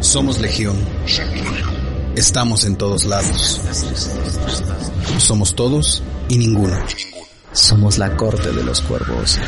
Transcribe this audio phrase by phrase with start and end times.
[0.00, 0.76] Somos Legión.
[2.16, 3.60] Estamos en todos lados.
[5.18, 6.74] Somos todos y ninguno.
[7.52, 9.38] Somos la corte de los cuervos.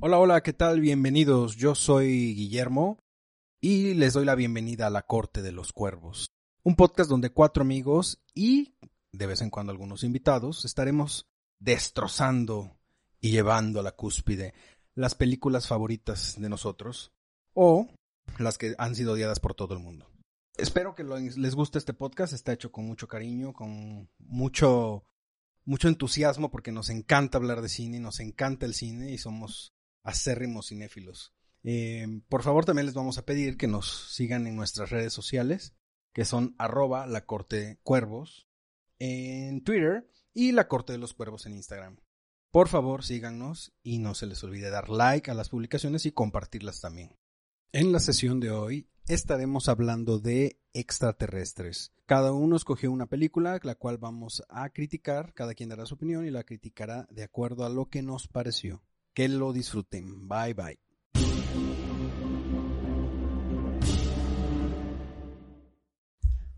[0.00, 0.80] Hola, hola, ¿qué tal?
[0.80, 1.54] Bienvenidos.
[1.54, 2.98] Yo soy Guillermo
[3.60, 6.32] y les doy la bienvenida a la corte de los cuervos.
[6.64, 8.74] Un podcast donde cuatro amigos y
[9.12, 11.28] de vez en cuando algunos invitados estaremos
[11.60, 12.76] destrozando
[13.24, 14.52] y llevando a la cúspide
[14.94, 17.10] las películas favoritas de nosotros
[17.54, 17.88] o
[18.38, 20.12] las que han sido odiadas por todo el mundo.
[20.58, 25.06] Espero que les guste este podcast, está hecho con mucho cariño, con mucho
[25.64, 29.72] mucho entusiasmo porque nos encanta hablar de cine, nos encanta el cine y somos
[30.02, 31.32] acérrimos cinéfilos.
[31.62, 35.74] Eh, por favor, también les vamos a pedir que nos sigan en nuestras redes sociales,
[36.12, 38.50] que son arroba la corte cuervos
[38.98, 42.03] en Twitter y la corte de los cuervos en Instagram.
[42.54, 46.80] Por favor, síganos y no se les olvide dar like a las publicaciones y compartirlas
[46.80, 47.18] también.
[47.72, 51.92] En la sesión de hoy estaremos hablando de extraterrestres.
[52.06, 56.26] Cada uno escogió una película, la cual vamos a criticar, cada quien dará su opinión
[56.26, 58.84] y la criticará de acuerdo a lo que nos pareció.
[59.14, 60.28] Que lo disfruten.
[60.28, 60.78] Bye bye.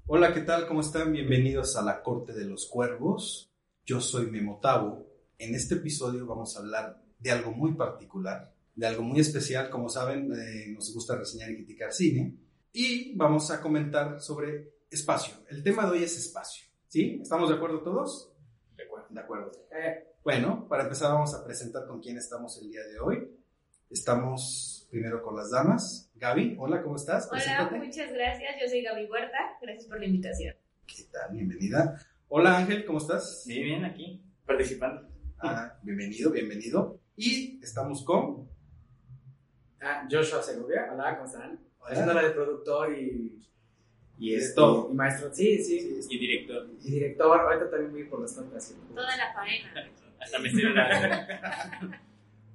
[0.05, 0.67] Hola, ¿qué tal?
[0.69, 1.11] ¿Cómo están?
[1.11, 3.51] Bienvenidos a la Corte de los Cuervos.
[3.87, 9.03] Yo soy Memotavo en este episodio vamos a hablar de algo muy particular, de algo
[9.03, 9.71] muy especial.
[9.71, 12.35] Como saben, eh, nos gusta reseñar y criticar cine.
[12.73, 15.35] Y vamos a comentar sobre espacio.
[15.49, 16.67] El tema de hoy es espacio.
[16.89, 17.19] ¿Sí?
[17.23, 18.33] ¿Estamos de acuerdo todos?
[18.77, 19.07] De acuerdo.
[19.11, 19.53] De acuerdo.
[19.73, 23.31] Eh, bueno, para empezar vamos a presentar con quién estamos el día de hoy.
[23.91, 26.11] Estamos primero con las damas.
[26.17, 27.29] Gaby, hola, ¿cómo estás?
[27.31, 28.57] Hola, muchas gracias.
[28.61, 29.39] Yo soy Gaby Huerta.
[29.63, 30.55] Gracias por la invitación.
[30.87, 31.33] ¿Qué tal?
[31.33, 32.01] Bienvenida.
[32.29, 33.45] Hola Ángel, ¿cómo estás?
[33.47, 35.16] Muy bien, aquí, participando.
[35.49, 36.99] Ah, bienvenido, bienvenido.
[37.17, 38.49] Y estamos con...
[39.81, 40.89] Ah, Joshua Segovia.
[40.93, 41.61] Hola, ¿cómo están?
[41.89, 43.47] Haciendo la de productor y...
[44.19, 44.89] Y esto.
[44.91, 46.01] Y maestro, sí, sí.
[46.11, 46.69] Y director.
[46.83, 47.41] Y director.
[47.41, 48.75] Ahorita también voy por las tantas.
[48.93, 49.89] Toda la faena.
[50.21, 50.65] Hasta me estoy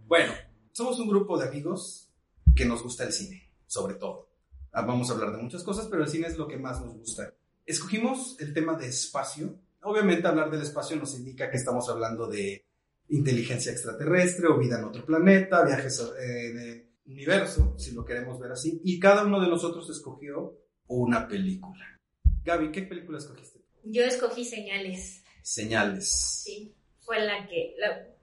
[0.08, 0.34] Bueno,
[0.74, 2.10] somos un grupo de amigos
[2.54, 4.28] que nos gusta el cine, sobre todo.
[4.74, 6.98] Ah, vamos a hablar de muchas cosas, pero el cine es lo que más nos
[6.98, 7.34] gusta.
[7.66, 9.56] Escogimos el tema de espacio.
[9.82, 12.66] Obviamente hablar del espacio nos indica que estamos hablando de
[13.12, 18.52] inteligencia extraterrestre o vida en otro planeta, viajes en el universo, si lo queremos ver
[18.52, 18.82] así.
[18.84, 20.58] Y cada uno de nosotros escogió
[20.88, 22.00] una película.
[22.44, 23.62] Gaby, ¿qué película escogiste?
[23.84, 25.24] Yo escogí Señales.
[25.42, 26.10] Señales.
[26.44, 27.76] Sí, fue la que,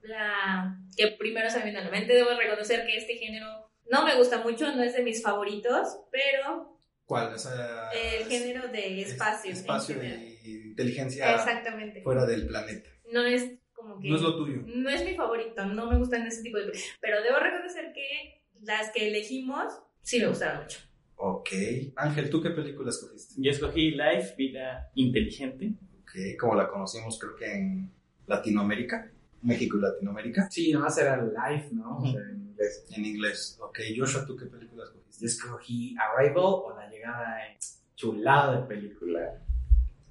[0.03, 2.13] la, que primero se me vino a la mente.
[2.13, 6.77] Debo reconocer que este género no me gusta mucho, no es de mis favoritos, pero...
[7.05, 7.33] ¿Cuál?
[7.33, 9.51] el género de espacio.
[9.51, 12.03] Espacio de inteligencia Exactamente.
[12.03, 12.89] fuera del planeta.
[13.11, 13.49] No es
[13.97, 14.61] no es lo tuyo.
[14.65, 16.97] No es mi favorito, no me gustan ese tipo de películas.
[17.01, 20.79] Pero debo reconocer que las que elegimos sí me gustaron mucho.
[21.15, 21.49] Ok.
[21.95, 23.35] Ángel, ¿tú qué película escogiste?
[23.41, 25.73] Yo escogí Life, Vida Inteligente.
[26.01, 27.91] Ok, como la conocimos creo que en
[28.25, 29.11] Latinoamérica.
[29.41, 30.49] México y Latinoamérica.
[30.49, 31.99] Sí, nomás era Life, ¿no?
[32.05, 32.85] en inglés.
[32.95, 33.59] En inglés.
[33.61, 35.21] Ok, Joshua, ¿tú qué película escogiste?
[35.21, 37.57] Yo escogí Arrival o La Llegada en
[37.95, 39.41] chulada de película.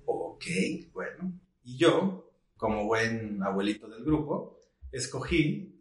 [0.04, 0.44] Ok,
[0.92, 1.32] bueno.
[1.64, 2.27] Y yo
[2.58, 4.58] como buen abuelito del grupo,
[4.92, 5.74] escogí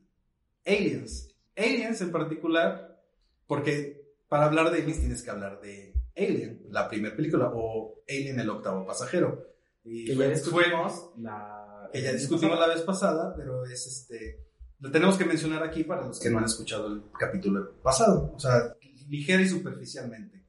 [0.65, 1.35] Aliens.
[1.57, 3.01] Aliens en particular,
[3.47, 8.39] porque para hablar de Aliens tienes que hablar de Alien, la primera película, o Alien
[8.39, 9.43] el octavo pasajero.
[9.83, 11.89] Y que ya discutimos la...
[11.91, 14.45] Que ya discutimos la vez pasada, pero es este...
[14.79, 18.39] Lo tenemos que mencionar aquí para los que no han escuchado el capítulo pasado, o
[18.39, 18.75] sea,
[19.07, 20.45] ligera y superficialmente.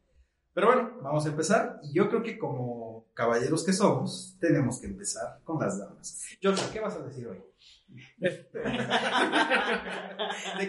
[0.58, 1.78] Pero bueno, vamos a empezar.
[1.84, 6.36] Y yo creo que como caballeros que somos, tenemos que empezar con las damas.
[6.42, 7.40] Joshua, ¿qué vas a decir hoy?
[8.18, 8.50] ¿De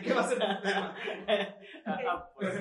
[0.03, 0.95] qué va a ser tu tema?
[1.88, 2.53] Ah, pues,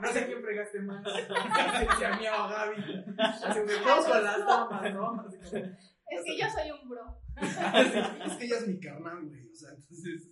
[0.00, 1.04] no sé quién fregaste más.
[1.98, 3.04] Si a mí o a Gaby.
[3.16, 5.24] Así me con las damas, ¿no?
[5.30, 7.22] Es que yo soy un bro.
[8.26, 9.48] es que ella es mi carnal, güey.
[9.52, 10.30] O sea, entonces.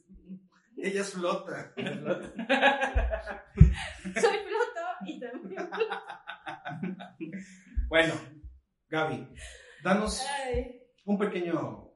[0.82, 1.72] Ella es flota.
[4.14, 5.70] Soy floto y también.
[7.88, 8.14] bueno,
[8.88, 9.28] Gaby,
[9.82, 10.25] danos
[11.04, 11.94] un pequeño,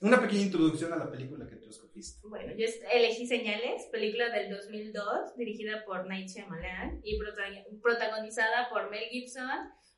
[0.00, 2.20] una pequeña introducción a la película que tú escogiste.
[2.28, 7.18] Bueno, yo elegí Señales, película del 2002, dirigida por Night Shyamalan y
[7.82, 9.48] protagonizada por Mel Gibson,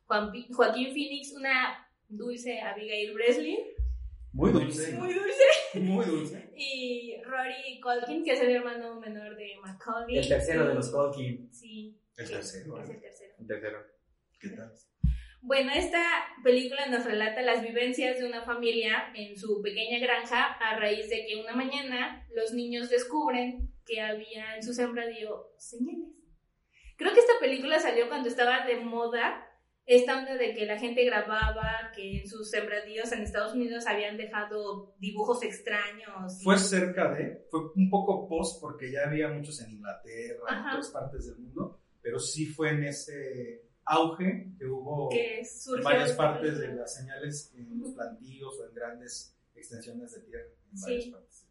[0.07, 3.59] Joaquín Phoenix, una dulce Abigail Breslin.
[4.39, 4.93] Muy dulce.
[4.93, 5.81] Muy dulce.
[5.81, 6.51] Muy dulce.
[6.57, 10.19] Y Rory Colkin, que es el hermano menor de Macaulay.
[10.19, 11.53] El tercero de los Colkin.
[11.53, 12.01] Sí.
[12.17, 12.81] El tercero.
[12.81, 13.35] Es el tercero.
[13.37, 13.79] El tercero.
[14.41, 14.73] ¿Qué tal?
[15.41, 16.05] Bueno, esta
[16.45, 21.27] película nos relata las vivencias de una familia en su pequeña granja a raíz de
[21.27, 26.15] que una mañana los niños descubren que había en su sembradío señales.
[26.97, 29.48] Creo que esta película salió cuando estaba de moda
[29.89, 34.19] esta onda de que la gente grababa que en sus sembradíos en Estados Unidos habían
[34.19, 36.41] dejado dibujos extraños.
[36.41, 40.55] y- Fue cerca de, fue un poco post porque ya había muchos en Inglaterra, en
[40.55, 40.71] Ajá.
[40.73, 46.13] todas partes del mundo, pero sí fue en ese auge que hubo que en varias
[46.13, 50.85] partes de las señales en los plantíos o en grandes extensiones de tierra en Sí.
[50.85, 51.45] varias partes.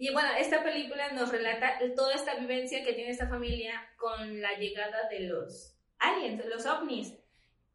[0.00, 4.58] Y bueno, esta película nos relata toda esta vivencia que tiene esta familia con la
[4.58, 7.14] llegada de los aliens, los ovnis.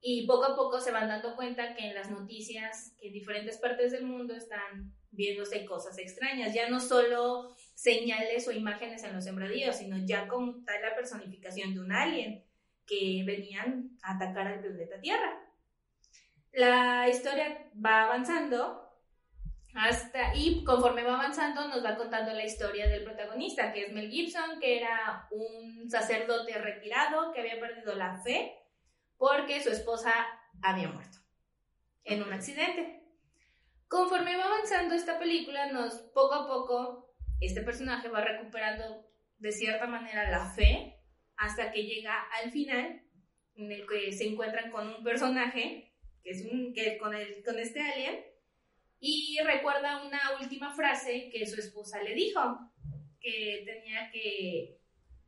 [0.05, 3.57] Y poco a poco se van dando cuenta que en las noticias, que en diferentes
[3.57, 6.53] partes del mundo están viéndose cosas extrañas.
[6.53, 11.73] Ya no solo señales o imágenes en los sembradíos, sino ya como tal la personificación
[11.73, 12.43] de un alien
[12.85, 15.39] que venían a atacar al planeta Tierra.
[16.51, 18.81] La historia va avanzando
[19.73, 24.11] hasta, y conforme va avanzando, nos va contando la historia del protagonista, que es Mel
[24.11, 28.59] Gibson, que era un sacerdote retirado que había perdido la fe
[29.23, 30.13] porque su esposa
[30.61, 31.17] había muerto
[32.03, 33.05] en un accidente.
[33.87, 39.87] Conforme va avanzando esta película, nos poco a poco este personaje va recuperando de cierta
[39.87, 40.99] manera la fe
[41.37, 43.01] hasta que llega al final
[43.55, 47.57] en el que se encuentran con un personaje que es un que con el con
[47.59, 48.25] este alien
[48.99, 52.41] y recuerda una última frase que su esposa le dijo,
[53.21, 54.81] que tenía que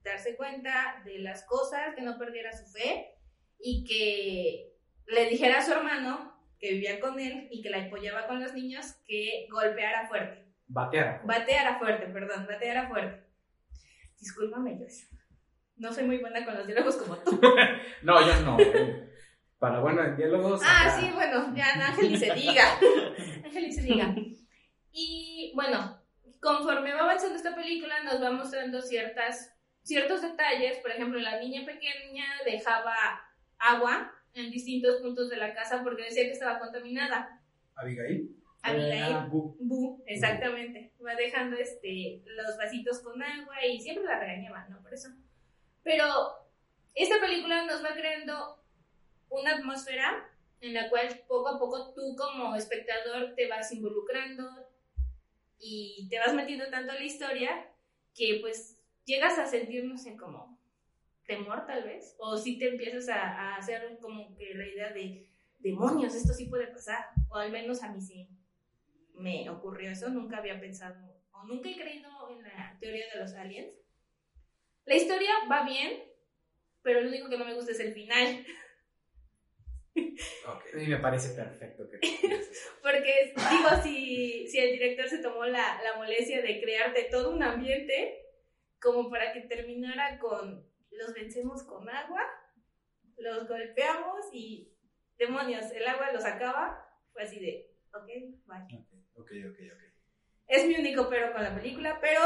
[0.04, 3.15] darse cuenta de las cosas, que no perdiera su fe
[3.60, 4.74] y que
[5.08, 8.54] le dijera a su hermano que vivía con él y que la apoyaba con los
[8.54, 10.46] niños que golpeara fuerte.
[10.68, 11.22] Batear.
[11.26, 13.24] Bateara fuerte, perdón, bateara fuerte.
[14.20, 15.08] Discúlpame, Joyce.
[15.78, 17.40] No soy muy buena con los diálogos como tú.
[18.02, 18.60] No, yo no.
[18.60, 19.10] eh.
[19.60, 20.62] Para bueno en diálogos.
[20.64, 21.00] Ah, acá.
[21.00, 22.78] sí, bueno, ya Ángel y se diga.
[23.44, 24.16] Ángel y se diga.
[24.92, 26.02] Y bueno,
[26.42, 30.78] conforme va avanzando esta película, nos va mostrando ciertas, ciertos detalles.
[30.80, 32.96] Por ejemplo, la niña pequeña dejaba
[33.74, 37.42] agua en distintos puntos de la casa porque decía que estaba contaminada.
[37.76, 38.36] Abigail.
[38.62, 39.14] Abigail.
[39.14, 40.92] Ah, bu- Bu, exactamente.
[41.06, 44.82] Va dejando este, los vasitos con agua y siempre la regañaba, ¿no?
[44.82, 45.10] Por eso.
[45.84, 46.06] Pero
[46.96, 48.62] esta película nos va creando
[49.30, 50.30] una atmósfera
[50.62, 54.50] en la cual poco a poco tú como espectador te vas involucrando
[55.60, 57.70] y te vas metiendo tanto en la historia
[58.16, 60.58] que pues llegas a sentir, no sé, como
[61.26, 65.30] temor tal vez, o si te empiezas a, a hacer como que la idea de
[65.60, 68.30] demonios, esto sí puede pasar, o al menos a mí sí
[69.14, 70.96] me ocurrió eso, nunca había pensado
[71.32, 73.74] o nunca he creído en la teoría de los aliens.
[74.86, 76.04] La historia va bien,
[76.82, 78.46] pero lo único que no me gusta es el final,
[80.46, 82.00] A mí me parece perfecto que
[82.82, 87.42] porque digo, si, si el director se tomó la, la molestia de crearte todo un
[87.42, 88.22] ambiente
[88.80, 92.22] como para que terminara con los vencemos con agua,
[93.18, 94.74] los golpeamos y
[95.18, 98.08] demonios, el agua los acaba, fue así de, ok,
[98.46, 98.86] bye.
[99.16, 99.84] Ok, ok, ok.
[100.48, 102.22] Es mi único pero con la película, pero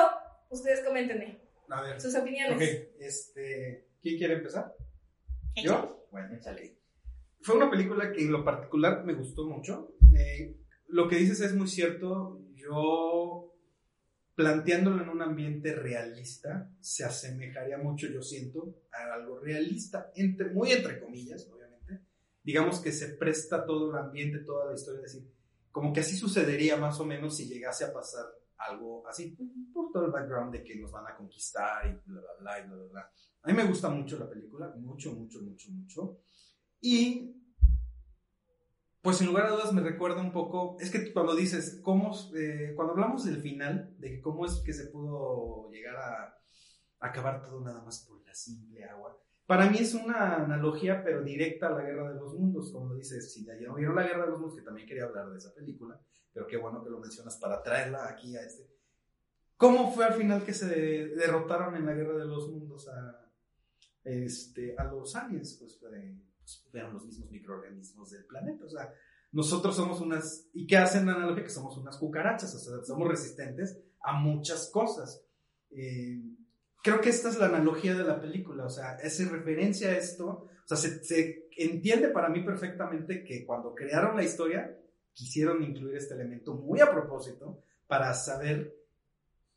[0.50, 2.02] ustedes coméntenme A ver.
[2.02, 2.56] sus opiniones.
[2.56, 3.88] Ok, este.
[4.02, 4.74] ¿Quién quiere empezar?
[5.56, 5.68] Échale.
[5.88, 6.08] ¿Yo?
[6.12, 6.78] Bueno, échale.
[7.42, 9.94] Fue una película que en lo particular me gustó mucho.
[10.18, 10.58] Eh,
[10.88, 12.42] lo que dices es muy cierto.
[12.56, 13.49] Yo,
[14.40, 20.72] planteándolo en un ambiente realista, se asemejaría mucho, yo siento, a algo realista, entre, muy
[20.72, 22.06] entre comillas, obviamente.
[22.42, 25.30] Digamos que se presta todo el ambiente, toda la historia, es decir,
[25.74, 28.28] como que así sucedería más o menos si llegase a pasar
[28.60, 29.36] algo así,
[29.74, 32.68] por todo el background de que nos van a conquistar y bla, bla, bla, y
[32.70, 33.12] bla, bla.
[33.44, 36.22] A mí me gusta mucho la película, mucho, mucho, mucho, mucho.
[36.80, 37.36] Y,
[39.02, 42.74] pues sin lugar a dudas me recuerda un poco, es que cuando dices, cómo, eh,
[42.76, 46.36] cuando hablamos del final, de cómo es que se pudo llegar a,
[47.02, 51.68] acabar todo nada más por la simple agua, para mí es una analogía, pero directa
[51.68, 54.32] a la Guerra de los Mundos, como dices, si ya no vieron la Guerra de
[54.32, 56.00] los Mundos, que también quería hablar de esa película,
[56.34, 58.70] pero qué bueno que lo mencionas para traerla aquí a este.
[59.56, 63.30] ¿Cómo fue al final que se derrotaron en la Guerra de los Mundos a,
[64.04, 65.58] este, a los aliens?
[65.60, 66.16] Pues, eh,
[66.72, 68.94] fueron los mismos microorganismos del planeta, o sea,
[69.32, 71.44] nosotros somos unas, ¿y qué hacen la analogía?
[71.44, 75.24] Que somos unas cucarachas, o sea, somos resistentes a muchas cosas.
[75.70, 76.20] Eh,
[76.84, 80.28] creo que esta es la analogía de la película, o sea, hace referencia a esto,
[80.28, 84.76] o sea, se, se entiende para mí perfectamente que cuando crearon la historia,
[85.14, 88.74] quisieron incluir este elemento muy a propósito para saber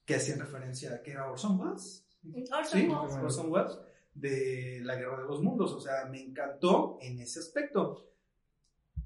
[0.05, 2.05] que hacían referencia a que era Orson Welles.
[2.51, 2.89] Orson Sí.
[2.91, 3.79] Orson Welles.
[4.15, 5.73] De la Guerra de los Mundos.
[5.73, 8.09] O sea, me encantó en ese aspecto.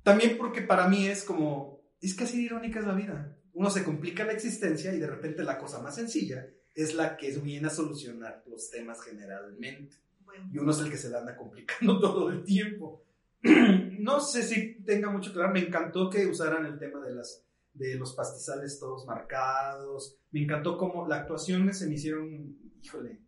[0.03, 3.37] También porque para mí es como, es que así irónica es la vida.
[3.53, 7.31] Uno se complica la existencia y de repente la cosa más sencilla es la que
[7.39, 9.97] viene a solucionar los temas generalmente.
[10.25, 13.03] Bueno, Y uno es el que se la anda complicando todo el tiempo.
[13.99, 15.51] No sé si tenga mucho que ver.
[15.51, 17.45] Me encantó que usaran el tema de las
[17.79, 20.19] de los pastizales todos marcados.
[20.31, 23.21] Me encantó cómo las actuaciones se me hicieron, híjole,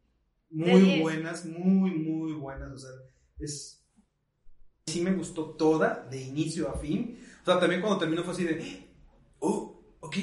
[0.51, 2.73] muy buenas, muy, muy buenas.
[2.73, 2.91] O sea,
[3.39, 3.85] es.
[4.87, 7.19] Sí me gustó toda, de inicio a fin.
[7.43, 8.87] O sea, también cuando terminó fue así de.
[9.41, 10.17] Oh, ok.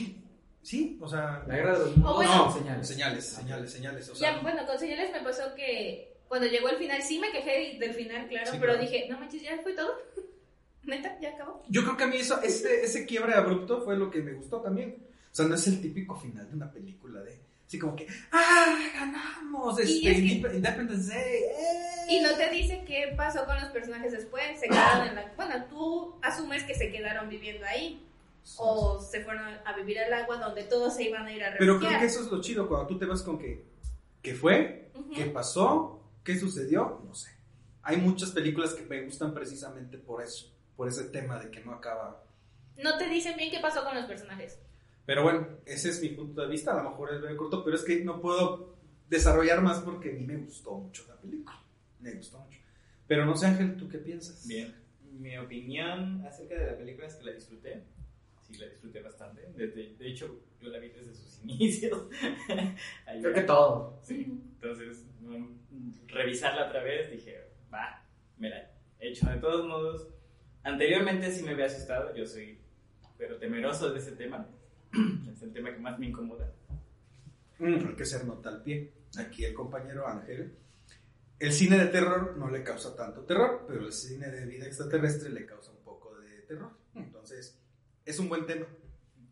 [0.61, 1.43] Sí, o sea.
[1.47, 2.45] La guerra de los mundos Oh, bueno.
[2.47, 2.87] No, señales.
[2.87, 4.09] señales, señales, señales.
[4.09, 7.31] O sea, ya, bueno, con señales me pasó que cuando llegó el final, sí me
[7.31, 8.81] quejé del final, claro, Sí, pero claro.
[8.81, 9.91] dije, no manches, ya fue todo.
[10.83, 11.63] Neta, ya acabó.
[11.69, 14.61] Yo creo que a mí eso, ese, ese quiebre abrupto fue lo que me gustó
[14.61, 14.97] también.
[15.31, 18.77] O sea, no es el típico final de una película de así como que ¡Ah!
[18.93, 19.79] ¡Ganamos!
[19.79, 21.33] Este, Y es que- Indep- Independence Day.
[21.43, 22.05] ¡eh!
[22.09, 24.59] Y no te dice qué pasó con los personajes después.
[24.59, 25.33] Se quedaron en la.
[25.35, 28.01] Bueno, tú asumes que se quedaron viviendo ahí.
[28.57, 31.77] O se fueron a vivir al agua donde todos se iban a ir a refugiar.
[31.79, 33.65] Pero creo que eso es lo chido, cuando tú te vas con que
[34.21, 34.91] ¿qué fue?
[35.15, 36.03] ¿Qué pasó?
[36.23, 37.01] ¿Qué sucedió?
[37.07, 37.31] No sé.
[37.81, 41.73] Hay muchas películas que me gustan precisamente por eso, por ese tema de que no
[41.73, 42.23] acaba.
[42.77, 44.59] No te dicen bien qué pasó con los personajes.
[45.05, 47.75] Pero bueno, ese es mi punto de vista, a lo mejor es breve corto, pero
[47.75, 48.75] es que no puedo
[49.07, 51.61] desarrollar más porque a mí me gustó mucho la película.
[51.99, 52.59] Me gustó mucho.
[53.07, 54.47] Pero no sé, Ángel, ¿tú qué piensas?
[54.47, 54.73] Bien.
[55.19, 57.83] Mi opinión acerca de la película es que la disfruté.
[58.41, 59.47] Sí, la disfruté bastante.
[59.55, 62.09] Desde, de hecho, yo la vi desde sus inicios.
[63.21, 63.99] Creo que todo.
[64.01, 64.25] Sí.
[64.55, 68.03] Entonces, mm, revisarla otra vez, dije, va,
[68.37, 69.29] me la he hecho.
[69.29, 70.07] De todos modos,
[70.63, 72.15] anteriormente sí me había asustado.
[72.15, 72.59] Yo soy,
[73.17, 74.47] pero temeroso de ese tema.
[75.31, 76.51] Es el tema que más me incomoda.
[77.59, 78.93] Mm, hay que ser nota al pie.
[79.17, 80.57] Aquí el compañero Ángel.
[81.37, 85.29] El cine de terror no le causa tanto terror, pero el cine de vida extraterrestre
[85.29, 86.71] le causa un poco de terror.
[86.93, 87.59] Entonces,
[88.05, 88.65] es un buen tema.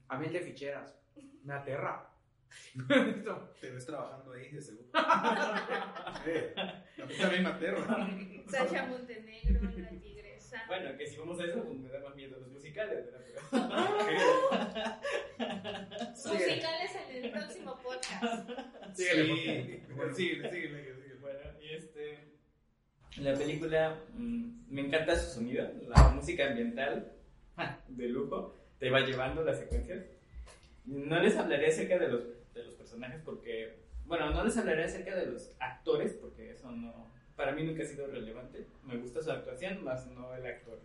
[0.10, 0.94] A mí el de ficheras.
[1.44, 2.10] Me aterra.
[3.62, 4.90] Te ves trabajando ahí, de seguro.
[4.94, 6.22] A
[7.08, 8.10] mí también me aterra.
[8.48, 9.72] Sasha Montenegro, la
[10.68, 13.22] Bueno, que si vamos a eso, pues me da más miedo los musicales, ¿verdad?
[14.06, 14.24] Pero-
[16.34, 18.50] Musicales en el próximo podcast.
[18.94, 21.16] Síguele, bueno, síguele, síguele, síguele.
[21.20, 22.20] Bueno, y este.
[23.18, 27.14] La película mm, me encanta su sonido, la música ambiental
[27.88, 30.04] de lujo, te va llevando las secuencias.
[30.86, 33.84] No les hablaré acerca de los, de los personajes porque.
[34.06, 37.13] Bueno, no les hablaré acerca de los actores porque eso no.
[37.36, 38.68] Para mí nunca ha sido relevante.
[38.84, 40.80] Me gusta su actuación, más no el actor.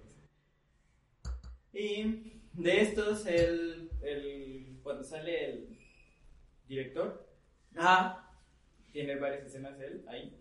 [1.72, 5.78] Y de estos, el, el, cuando sale el
[6.66, 7.26] director,
[7.76, 8.28] Ah,
[8.90, 10.34] tiene varias escenas él ahí.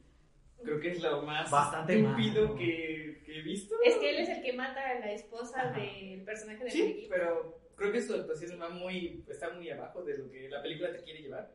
[0.64, 3.76] Creo que es lo más Bastante estúpido que, que he visto.
[3.86, 5.80] Es que él es el que mata a la esposa Ajá.
[5.80, 10.18] del personaje de Sí, pero creo que su actuación va muy, está muy abajo de
[10.18, 11.52] lo que la película te quiere llevar.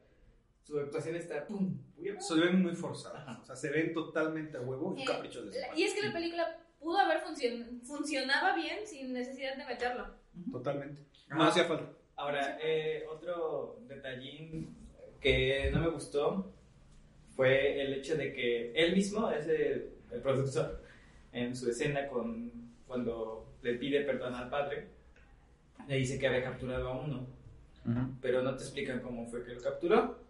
[0.62, 1.76] Su actuación está pum.
[2.18, 3.22] Se ven muy forzadas.
[3.26, 3.40] Ajá.
[3.42, 5.58] O sea, se ven totalmente a huevo y Eh, capricho de su.
[5.76, 10.06] Y es que la película pudo haber funcionado, funcionaba bien sin necesidad de meterlo.
[10.50, 11.02] Totalmente.
[11.28, 11.48] No Ah.
[11.48, 11.90] hacía falta.
[12.16, 14.76] Ahora, eh, otro detallín
[15.20, 16.52] que no me gustó
[17.34, 20.82] fue el hecho de que él mismo es el, el productor
[21.32, 22.52] en su escena con,
[22.86, 24.88] cuando le pide perdón al padre,
[25.88, 27.26] le dice que había capturado a uno,
[28.20, 30.21] pero no te explican cómo fue que lo capturó.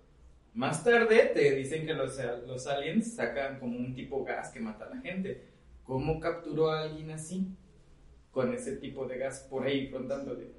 [0.55, 4.87] Más tarde te dicen que los, los aliens sacan como un tipo gas que mata
[4.87, 5.49] a la gente.
[5.85, 7.57] ¿Cómo capturó a alguien así?
[8.31, 10.53] Con ese tipo de gas por ahí frontándole.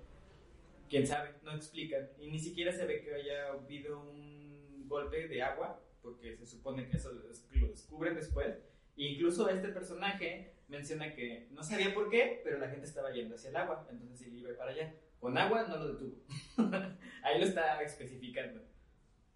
[0.89, 2.07] Quién sabe, no explican.
[2.19, 6.87] Y ni siquiera se ve que haya habido un golpe de agua, porque se supone
[6.87, 8.55] que eso lo des- lo descubren después.
[8.97, 13.35] E incluso este personaje menciona que no sabía por qué, pero la gente estaba yendo
[13.35, 14.93] hacia el agua, entonces él iba para allá.
[15.19, 16.15] Con agua no lo detuvo.
[17.23, 18.61] Ahí lo está especificando.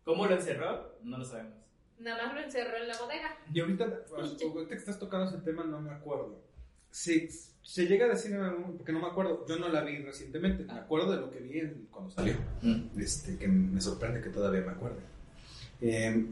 [0.08, 0.98] ¿Cómo lo encerró?
[1.04, 1.54] No lo sabemos.
[2.00, 3.38] Nada más lo encerró en la bodega.
[3.54, 3.84] Y ahorita,
[4.16, 6.42] ahorita que estás tocando ese tema, no me acuerdo.
[6.90, 7.30] Se,
[7.62, 10.64] se llega a decir en algún, porque no me acuerdo, yo no la vi recientemente,
[10.64, 12.36] me acuerdo de lo que vi en- cuando salió,
[12.98, 15.02] este, que me sorprende que todavía me acuerde.
[15.82, 16.26] Eh,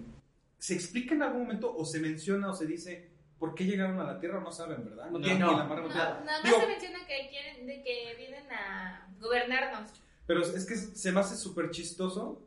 [0.58, 4.06] ¿Se explica en algún momento o se menciona o se dice por qué llegaron a
[4.06, 4.40] la Tierra?
[4.40, 5.10] No saben, ¿verdad?
[5.12, 5.52] No, tienen no.
[5.52, 9.14] ni la más No, nada más Digo, se menciona que quieren, de que vienen a
[9.20, 9.92] gobernarnos.
[10.26, 12.42] Pero es que se me hace súper chistoso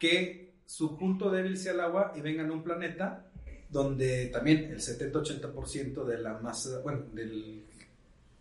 [0.00, 3.30] que su punto débil sea el agua y vengan a un planeta
[3.68, 7.64] donde también el 70-80% de la masa, bueno, del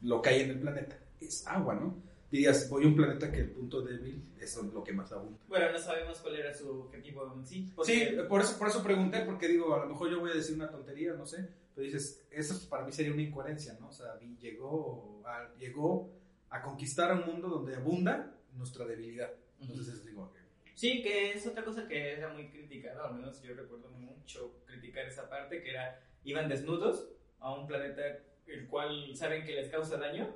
[0.01, 2.10] lo que hay en el planeta es agua, ¿no?
[2.32, 5.39] dirías, voy a un planeta que el punto débil es lo que más abunda.
[5.48, 7.74] Bueno, no sabemos cuál era su objetivo en sí.
[7.84, 10.56] Sí, por eso, por eso pregunté, porque digo, a lo mejor yo voy a decir
[10.56, 13.89] una tontería, no sé, pero dices, eso para mí sería una incoherencia, ¿no?
[13.89, 16.12] O sea, llegó a, llegó
[16.50, 19.32] a conquistar un mundo donde abunda nuestra debilidad.
[19.60, 20.38] Entonces es digo, ok.
[20.79, 25.05] Sí, que es otra cosa que era muy criticada, al menos yo recuerdo mucho criticar
[25.05, 27.09] esa parte, que era, iban desnudos
[27.41, 28.01] a un planeta
[28.48, 30.33] el cual saben que les causa daño,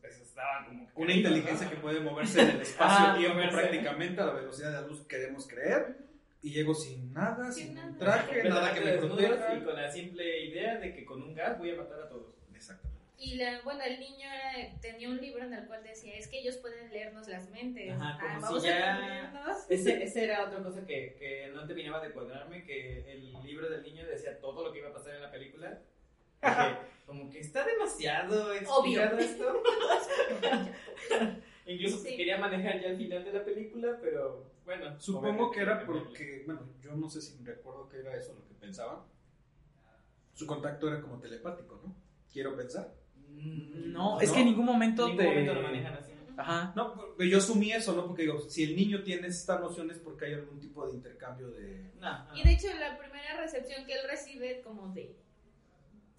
[0.00, 0.86] pues eso estaba como...
[0.86, 1.72] que una inteligencia ¿no?
[1.72, 3.58] que puede moverse en el espacio-tiempo moverse.
[3.58, 5.98] prácticamente a la velocidad de la luz que queremos creer,
[6.40, 7.98] y llego sin nada, sin, Sin un nada.
[7.98, 9.54] traje, nada que me proteja.
[9.56, 12.34] Y con la simple idea de que con un gas voy a matar a todos.
[12.54, 12.91] Exactamente.
[13.24, 16.40] Y la, bueno, el niño era- tenía un libro en el cual decía, es que
[16.40, 17.92] ellos pueden leernos las mentes.
[17.92, 19.56] Ajá, como Ah, si vamos ya- a.
[19.68, 23.82] Ese, esa era otra cosa que, que no terminaba de cuadrarme, que el libro del
[23.84, 25.80] niño decía todo lo que iba a pasar en la película.
[27.06, 29.62] Como que está demasiado explicado esto.
[31.66, 32.16] Incluso Sí.
[32.16, 35.00] quería manejar ya el final de la película, pero bueno.
[35.00, 38.54] Supongo que era porque, bueno, yo no sé si recuerdo que era eso lo que
[38.54, 39.06] pensaba.
[40.34, 41.94] Su contacto era como telepático, ¿no?
[42.32, 42.92] Quiero pensar.
[43.32, 44.34] Mm, No, es ¿No?
[44.34, 45.28] que en ningún momento En ningún te...
[45.30, 46.12] momento lo manejan así.
[46.36, 46.72] Ajá.
[46.74, 48.06] No, pero yo asumí eso, ¿no?
[48.06, 51.90] Porque digo, si el niño tiene estas nociones porque hay algún tipo de intercambio de...
[52.00, 52.26] No.
[52.34, 55.14] Y de hecho la primera recepción que él recibe como de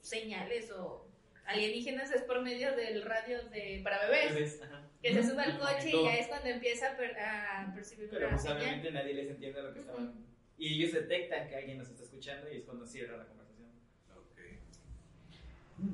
[0.02, 1.08] señales o
[1.48, 4.34] alienígenas es por medio del radio de para bebés.
[4.36, 4.88] Bebés, ajá.
[5.02, 8.28] Que se sube al coche y ya es cuando empieza a, per- a percibir Pero
[8.28, 8.58] una pues señal.
[8.62, 10.14] obviamente nadie les entiende lo que estaban.
[10.58, 13.68] Y ellos detectan que alguien nos está escuchando y es cuando cierra la conversación.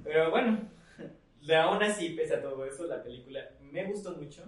[0.04, 0.70] Pero bueno,
[1.41, 4.43] de aún así, pese a todo eso, la película me gustó mucho.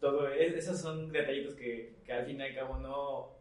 [0.00, 3.36] Todo es- esos son detallitos que, que al fin y al cabo no,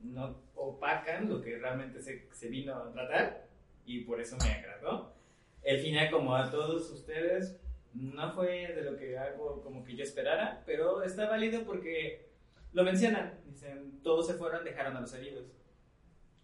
[0.00, 3.46] no opacan lo que realmente se, se vino a tratar
[3.86, 5.14] y por eso me agradó.
[5.62, 7.60] El final, como a todos ustedes,
[7.94, 12.28] no fue de lo que algo como que yo esperara, pero está válido porque
[12.72, 13.38] lo mencionan.
[13.46, 15.46] Dicen, todos se fueron, dejaron a los heridos.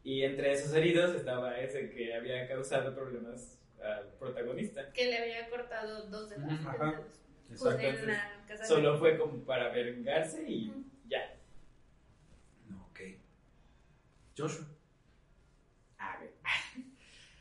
[0.03, 4.93] Y entre esos heridos estaba ese que había causado problemas al protagonista.
[4.93, 6.91] Que le había cortado dos de los Ujú, ajá.
[6.91, 7.07] dedos.
[7.51, 7.79] Exacto.
[7.81, 10.73] Pues en la casa de- Solo fue como para vengarse y
[11.09, 11.37] ya.
[12.69, 13.01] No, ok.
[14.37, 14.67] Joshua.
[15.99, 16.33] A ver.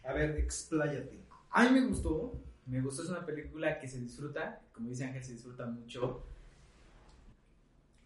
[0.03, 1.19] A ver, expláyate.
[1.49, 5.23] A mí me gustó, me gustó, es una película que se disfruta, como dice Ángel,
[5.23, 6.25] se disfruta mucho.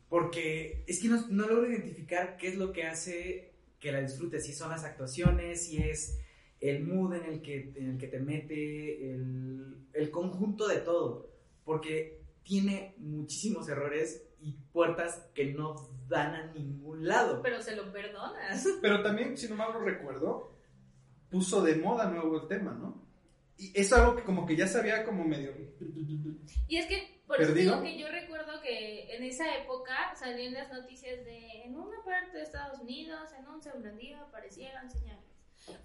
[0.09, 4.45] Porque es que no, no logro identificar qué es lo que hace que la disfrutes,
[4.45, 6.19] si son las actuaciones, si es
[6.59, 11.29] el mood en el que, en el que te mete, el, el conjunto de todo.
[11.63, 15.75] Porque tiene muchísimos errores y puertas que no
[16.07, 17.41] dan a ningún lado.
[17.41, 18.65] Pero se lo perdonas.
[18.81, 20.55] Pero también, si no mal lo recuerdo,
[21.29, 23.05] puso de moda nuevo el tema, ¿no?
[23.57, 25.51] Y es algo que como que ya se había como medio...
[26.67, 30.71] Y es que, por eso digo que yo recuerdo que en esa época salían las
[30.71, 35.26] noticias de en una parte de Estados Unidos, en un sembradío aparecieron señales.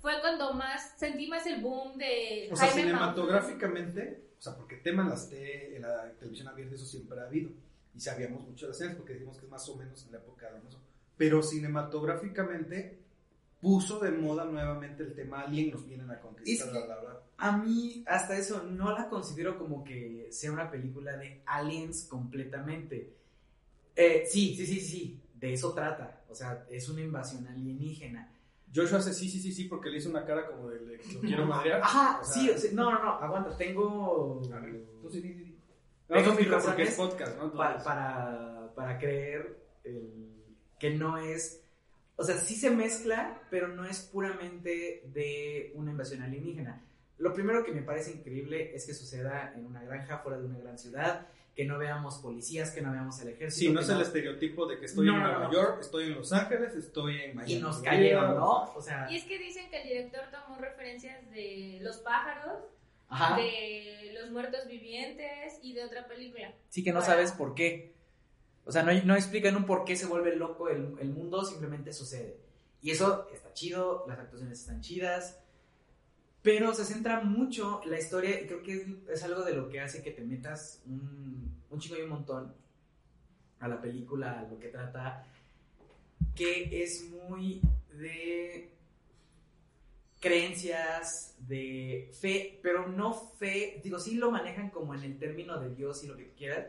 [0.01, 4.77] Fue cuando más, sentí más el boom de O sea, Jaime cinematográficamente, o sea, porque
[4.77, 7.51] tema en, las te- en la televisión abierta eso siempre ha habido.
[7.95, 10.19] Y sabíamos mucho de las escenas porque decimos que es más o menos en la
[10.19, 10.79] época de Alonso.
[11.17, 12.99] Pero cinematográficamente
[13.61, 17.01] puso de moda nuevamente el tema Alien, nos vienen a conquistar, Es que- bla, bla,
[17.11, 17.21] bla.
[17.39, 23.13] A mí, hasta eso, no la considero como que sea una película de aliens completamente.
[23.97, 26.23] Eh, sí, sí, sí, sí, de eso trata.
[26.29, 28.33] O sea, es una invasión alienígena.
[28.75, 31.21] Joshua hace sí, sí, sí, sí, porque le hizo una cara como de, que lo
[31.21, 31.81] quiero madrear.
[31.83, 34.41] Ajá, O sea, sí, o sea, no, no, no, aguanta, tengo...
[34.55, 34.85] A ver.
[36.09, 37.53] Tengo No, mis sí, porque es podcast, ¿no?
[37.53, 40.33] pa- Entonces, para, para creer el-
[40.79, 41.63] que no es...
[42.17, 46.85] O sea, sí se mezcla, pero no es puramente de una invasión alienígena.
[47.19, 50.59] Lo primero que me parece increíble es que suceda en una granja fuera de una
[50.59, 53.67] gran ciudad, que no veamos policías, que no veamos el ejército.
[53.67, 55.53] Sí, no es el estereotipo de que estoy No, en no, Nueva no.
[55.53, 57.53] York, estoy en Los Ángeles, estoy en Miami.
[57.55, 58.73] Y nos cayeron, ¿no?
[58.75, 62.65] O sea, Y es que dicen que el director tomó referencias de Los pájaros,
[63.09, 63.37] ajá.
[63.37, 66.55] de Los muertos vivientes y de otra película.
[66.71, 67.93] Sí que no Para- sabes por qué.
[68.65, 71.93] O sea, no, no explican un por qué se vuelve loco el, el mundo, simplemente
[71.93, 72.39] sucede.
[72.81, 75.39] Y eso está chido, las actuaciones están chidas,
[76.43, 80.03] pero se centra mucho la historia y creo que es, algo de lo que hace
[80.03, 82.53] que te metas un, un chingo y un montón
[83.61, 85.25] a la película, a lo que trata,
[86.35, 88.73] que es muy de
[90.19, 95.75] creencias, de fe, pero no fe, digo, sí lo manejan como en el término de
[95.75, 96.67] Dios y lo que quieras,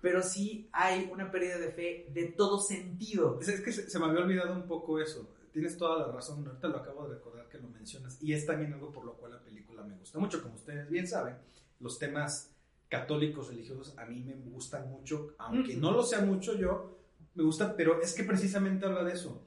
[0.00, 3.38] pero sí hay una pérdida de fe de todo sentido.
[3.40, 5.28] Es, que se me había olvidado un poco eso.
[5.52, 8.16] Tienes toda la razón, ahorita lo acabo de recordar que lo mencionas.
[8.22, 10.42] Y es también algo por lo cual la película me gusta mucho.
[10.42, 11.36] Como ustedes bien saben,
[11.80, 12.50] los temas
[12.88, 16.98] católicos religiosos a mí me gustan mucho, aunque no lo sea mucho yo,
[17.34, 19.46] me gusta, pero es que precisamente habla de eso.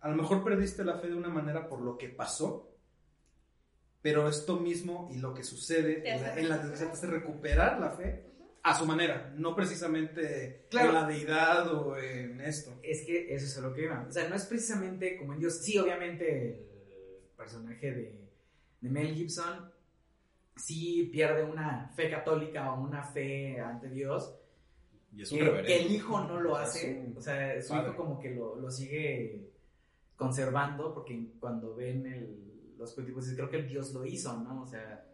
[0.00, 2.70] A lo mejor perdiste la fe de una manera por lo que pasó,
[4.00, 7.80] pero esto mismo y lo que sucede en la, en la desgracia te hace recuperar
[7.80, 8.24] la fe
[8.62, 10.88] a su manera, no precisamente Claro.
[10.90, 12.78] en la deidad o en esto.
[12.82, 14.04] Es que eso es lo que iba.
[14.08, 15.58] O sea, no es precisamente como en Dios.
[15.62, 18.28] Sí, obviamente el personaje de,
[18.80, 19.70] de Mel Gibson
[20.56, 24.34] sí pierde una fe católica o una fe ante Dios.
[25.12, 26.98] Y es Que, que el hijo no lo hace.
[27.06, 27.88] un O sea, su padre.
[27.88, 29.52] hijo como que lo, lo sigue
[30.16, 34.62] conservando porque cuando ven el, los cultivos creo que el Dios lo hizo, ¿no?
[34.62, 35.04] O sea...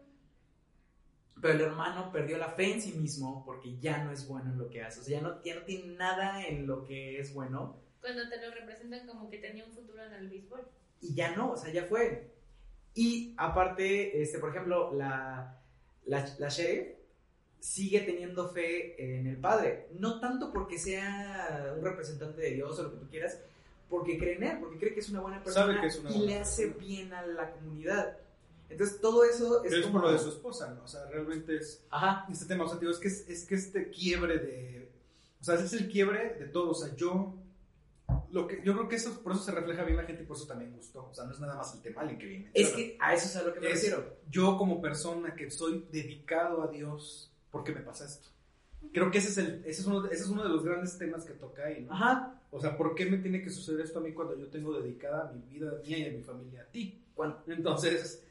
[1.41, 4.57] Pero el hermano perdió la fe en sí mismo porque ya no es bueno en
[4.57, 5.01] lo que hace.
[5.01, 7.77] O sea, ya no, ya no tiene nada en lo que es bueno.
[8.01, 10.61] Cuando te lo representan como que tenía un futuro en el béisbol.
[11.01, 12.31] y ya no, o sea, ya fue.
[12.93, 15.59] Y aparte, este, por ejemplo, la,
[16.05, 16.95] la, la sheriff
[17.59, 19.87] sigue teniendo fe en el padre.
[19.99, 23.41] No tanto porque sea un representante de Dios o lo que tú quieras,
[23.89, 26.11] porque cree en él, porque cree que es una buena persona Sabe que es una
[26.11, 26.85] y buena le hace persona.
[26.85, 28.17] bien a la comunidad.
[28.69, 29.99] Entonces, todo eso es Pero es como...
[30.01, 30.83] por lo de su esposa, ¿no?
[30.83, 33.55] O sea, realmente es Ajá, este tema, o sea, digo, es que, es, es que
[33.55, 34.89] este quiebre de,
[35.39, 37.35] o sea, ese es el quiebre de todo, o sea, yo,
[38.31, 40.35] lo que, yo creo que eso, por eso se refleja bien la gente y por
[40.37, 42.49] eso también gustó, o sea, no es nada más el tema el viene.
[42.53, 44.17] es que a eso es a lo que me Es- refiero.
[44.29, 48.29] yo como persona que soy dedicado a Dios, ¿por qué me pasa esto?
[48.93, 51.25] Creo que ese es, el, ese, es uno, ese es uno de los grandes temas
[51.25, 51.93] que toca ahí, ¿no?
[51.93, 54.79] Ajá, O sea, ¿por qué me tiene que suceder esto a mí cuando yo tengo
[54.79, 57.01] dedicada mi vida mía y a mi familia a ti?
[57.15, 57.41] cuando...
[57.47, 58.21] Entonces,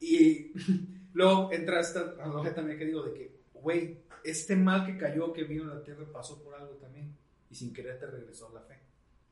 [0.00, 0.52] y
[1.14, 5.44] luego entra esta analogía también que digo de que, güey, este mal que cayó, que
[5.44, 7.14] vino a la tierra, pasó por algo también.
[7.50, 8.74] Y sin querer te regresó la fe.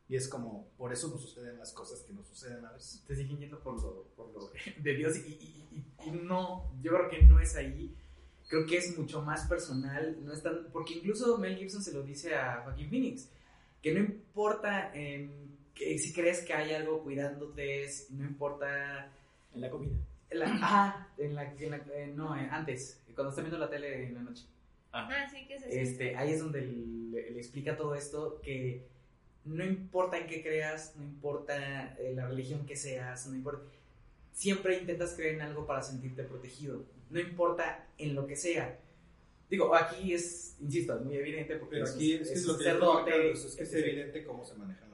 [0.08, 3.02] Y es como, por eso nos suceden las cosas que nos suceden a veces.
[3.06, 4.50] te siguen yendo por lo, por lo
[4.82, 7.94] de Dios y, y- y- y no, yo creo que no es ahí.
[8.48, 12.02] Creo que es mucho más personal, no es tan- porque incluso Mel Gibson se lo
[12.02, 13.28] dice a Joaquín Phoenix,
[13.82, 15.30] que no importa em,
[15.74, 19.10] que si crees que hay algo cuidándote, no importa
[19.54, 19.96] En la comida.
[20.30, 24.06] La, ah, en la, en la- eh, no, eh, antes, cuando está viendo la tele
[24.08, 24.44] en la noche.
[24.92, 25.64] Ah, sí, que es.
[25.66, 28.86] Este, ahí es donde le, le explica todo esto, que
[29.44, 33.64] no importa en qué creas, no importa eh, la religión que seas, no importa,
[34.32, 38.78] siempre intentas creer en algo para sentirte protegido, no importa en lo que sea.
[39.50, 42.56] Digo, aquí es, insisto, es muy evidente porque Pero es, aquí es, que es lo
[42.56, 44.93] que sacerdote, es que es evidente cómo se maneja en la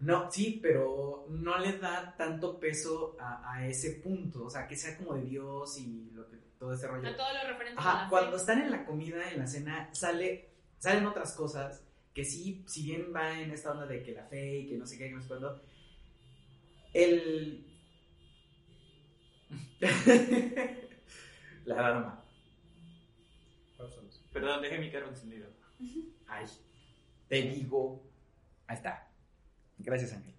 [0.00, 0.30] ¿No?
[0.30, 4.96] Sí, pero no le da tanto peso a, a ese punto, o sea, que sea
[4.96, 7.08] como de Dios y lo que, todo ese rollo.
[7.08, 8.36] A todo lo referente a Ajá, la cuando fe.
[8.36, 11.82] están en la comida, en la cena, sale, salen otras cosas
[12.14, 14.86] que sí, si bien va en esta onda de que la fe y que no
[14.86, 15.62] sé qué, que no sé cuándo,
[16.94, 17.66] el...
[21.66, 22.24] la alarma.
[24.32, 25.48] Perdón, dejé mi carro encendido.
[26.26, 26.46] Ay,
[27.28, 28.02] te digo.
[28.66, 29.05] Ahí está.
[29.78, 30.34] Gracias, Ángel.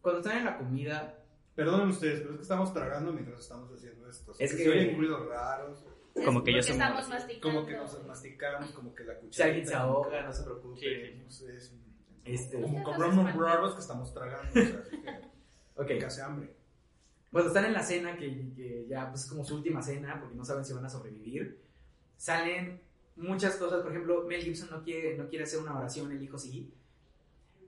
[0.00, 1.14] Cuando están en la comida,
[1.54, 4.32] Perdonen ustedes, pero es que estamos tragando mientras estamos haciendo esto.
[4.38, 7.40] Es que- que se oyen ruidos raros, Es Como que yo porque soy estamos masticando.
[7.56, 9.48] como que nos masticamos, como que la si cuchara.
[9.50, 10.80] alguien se ahoga, no se preocupe.
[10.80, 11.74] Sí, sí, No sé, es-
[12.24, 15.08] Este- como Estas compramos raros que estamos tragando, o sea, así que,
[15.76, 15.86] Ok.
[15.86, 16.54] que hace hambre.
[17.30, 20.34] Cuando están en la cena, que, que ya pues, es como su última cena, porque
[20.34, 21.60] no saben si van a sobrevivir,
[22.16, 22.80] salen
[23.18, 23.82] muchas cosas.
[23.82, 26.72] Por ejemplo, Mel Gibson no quiere, no quiere hacer una oración, el hijo sí.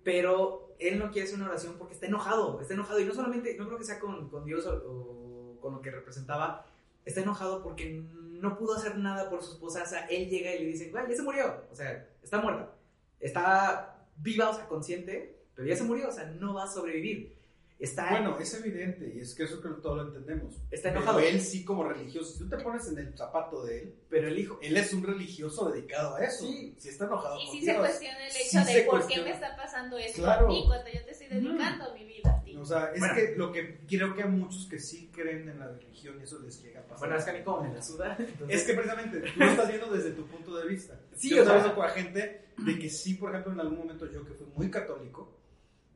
[0.03, 2.61] Pero él no quiere hacer una oración porque está enojado.
[2.61, 3.01] Está enojado.
[3.01, 6.67] Y no solamente, no creo que sea con, con Dios o, con lo que representaba.
[7.05, 9.83] Está enojado porque no pudo hacer nada por su esposa.
[9.83, 11.65] O sea, él llega y le dicen, güey, ya se murió.
[11.71, 12.73] O sea, está muerta.
[13.19, 16.09] Está viva, o sea, consciente, pero ya se murió.
[16.09, 17.40] O sea, no va a sobrevivir.
[17.81, 20.55] Está Bueno, es evidente, y es que eso que todo lo entendemos.
[20.71, 21.21] Está Pero enojado.
[21.21, 24.39] él sí como religioso, si tú te pones en el zapato de él, Pero el
[24.39, 24.59] hijo.
[24.61, 26.45] él es un religioso dedicado a eso.
[26.47, 26.75] Sí.
[26.79, 27.79] Si está enojado Y sí se Dios.
[27.79, 30.47] cuestiona el hecho Sí de se por qué me está pasando esto Claro.
[30.47, 32.57] a mí cuando yo te estoy dedicando mi vida a ti.
[32.57, 33.15] O sea, es Bueno.
[33.15, 36.39] que lo que creo que a muchos que sí creen en la religión y eso
[36.41, 36.99] les llega a pasar.
[36.99, 38.15] Bueno, es que a mí como me la suda.
[38.19, 41.01] entonces- Es que precisamente tú lo estás viendo desde tu punto de vista.
[41.17, 44.23] Sí, yo sabes con la gente de que sí, por ejemplo, en algún momento yo
[44.27, 45.35] que fui muy católico,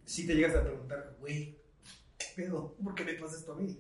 [0.07, 1.59] sí te llegas a preguntar, güey,
[2.18, 2.74] ¿qué pedo?
[2.83, 3.79] ¿Por qué me pasa esto a mí?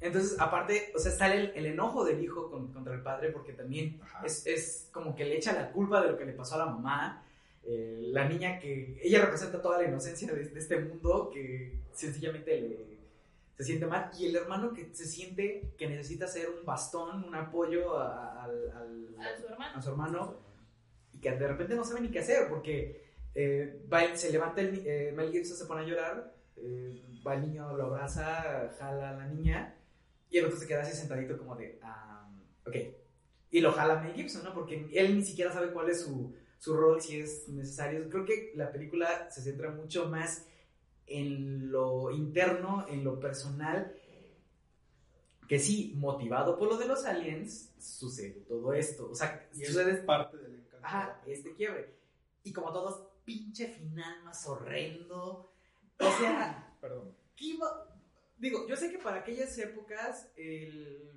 [0.00, 3.52] Entonces, aparte, o sea, sale el, el enojo del hijo con- contra el padre porque
[3.54, 6.58] también es, es como que le echa la culpa de lo que le pasó a
[6.58, 7.24] la mamá.
[7.66, 12.60] Eh, la niña que ella representa toda la inocencia de, de este mundo que sencillamente
[12.60, 12.98] le,
[13.56, 14.10] se siente mal.
[14.18, 18.70] Y el hermano que se siente que necesita ser un bastón, un apoyo a- al-
[18.72, 19.78] al- A su hermano.
[19.78, 20.34] a su hermano
[21.14, 23.02] y que de repente no sabe ni qué hacer porque
[23.34, 27.42] eh, va, se levanta el eh, Mel Gibson se pone a llorar eh, va el
[27.42, 29.74] niño lo abraza jala a la niña
[30.30, 32.28] Y el otro se queda así sentadito como de, ah,
[32.66, 32.76] ok.
[33.50, 34.52] Y lo jala Mel Gibson, ¿no?
[34.52, 38.08] Porque él ni siquiera sabe cuál es su, su rol, si es necesario.
[38.08, 40.46] Creo que la película se centra mucho más
[41.06, 43.94] en lo interno, en lo personal,
[45.46, 49.10] que sí, motivado por lo de los aliens, sucede todo esto.
[49.10, 50.86] O sea, Y sucede es parte del encanto.
[50.86, 51.94] Ajá, este quiebre.
[52.42, 55.53] Y como todos, pinche final más horrendo.
[56.00, 57.16] O sea, Perdón.
[57.36, 57.90] ¿qué iba-
[58.36, 61.12] Digo, yo sé que para aquellas épocas, el...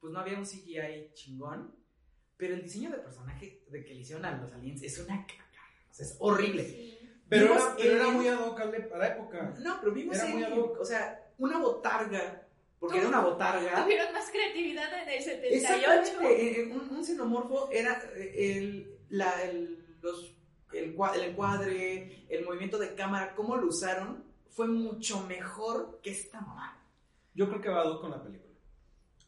[0.00, 1.74] pues no había un CGI chingón,
[2.36, 5.44] pero el diseño de personaje de que le hicieron a los aliens es una caca.
[5.90, 6.64] O sea, es horrible.
[6.64, 6.98] Sí.
[7.28, 9.54] Pero, era, pero era muy ad hoc a la época.
[9.60, 10.80] No, pero vimos Era muy Alien, ad hoc.
[10.80, 12.46] o sea, una botarga,
[12.78, 13.82] porque era una botarga.
[13.82, 15.54] Tuvieron más creatividad en el 78.
[15.54, 20.34] Exactamente, eh, eh, un, un xenomorfo era eh, el, la, el, los,
[20.72, 26.40] el, el encuadre, el movimiento de cámara, cómo lo usaron, fue mucho mejor que esta
[26.40, 26.82] mamá.
[27.34, 28.52] Yo creo que va con la película.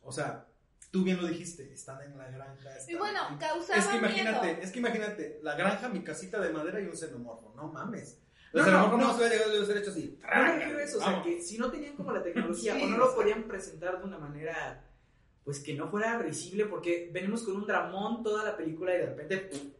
[0.02, 0.46] O sea,
[0.90, 2.70] tú bien lo dijiste, están en la granja.
[2.74, 4.62] Y están- bueno, causaba Es que imagínate, miedo.
[4.62, 8.18] es que imagínate, la granja, mi casita de madera y un xenomorfo, no mames.
[8.52, 9.12] No, El xenomorfo no, no, no.
[9.12, 10.18] se hubiera llegado a hubiera hecho así.
[10.22, 13.14] No eso, o sea, que si no tenían como la tecnología Sí, o no lo
[13.14, 14.84] podían presentar de una manera,
[15.44, 19.06] pues que no fuera risible, porque venimos con un dramón toda la película y de
[19.06, 19.70] repente ¡pum!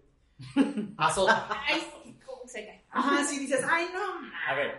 [0.97, 1.49] Azota.
[1.67, 1.81] Ay,
[2.25, 2.85] cómo se cae.
[2.91, 4.31] Ajá, sí dices, ay no.
[4.47, 4.79] A ver,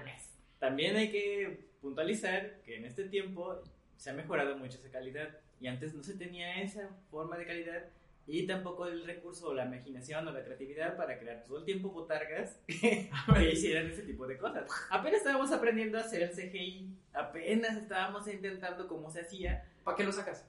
[0.60, 3.62] también hay que puntualizar que en este tiempo
[3.98, 7.84] se ha mejorado mucho esa calidad y antes no se tenía esa forma de calidad
[8.28, 11.90] y tampoco el recurso o la imaginación o la creatividad para crear todo el tiempo
[11.90, 13.10] botargas que
[13.52, 14.68] hicieran ese tipo de cosas.
[14.90, 19.66] Apenas estábamos aprendiendo a hacer el CGI, apenas estábamos intentando cómo se hacía.
[19.84, 20.46] ¿Para qué lo sacas?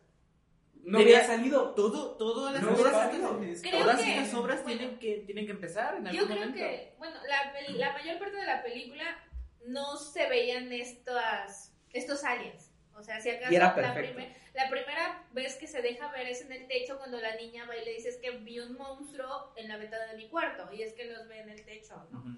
[0.84, 1.70] No había salido.
[1.74, 3.18] Todo, todas las No, obras, todas que-
[4.16, 4.78] las obras bueno.
[4.78, 6.58] tienen, que, tienen que empezar en algún Yo creo momento.
[6.58, 9.04] que, bueno, la, peli- la mayor parte de la película
[9.66, 12.70] no se veían estas, estos aliens.
[12.94, 16.26] O sea, si acaso Y era la, primer- la primera vez que se deja ver
[16.28, 18.74] es en el techo cuando la niña va y le dice es que vi un
[18.76, 21.94] monstruo en la ventana de mi cuarto y es que los ve en el techo.
[22.10, 22.18] ¿no?
[22.18, 22.28] Ujú.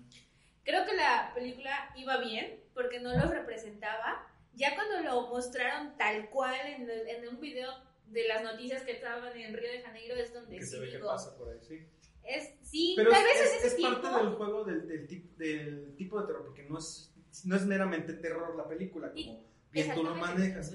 [0.65, 4.27] Creo que la película iba bien porque no los representaba.
[4.55, 7.73] Ya cuando lo mostraron tal cual en, el- en un video
[8.07, 10.87] de las noticias que estaban en Río de Janeiro es donde que sí se ve
[10.90, 11.79] que digo, pasa por ahí, sí.
[12.25, 15.95] es sí, Pero tal es, vez es- ese parte del juego del, del, tip- del
[15.97, 17.12] tipo de terror, porque no es,
[17.45, 20.73] no es meramente terror la película, Y- como bien tú lo manejas.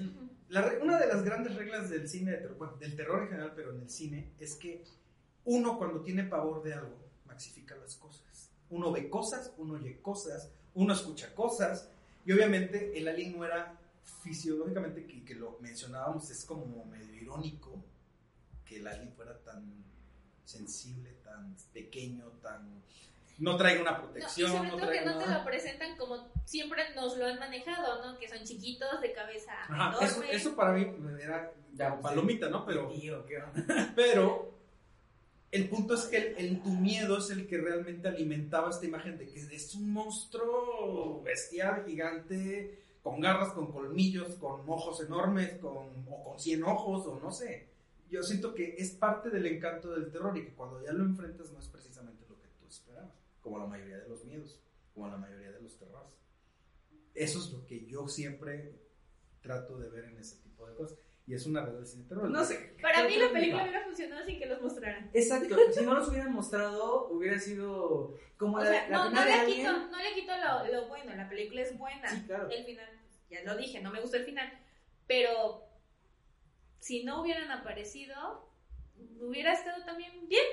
[0.48, 3.52] La una de las grandes reglas del cine, de terror, bueno, del terror en general,
[3.54, 4.84] pero en el cine, es que
[5.44, 8.50] uno cuando tiene pavor de algo, maxifica las cosas.
[8.68, 11.88] Uno ve cosas, uno oye cosas, uno escucha cosas,
[12.26, 13.79] y obviamente el alien no era
[14.22, 17.84] fisiológicamente, que, que lo mencionábamos, es como medio irónico
[18.64, 19.84] que el alien fuera tan
[20.44, 22.82] sensible, tan pequeño, tan...
[23.38, 26.94] No traiga una No, y protección, sobre no que no te lo presentan como siempre
[26.94, 28.18] nos lo han manejado, ¿no?
[28.18, 30.86] Que son chiquitos, de cabeza Ajá, eso, eso para mí
[31.22, 32.66] era Ya, palomita, ¿no?
[32.66, 33.92] Pero, Tío, ¿qué onda?
[33.96, 34.54] pero
[35.52, 39.16] el punto es que el, el- tu miedo es el que realmente alimentaba esta imagen
[39.16, 46.06] de que es un monstruo bestial, gigante, con garras, con colmillos, con ojos enormes, con,
[46.08, 47.68] o con 100 ojos, o no sé.
[48.10, 51.52] Yo siento que es parte del encanto del terror y que cuando ya lo enfrentas
[51.52, 54.60] no es precisamente lo que tú esperabas, como la mayoría de los miedos,
[54.94, 56.10] como la mayoría de los terrores.
[57.14, 58.74] Eso es lo que yo siempre
[59.40, 60.98] trato de ver en ese tipo de cosas.
[61.30, 62.28] Y es una cine de terror.
[62.28, 62.74] No sé.
[62.82, 65.10] Para mí que la película hubiera funcionado sin que los mostraran.
[65.14, 69.24] Exacto, si no los hubieran mostrado, hubiera sido como O la, sea, la no, no
[69.24, 72.08] le quito, no le quito lo, lo bueno, la película es buena.
[72.08, 72.50] Sí, claro.
[72.50, 72.88] El final,
[73.30, 74.52] ya lo dije, no me gustó el final.
[75.06, 75.68] Pero
[76.80, 78.50] si no hubieran aparecido,
[79.20, 80.46] hubiera estado también bien.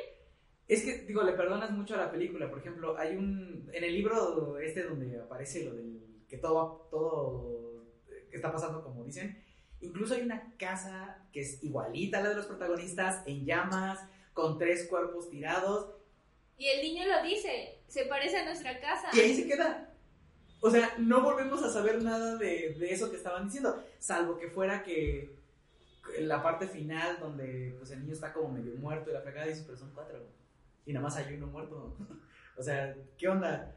[0.68, 2.52] Es que, digo, le perdonas mucho a la película.
[2.52, 3.68] Por ejemplo, hay un.
[3.74, 6.24] En el libro este donde aparece lo del.
[6.30, 9.47] que todo, todo eh, está pasando como dicen.
[9.82, 14.00] Incluso hay una casa que es igualita a la de los protagonistas, en llamas,
[14.34, 15.96] con tres cuerpos tirados.
[16.58, 19.10] Y el niño lo dice, se parece a nuestra casa.
[19.14, 19.94] Y ahí se queda.
[20.60, 23.84] O sea, no volvemos a saber nada de, de eso que estaban diciendo.
[24.00, 25.36] Salvo que fuera que.
[26.20, 29.64] La parte final, donde pues el niño está como medio muerto y la fregada dice,
[29.66, 30.26] pero son cuatro.
[30.86, 31.98] Y nada más hay uno muerto.
[32.58, 33.76] o sea, ¿qué onda?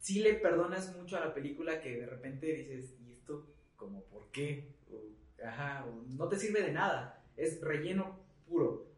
[0.00, 4.30] Sí le perdonas mucho a la película que de repente dices, ¿y esto como por
[4.32, 4.68] qué?
[4.92, 4.96] O,
[5.44, 7.22] ajá, o no te sirve de nada.
[7.36, 8.88] Es relleno puro.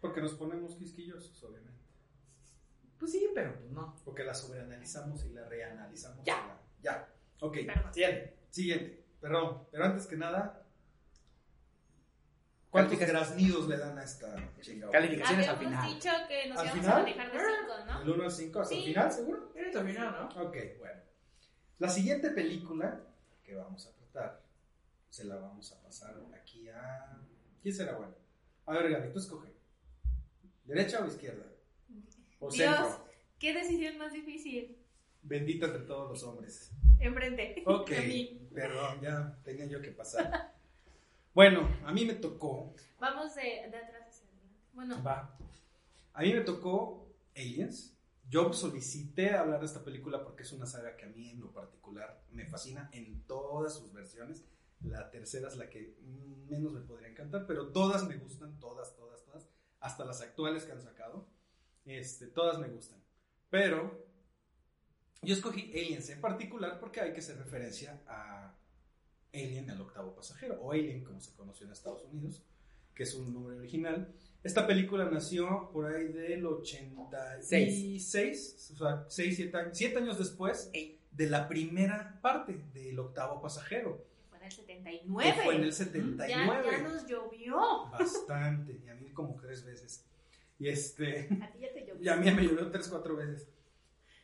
[0.00, 1.80] Porque nos ponemos quisquillosos, obviamente.
[2.98, 3.96] Pues sí, pero pues no.
[4.04, 6.24] Porque la sobreanalizamos y la reanalizamos.
[6.24, 6.36] Ya.
[6.36, 7.08] la- Ya.
[7.40, 7.56] Ok.
[7.66, 7.94] Perdón.
[7.94, 8.36] Siguiente.
[8.50, 9.04] Siguiente.
[9.20, 9.66] Perdón.
[9.70, 10.66] Pero antes que nada,
[12.70, 14.92] ¿cuántos graznidos le dan a esta chingada?
[14.92, 15.94] Calificaciones al Habíamos final.
[15.94, 16.96] dicho que nos ¿Al íbamos final?
[16.96, 17.98] a manejar de 5, ¿no?
[18.00, 19.52] ¿Del 1 al 5 hasta el final, seguro?
[19.54, 20.42] Eres terminado, ¿no?
[20.48, 21.00] Ok, bueno.
[21.78, 23.00] La siguiente película
[23.42, 23.92] que vamos a
[25.12, 27.18] se la vamos a pasar aquí a...
[27.60, 28.14] ¿Quién será bueno?
[28.64, 29.50] A ver, Gaby, tú escoge.
[30.64, 31.44] ¿Derecha o izquierda?
[32.40, 33.06] ¿O Dios, centro?
[33.38, 34.78] ¿qué decisión más difícil?
[35.22, 36.72] Bendita de todos los hombres.
[36.98, 37.62] Enfrente.
[37.66, 38.48] Ok, A mí.
[38.54, 40.54] perdón, ya tenía yo que pasar.
[41.34, 44.56] Bueno, a mí me tocó, Vamos de, de atrás hacia adelante.
[44.72, 45.36] Bueno, va,
[46.14, 47.94] a mí me tocó Aliens.
[48.30, 51.52] Yo solicité hablar de esta película porque es una saga que a mí en lo
[51.52, 54.42] particular me fascina en todas sus versiones.
[54.84, 55.94] La tercera es la que
[56.48, 59.48] menos me podría encantar, pero todas me gustan, todas, todas, todas,
[59.80, 61.26] hasta las actuales que han sacado.
[61.84, 63.00] Este, todas me gustan.
[63.50, 64.06] Pero
[65.22, 68.54] yo escogí Aliens en particular porque hay que hacer referencia a
[69.32, 72.42] Alien, el octavo pasajero, o Alien como se conoció en Estados Unidos,
[72.94, 74.12] que es un nombre original.
[74.42, 80.70] Esta película nació por ahí del 86, o sea, 6, 7 años, siete años después
[81.12, 84.04] de la primera parte del octavo pasajero,
[84.42, 85.40] en el que 79.
[85.44, 86.66] fue en el ya, 79.
[86.70, 87.56] ya nos llovió.
[87.90, 90.04] Bastante, y a mí como tres veces.
[90.58, 92.02] Y este, A ti ya te llovió.
[92.04, 93.48] y a mí me llovió tres, cuatro veces.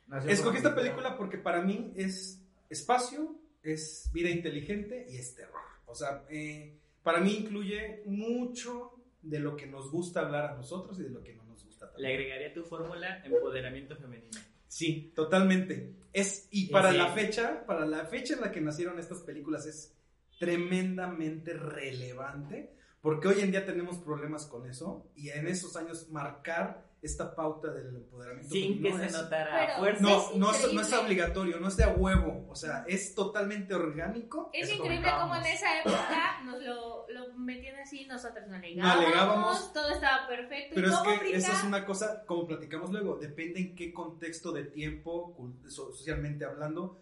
[0.07, 5.61] Nació Escogí esta película porque para mí es espacio, es vida inteligente y es terror.
[5.87, 10.99] O sea, eh, para mí incluye mucho de lo que nos gusta hablar a nosotros
[11.01, 12.13] y de lo que no nos gusta Le también.
[12.13, 14.39] agregaría tu fórmula empoderamiento femenino.
[14.67, 15.95] Sí, totalmente.
[16.13, 16.97] Es, y para Sí.
[16.99, 19.95] la fecha, para la fecha en la que nacieron estas películas es
[20.39, 26.89] tremendamente relevante porque hoy en día tenemos problemas con eso y en esos años marcar
[27.01, 30.03] esta pauta del empoderamiento Sin que femenino se notara fuerza.
[30.03, 33.15] No, Es no es, no es obligatorio, no es de a huevo, o sea, es
[33.15, 34.51] totalmente orgánico.
[34.53, 35.47] Es increíble cómo comentábamos.
[35.47, 40.75] en esa época nos lo, lo metían así, nosotros no No alegábamos, todo estaba perfecto.
[40.75, 44.51] Pero y es que eso es una cosa, como platicamos luego, depende en qué contexto
[44.51, 45.37] de tiempo,
[45.69, 47.01] socialmente hablando,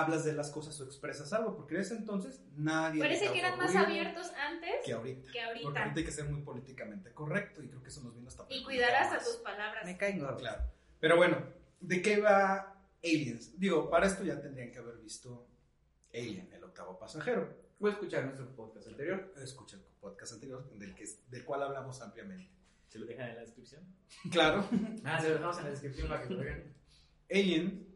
[0.00, 3.00] hablas de las cosas o expresas algo, porque en ese entonces nadie...
[3.00, 5.32] Parece que eran más abiertos antes que ahorita.
[5.32, 5.62] que ahorita.
[5.64, 8.42] Porque ahorita hay que ser muy políticamente correcto y creo que eso nos vino hasta
[8.44, 9.24] Y perjudicar cuidar hasta más.
[9.24, 9.84] tus palabras.
[9.84, 10.40] Me caen gordos.
[10.40, 10.62] Claro.
[11.00, 11.38] Pero bueno,
[11.80, 13.58] ¿de qué va Aliens?
[13.58, 15.46] Digo, para esto ya tendrían que haber visto
[16.12, 17.66] Alien, el octavo pasajero.
[17.78, 19.32] Voy a escuchar nuestro podcast anterior.
[19.42, 22.50] Escucha el podcast anterior del, que, del cual hablamos ampliamente.
[22.88, 23.82] Se lo dejan en la descripción.
[24.30, 24.66] Claro,
[25.04, 26.72] Ah, se lo dejamos en la descripción para que lo vean.
[27.30, 27.86] Alien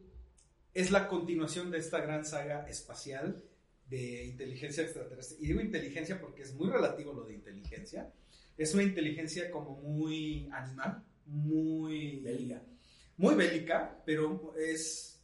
[0.73, 3.43] es la continuación de esta gran saga espacial
[3.87, 5.37] de inteligencia extraterrestre.
[5.41, 8.13] Y digo inteligencia porque es muy relativo lo de inteligencia.
[8.57, 12.61] Es una inteligencia como muy animal, muy Bélica.
[13.17, 15.21] Muy bélica, pero es...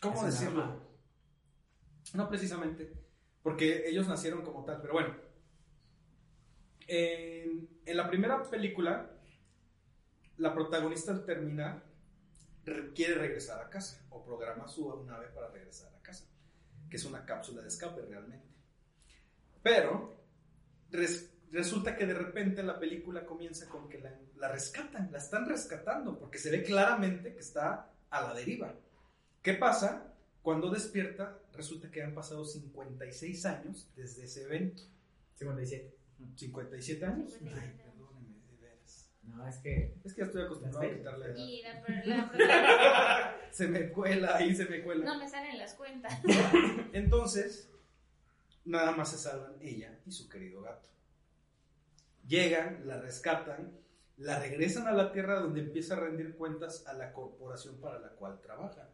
[0.00, 0.80] ¿Cómo Es decirlo?
[2.14, 2.90] No precisamente,
[3.42, 5.14] porque ellos nacieron como tal, pero bueno.
[6.86, 9.10] En, en la primera película,
[10.38, 11.87] la protagonista al terminar
[12.94, 16.24] quiere regresar a casa o programa su nave para regresar a casa,
[16.90, 18.46] que es una cápsula de escape realmente.
[19.62, 20.16] Pero
[20.90, 25.46] res- resulta que de repente la película comienza con que la, la rescatan, la están
[25.46, 28.74] rescatando, porque se ve claramente que está a la deriva.
[29.42, 30.14] ¿Qué pasa?
[30.42, 34.82] Cuando despierta, resulta que han pasado 56 años desde ese evento.
[35.36, 35.94] 57.
[36.36, 37.32] ¿57 años?
[37.32, 37.76] 57 Ay, años.
[37.82, 39.10] perdóneme, de veras.
[39.36, 39.94] No, es que.
[40.04, 41.36] Es que ya estoy acostumbrado a quitarle edad.
[41.36, 45.04] Y la, la- Se me cuela, ahí se me cuela.
[45.04, 46.12] no me salen las cuentas.
[46.92, 47.70] Entonces,
[48.64, 50.88] nada más se salvan ella y su querido gato.
[52.26, 53.72] Llegan, la rescatan,
[54.18, 58.08] la regresan a la Tierra donde empieza a rendir cuentas a la corporación para la
[58.10, 58.88] cual trabaja.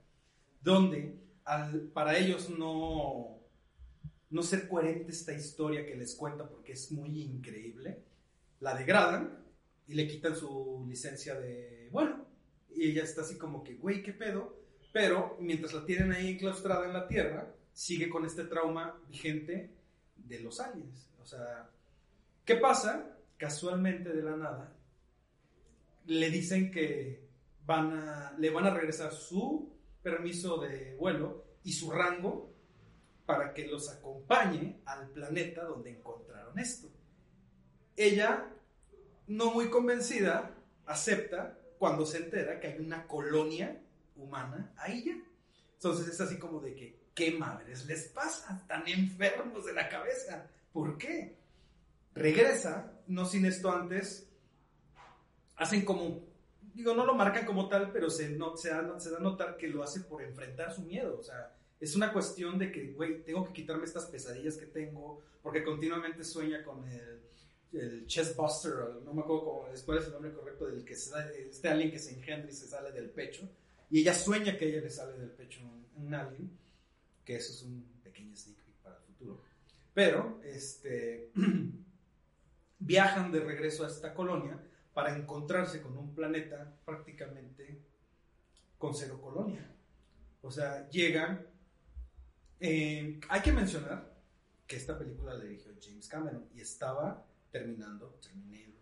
[0.63, 3.39] Donde al- para ellos no,
[4.31, 8.03] no ser coherente esta historia que les cuenta porque es muy increíble,
[8.61, 9.44] la degradan
[9.87, 12.27] y le quitan su licencia de vuelo.
[12.71, 14.59] Y ella está así como que, güey, ¿qué pedo?
[14.93, 19.71] Pero mientras la tienen ahí enclaustrada en la Tierra, sigue con este trauma vigente
[20.17, 21.11] de los aliens.
[21.21, 21.71] O sea,
[22.45, 23.19] ¿qué pasa?
[23.37, 24.77] Casualmente de la nada,
[26.07, 27.25] le dicen que
[27.67, 32.53] van a, le van a regresar su permiso de vuelo y su rango
[33.27, 36.89] para que los acompañe al planeta donde encontraron esto.
[37.97, 38.51] Ella,
[39.27, 40.55] no muy convencida,
[40.87, 43.81] acepta cuando se entera que hay una colonia
[44.17, 45.17] humana ahí ya.
[45.75, 48.57] Entonces es así como de que, ¿qué madres les pasa?
[48.57, 50.51] Están enfermos de la cabeza.
[50.73, 51.37] ¿Por qué?
[52.15, 54.29] Regresa, no sin esto antes,
[55.57, 56.23] hacen como,
[56.75, 59.57] digo, no lo marcan como tal, pero se, no, se, da, se da a notar
[59.57, 61.19] que lo hace por enfrentar su miedo.
[61.19, 65.23] O sea, es una cuestión de que, güey, tengo que quitarme estas pesadillas que tengo,
[65.43, 67.24] porque continuamente sueña con el,
[67.75, 70.95] el chest buster, o no me acuerdo cómo, cuál es el nombre correcto del que
[70.97, 73.49] se da, este alien que se engendra y se sale del pecho.
[73.91, 76.51] Y ella sueña que ella le sale del pecho un, un alien,
[77.25, 79.43] que eso es un pequeño sneak peek para futuro.
[79.93, 81.31] Pero, este,
[82.79, 84.59] viajan de regreso a esta colonia
[84.93, 87.81] para encontrarse con un planeta prácticamente
[88.79, 89.71] con cero colonia.
[90.43, 91.47] O sea, llegan.
[92.61, 94.15] eh, hay que mencionar
[94.67, 97.27] que esta película la dirigió James Cameron y estaba
[97.59, 98.75] terminando Terminator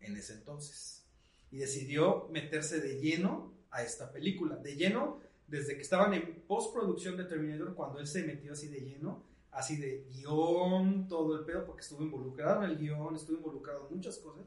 [0.00, 1.04] en ese entonces.
[1.52, 4.56] Y decidió meterse de lleno a esta película.
[4.56, 8.80] De lleno, desde que estaban en postproducción de Terminator, cuando él se metió así de
[8.80, 9.22] lleno,
[9.52, 13.96] así de guion, todo el pedo, porque estuvo involucrado en el guion, estuvo involucrado en
[13.96, 14.44] muchas cosas.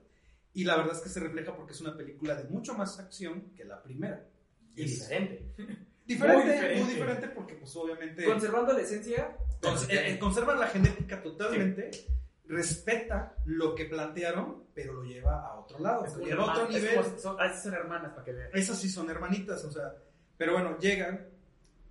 [0.53, 3.51] Y la verdad es que se refleja porque es una película de mucho más acción
[3.55, 4.27] que la primera.
[4.75, 5.45] Y Es diferente.
[6.05, 7.27] diferente, Muy muy diferente.
[7.29, 9.37] porque pues obviamente Conservando la esencia.
[9.61, 11.91] cons- eh, eh, conserva la genética totalmente,
[12.49, 16.95] respeta lo que plantearon, pero lo lleva a otro lado, Es otro hermanas, es nivel.
[16.95, 18.49] como- son, son hermanas para que vean.
[18.53, 19.93] Esas sí son hermanitas, o sea,
[20.37, 21.27] pero bueno, llegan,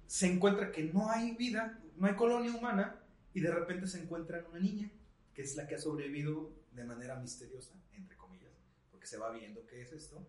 [0.06, 3.00] se encuentra que no hay vida, no hay colonia humana,
[3.32, 4.90] y de repente se encuentran una niña,
[5.32, 8.52] que es la que ha sobrevivido de manera misteriosa, entre comillas,
[8.90, 10.26] porque se va viendo qué es esto.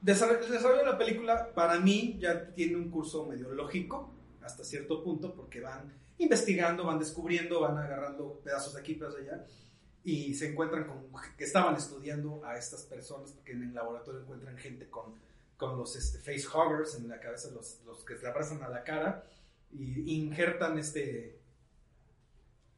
[0.00, 5.02] El desarrollo de la película, para mí, ya tiene un curso medio lógico, hasta cierto
[5.02, 9.46] punto, porque van investigando, van descubriendo, van agarrando pedazos de aquí, pedazos de allá,
[10.04, 11.06] y se encuentran con
[11.36, 15.14] que estaban estudiando a estas personas, porque en el laboratorio encuentran gente con,
[15.56, 18.84] con los este, face huggers en la cabeza, los, los que se abrazan a la
[18.84, 19.24] cara,
[19.72, 21.40] y injertan este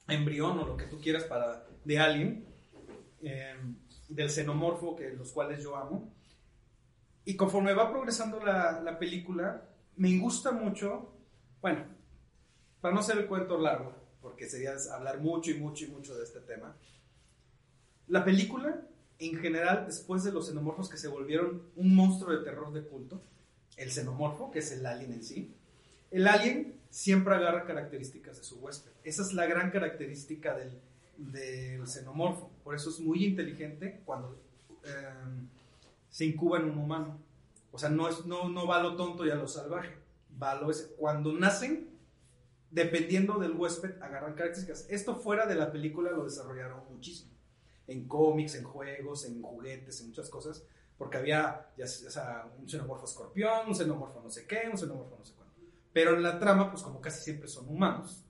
[0.08, 2.46] embrión o lo que tú quieras para, de alien,
[3.22, 3.56] eh,
[4.08, 6.12] del xenomorfo, que los cuales yo amo.
[7.24, 11.12] Y conforme va progresando la, la película, me gusta mucho,
[11.60, 11.84] bueno,
[12.80, 16.24] para no hacer el cuento largo, porque sería hablar mucho y mucho y mucho de
[16.24, 16.76] este tema,
[18.08, 18.80] la película,
[19.18, 23.20] en general, después de los xenomorfos que se volvieron un monstruo de terror de culto,
[23.76, 25.54] el xenomorfo, que es el alien en sí,
[26.10, 28.90] el alien siempre agarra características de su huésped.
[29.04, 30.72] Esa es la gran característica del,
[31.18, 32.50] del xenomorfo.
[32.64, 34.40] Por eso es muy inteligente cuando
[34.84, 34.88] eh,
[36.10, 37.18] se incuba en un humano.
[37.72, 39.94] O sea, no, es, no, no va a lo tonto y a lo salvaje.
[40.42, 40.94] Va a lo ese.
[40.96, 41.88] Cuando nacen,
[42.70, 44.86] dependiendo del huésped, agarran características.
[44.90, 47.32] Esto fuera de la película lo desarrollaron muchísimo.
[47.86, 50.64] En cómics, en juegos, en juguetes, en muchas cosas.
[50.96, 55.24] Porque había ya, sea, un xenomorfo escorpión, un xenomorfo no sé qué, un xenomorfo no
[55.24, 55.54] sé cuánto.
[55.92, 58.24] Pero en la trama, pues como casi siempre son humanos,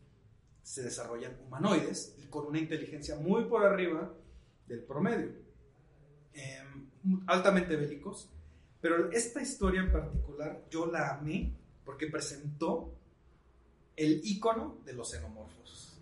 [0.63, 4.13] se desarrollan humanoides y con una inteligencia muy por arriba
[4.67, 5.33] del promedio.
[6.35, 6.63] Eh,
[7.27, 8.31] altamente bélicos.
[8.81, 11.53] Pero esta historia en particular yo la amé
[11.85, 12.98] porque presentó
[13.99, 15.99] el icono de los xenomorfos.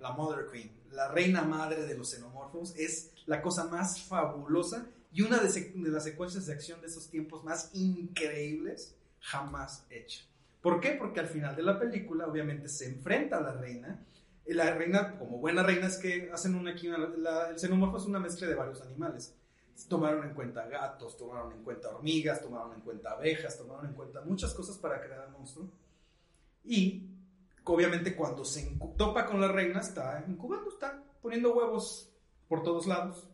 [0.00, 5.22] La Mother Queen, la reina madre de los xenomorfos, es la cosa más fabulosa y
[5.22, 10.24] una de, de las secuencias de acción de esos tiempos más increíbles jamás hecha.
[10.60, 10.90] ¿Por qué?
[10.92, 14.04] Porque al final de la película, obviamente, se enfrenta a la reina.
[14.44, 16.74] Y la reina, como buena reina, es que hacen una,
[17.16, 19.34] la, el xenomorfo es una mezcla de varios animales.
[19.88, 24.22] Tomaron en cuenta gatos, tomaron en cuenta hormigas, tomaron en cuenta abejas, tomaron en cuenta
[24.22, 25.70] muchas cosas para crear al monstruo.
[26.64, 27.17] Y,
[27.72, 32.12] obviamente, cuando se topa con la reina, está incubando, está poniendo huevos
[32.48, 33.28] por todos lados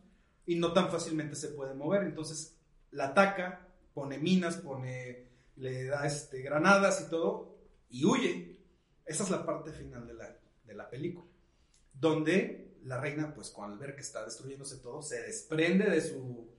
[0.45, 2.03] y no tan fácilmente se puede mover.
[2.03, 2.57] Entonces,
[2.91, 5.25] la ataca, pone minas, pone
[5.57, 7.55] le da este, granadas y todo,
[7.89, 8.59] y huye.
[9.05, 11.25] Esa es la parte final de la, de la película,
[11.93, 16.49] donde la reina, pues al ver que está destruyéndose todo, se desprende de, su,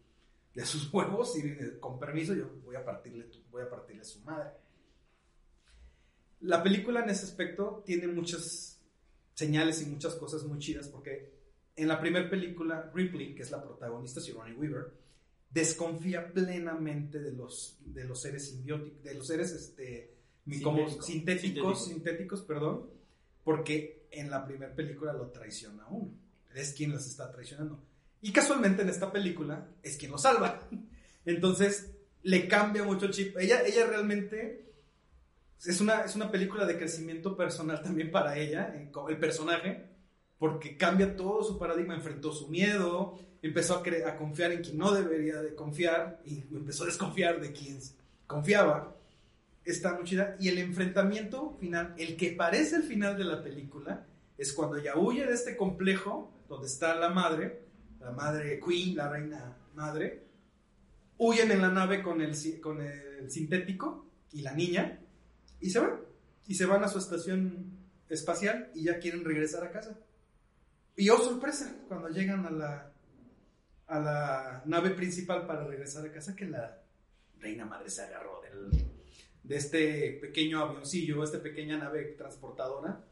[0.55, 4.21] de sus huevos y con permiso yo voy a partirle, voy a partirle a su
[4.21, 4.51] madre.
[6.41, 8.81] La película en ese aspecto tiene muchas
[9.35, 11.33] señales y muchas cosas muy chidas, porque
[11.77, 14.93] en la primera película, Ripley, que es la protagonista, Sigourney Weaver,
[15.51, 20.15] desconfía plenamente de los, de los seres simbióticos, de los seres este,
[20.63, 22.91] como sintéticos, sintéticos, sintéticos, perdón,
[23.45, 26.11] porque en la primera película lo traiciona uno.
[26.55, 27.83] Es quien los está traicionando.
[28.23, 30.69] Y casualmente en esta película es quien lo salva.
[31.27, 31.91] Entonces
[32.23, 33.37] le cambia mucho el chip.
[33.39, 34.66] Ella, ella realmente
[35.65, 38.75] es una, es una película de crecimiento personal también para ella,
[39.09, 39.87] el personaje,
[40.39, 44.93] porque cambia todo su paradigma, enfrentó su miedo, empezó a, a, confiar en quien no
[44.93, 47.79] debería de confiar y empezó a desconfiar de quien
[48.27, 48.95] confiaba.
[49.65, 50.37] Está muy chida.
[50.39, 54.97] Y el enfrentamiento final, el que parece el final de la película, es cuando ella
[54.97, 57.63] huye de este complejo donde está la madre,
[58.01, 60.27] la madre Queen, la reina madre,
[61.19, 65.01] huyen en la nave con el, con el sintético y la niña
[65.61, 66.01] y se van.
[66.47, 67.77] Y se van a su estación
[68.09, 69.99] espacial y ya quieren regresar a casa.
[70.97, 72.93] Y oh sorpresa, cuando llegan a la,
[73.89, 76.81] a la nave principal para regresar a casa, que la
[77.39, 78.87] reina madre se agarró del,
[79.43, 83.05] de este pequeño avioncillo, esta pequeña nave transportadora,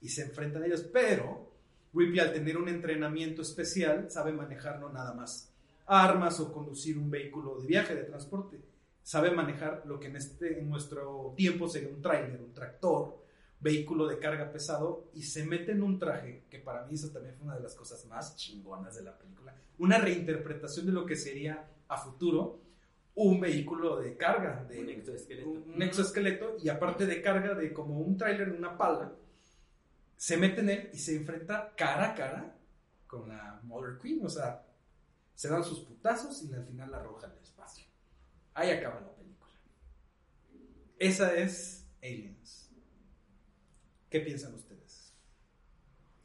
[0.00, 1.50] y se enfrentan a ellos, pero
[1.92, 5.52] Ripley al tener un entrenamiento especial sabe manejar no nada más
[5.86, 8.60] armas o conducir un vehículo de viaje, de transporte,
[9.02, 13.20] sabe manejar lo que en, este, en nuestro tiempo sería un tráiler, un tractor,
[13.60, 17.34] vehículo de carga pesado y se mete en un traje, que para mí eso también
[17.36, 21.16] fue una de las cosas más chingonas de la película, una reinterpretación de lo que
[21.16, 22.60] sería a futuro
[23.14, 25.50] un vehículo de carga, de Un exoesqueleto.
[25.50, 29.12] un, un exoesqueleto y aparte de carga de como un tráiler, una pala,
[30.16, 32.56] se mete en él y se enfrenta cara a cara
[33.06, 34.64] con la Mother Queen, o sea,
[35.34, 37.86] se dan sus putazos y al final la arroja al espacio.
[38.54, 39.50] Ahí acaba la película.
[40.98, 42.70] Esa es Aliens.
[44.10, 45.14] ¿Qué piensan ustedes?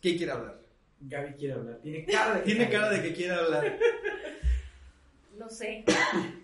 [0.01, 0.61] ¿Quién quiere hablar?
[0.99, 1.80] Gaby quiere hablar.
[1.82, 3.09] Tiene cara de que Tiene quiere cara de hablar.
[3.09, 3.80] que quiere hablar.
[5.38, 5.84] No sé.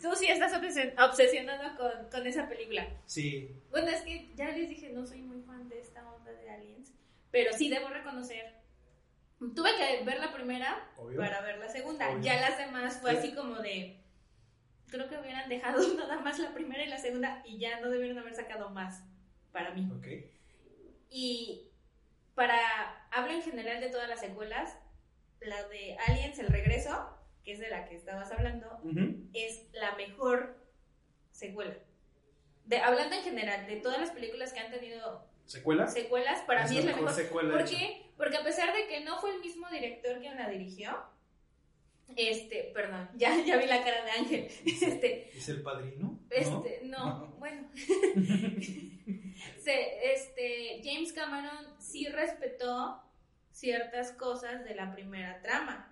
[0.02, 2.88] Tú sí estás obsesio- obsesionado con, con esa película.
[3.06, 3.50] Sí.
[3.72, 6.92] Bueno, es que ya les dije, no soy muy fan de esta onda de Aliens,
[7.32, 8.54] pero sí debo reconocer.
[9.40, 11.18] Tuve que ver la primera Obvio.
[11.18, 12.10] para ver la segunda.
[12.12, 12.22] Obvio.
[12.22, 13.18] Ya las demás fue Sí.
[13.18, 13.98] así como de.
[14.92, 18.20] Creo que hubieran dejado nada más la primera y la segunda y ya no debieron
[18.20, 19.04] haber sacado más
[19.52, 19.90] para mí.
[21.10, 21.70] Y
[22.36, 23.08] para.
[23.12, 24.78] Hablo en general de todas las secuelas.
[25.40, 28.80] La de Aliens, el regreso, que es de la que estabas hablando,
[29.34, 30.56] es la mejor
[31.32, 31.74] secuela.
[32.66, 35.88] De, hablando en general de todas las películas que han tenido ¿Secuela?
[35.88, 37.12] secuelas, para mí es la mejor.
[37.12, 37.58] secuela.
[37.58, 38.12] ¿Por qué?
[38.18, 40.96] Porque a pesar de que no fue el mismo director quien la dirigió,
[42.16, 44.48] este, perdón, ya, ya vi la cara de Ángel.
[44.66, 46.20] Este, ¿Es el padrino?
[46.30, 47.28] este, no, No.
[47.40, 47.70] bueno.
[49.58, 53.02] Se- este, James Cameron sí respetó
[53.52, 55.88] ciertas cosas de la primera trama.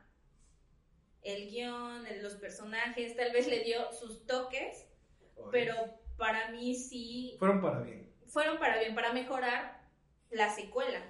[1.22, 4.88] El guion, los personajes, tal vez le dio sus toques,
[5.36, 5.76] Oye, pero
[6.18, 8.10] para mí sí Fueron para bien.
[8.28, 9.82] fueron para bien, para mejorar
[10.30, 11.02] la secuela.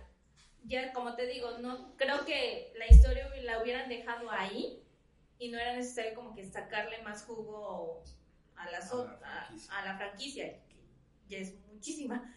[0.65, 4.83] Ya, como te digo, no creo que la historia la hubieran dejado ahí
[5.39, 8.03] y no era necesario como que sacarle más jugo
[8.55, 9.73] a, la a- franquicia.
[9.77, 10.83] a la franquicia, que
[11.29, 12.35] ya es muchísima.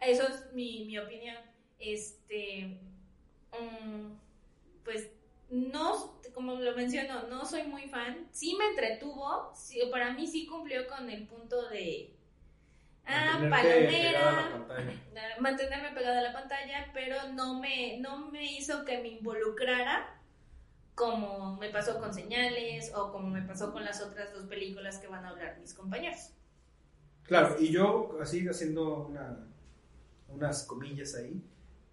[0.00, 1.36] Eso es mi, mi opinión.
[1.78, 2.78] Este,
[3.52, 4.12] mm,
[4.84, 5.08] pues
[5.48, 8.28] no, como lo menciono, no soy muy fan.
[8.30, 12.10] Sí me entretuvo, sí, para mí sí cumplió con el punto de...
[13.06, 14.94] Ah, palomera, pantalla.
[15.38, 20.13] mantenerme pegada a la pantalla, pero no me, no me hizo que me involucrara
[20.94, 25.08] como me pasó con Señales o como me pasó con las otras dos películas que
[25.08, 26.30] van a hablar mis compañeros.
[27.24, 29.46] Claro, y yo, así haciendo una-
[30.28, 31.42] unas comillas ahí,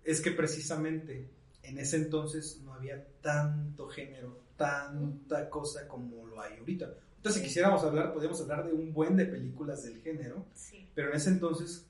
[0.04, 1.30] es que precisamente
[1.64, 6.93] en ese entonces no había tanto género, tanta cosa como lo hay ahorita.
[7.18, 10.88] Entonces, si quisiéramos hablar, podríamos hablar de un buen de películas del género, Sí.
[10.95, 11.86] pero en ese entonces,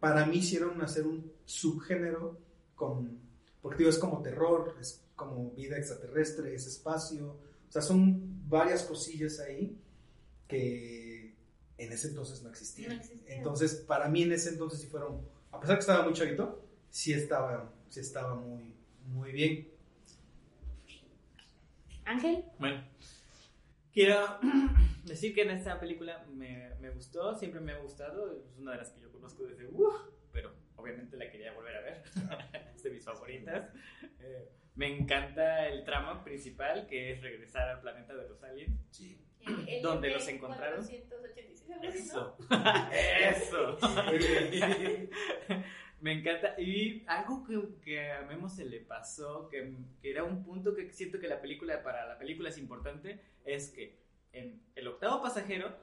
[0.00, 2.38] para mí hicieron hacer un subgénero
[2.74, 3.18] con,
[3.60, 8.82] porque digo, es como terror, es como vida extraterrestre, es espacio, o sea, son varias
[8.82, 9.78] cosillas ahí
[10.46, 11.34] que
[11.78, 12.90] en ese entonces no existían.
[12.90, 13.38] No existían.
[13.38, 17.12] Entonces, para mí en ese entonces sí fueron, a pesar que estaba muy chavito, sí
[17.12, 18.74] estaba, sí estaba muy,
[19.06, 19.68] muy bien.
[22.04, 22.84] Ángel, Bueno,
[23.92, 24.38] quiero
[25.04, 28.78] decir que en esta película me, me gustó, siempre me ha gustado, es una de
[28.78, 29.92] las que yo conozco desde ¡uh!
[30.32, 32.02] pero obviamente la quería volver a ver,
[32.76, 33.70] es de mis favoritas.
[34.20, 38.78] Eh, me encanta el trama principal que es regresar al planeta de los aliens.
[38.90, 39.20] Sí.
[39.46, 40.80] el- el ¿Dónde LP los encontraron?
[40.86, 42.36] 486, algo así, ¿no?
[43.30, 43.78] Eso, eso.
[46.00, 46.60] Me encanta.
[46.60, 50.90] Y algo que, que a Memo se le pasó, que, que era un punto que
[50.90, 54.00] siento que la película, para la película es importante, es que
[54.32, 55.76] en el octavo pasajero,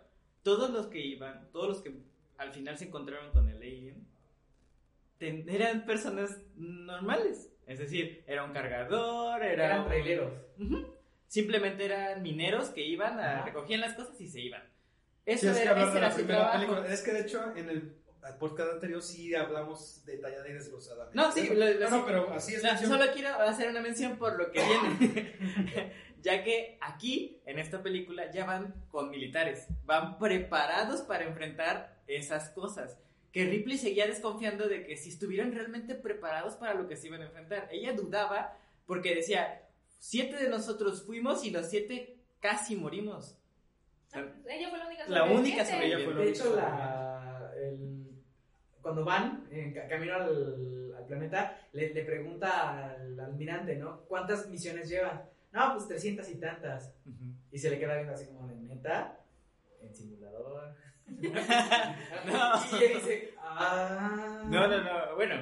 [0.43, 1.93] todos los que iban, todos los que
[2.37, 4.05] al final se encontraron con el alien,
[5.19, 7.49] eran personas normales.
[7.69, 10.33] Es decir, era un cargador, era Eran un- traileros.
[10.59, 10.95] Ujú.
[11.27, 14.63] Simplemente eran mineros que iban, a, recogían las cosas y se iban.
[15.25, 16.53] Sí, Eso es que era, hablar ese de era su trabajo.
[16.53, 16.87] película.
[16.93, 17.95] Es que de hecho en el
[18.39, 21.15] podcast anterior sí hablamos detalladamente y desglosadamente.
[21.15, 22.03] No, sí, lo- lo- no, no, sí.
[22.07, 22.63] pero así es.
[22.63, 25.93] No, solo quiero hacer una mención por lo que viene.
[26.23, 29.67] ya que aquí, en esta película, ya van con militares.
[29.85, 32.97] Van preparados para enfrentar esas cosas.
[33.31, 37.21] Que Ripley seguía desconfiando de que si estuvieran realmente preparados para lo que se iban
[37.21, 37.67] a enfrentar.
[37.71, 38.57] Ella dudaba
[38.87, 39.63] porque decía,
[39.99, 43.37] siete de nosotros fuimos y los siete casi morimos.
[44.13, 46.03] Ah, Ella fue la única La única sobreviviente.
[46.03, 48.05] Ella fue la De hecho, la, el-
[48.81, 54.01] cuando van en ca- camino al, al planeta, le, le pregunta al almirante, ¿no?
[54.07, 55.21] ¿Cuántas misiones llevan?
[55.51, 56.91] No, pues 300 y tantas.
[57.51, 59.19] Y se le queda viendo así como de neta,
[59.81, 60.73] en simulador.
[62.25, 62.77] No.
[62.79, 64.43] Y ella dice, ah.
[64.45, 65.15] No, no, no.
[65.15, 65.35] Bueno,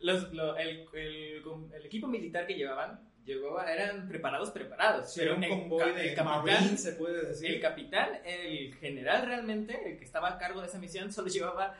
[0.00, 1.42] los, lo- el, el-
[1.74, 5.16] el equipo militar que llevaban, llevaba, eran preparados, preparados.
[5.18, 7.50] Era un el convoy de el capitán, se puede decir.
[7.50, 11.74] el capitán, el general realmente, el que estaba a cargo de esa misión, solo llevaba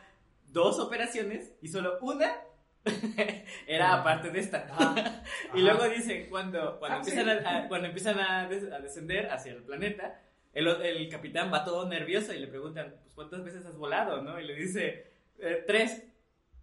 [0.47, 2.37] dos operaciones y solo una
[3.67, 4.67] era aparte de esta.
[4.71, 5.23] Ajá.
[5.55, 7.45] Y luego dice, cuando, cuando, Ah, empiezan, sí.
[7.45, 10.21] a, a- cuando empiezan a, des- a descender hacia el planeta,
[10.53, 14.23] el, el capitán va todo nervioso y le preguntan, pues, ¿cuántas veces has volado?
[14.23, 14.41] ¿no?
[14.41, 16.05] Y le dice, "Eh, tres.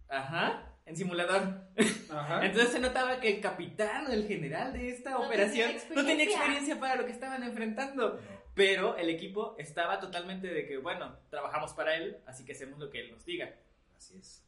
[0.08, 1.62] Ajá, en simulador.
[2.10, 2.44] Ajá.
[2.44, 6.04] Entonces se notaba que el capitán o el general de esta No operación tenía no
[6.08, 6.80] tenía experiencia.
[6.80, 8.18] para lo que estaban enfrentando.
[8.54, 12.90] Pero el equipo estaba totalmente de que, bueno, trabajamos para él, así que hacemos lo
[12.90, 13.54] que él nos diga.
[13.96, 14.44] Así es.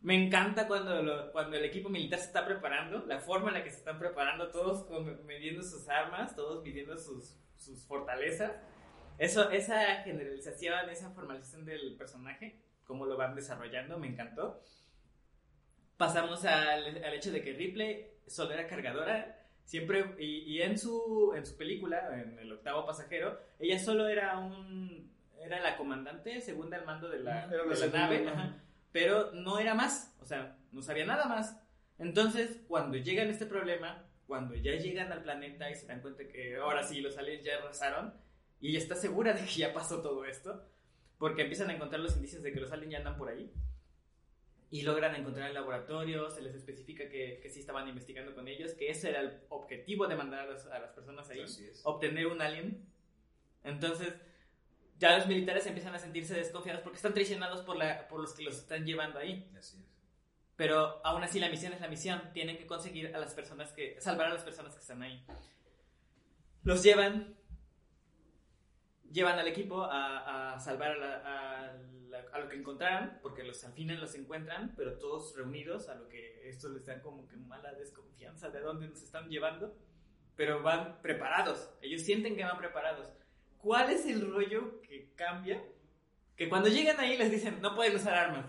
[0.00, 3.64] Me encanta cuando, lo- cuando el equipo militar se está preparando, la forma en la
[3.64, 4.86] que se están preparando, todos
[5.24, 8.52] midiendo sus armas, todos midiendo sus, sus fortalezas.
[9.18, 14.62] Eso, esa generalización, esa formalización del personaje, cómo lo van desarrollando, me encantó.
[15.96, 21.32] Pasamos al, al hecho de que Ripley solo era cargadora, siempre, y, y en, su,
[21.36, 25.16] en su película, en El octavo pasajero, ella solo era un...
[25.40, 28.60] Era la comandante, segunda al mando de la, de la segunda nave, ajá
[28.92, 31.60] pero no era más, o sea, no sabía nada más.
[31.98, 36.56] Entonces, cuando llegan este problema, cuando ya llegan al planeta y se dan cuenta que
[36.56, 38.14] ahora sí los aliens ya arrasaron,
[38.60, 40.64] y ella está segura de que ya pasó todo esto,
[41.18, 43.52] porque empiezan a encontrar los indicios de que los aliens ya andan por ahí,
[44.70, 48.72] y logran encontrar el laboratorio, se les especifica que, que sí estaban investigando con ellos,
[48.74, 51.40] que ese era el objetivo de mandar a, los- a las personas ahí,
[51.84, 52.84] obtener un alien.
[53.64, 54.12] Entonces,
[54.98, 58.42] ya los militares empiezan a sentirse desconfiados porque están traicionados por, la, por los que
[58.42, 59.50] los están llevando ahí.
[59.58, 59.84] Así es.
[60.56, 62.20] Pero aún así la misión es la misión.
[62.34, 63.98] Tienen que conseguir a las personas que...
[64.00, 65.24] Salvar a las personas que están ahí.
[66.64, 67.37] Los llevan...
[69.12, 71.72] Llevan al equipo a, a salvar a, la- a
[72.08, 75.94] la- a lo que encontraron, porque los al final los encuentran, pero todos reunidos, a
[75.94, 79.76] lo que esto les da como que mala desconfianza de dónde nos están llevando,
[80.36, 83.08] pero van preparados, ellos sienten que van preparados.
[83.58, 85.62] ¿Cuál es el rollo que cambia?
[86.36, 88.46] Que cuando llegan ahí les dicen, no pueden usar armas.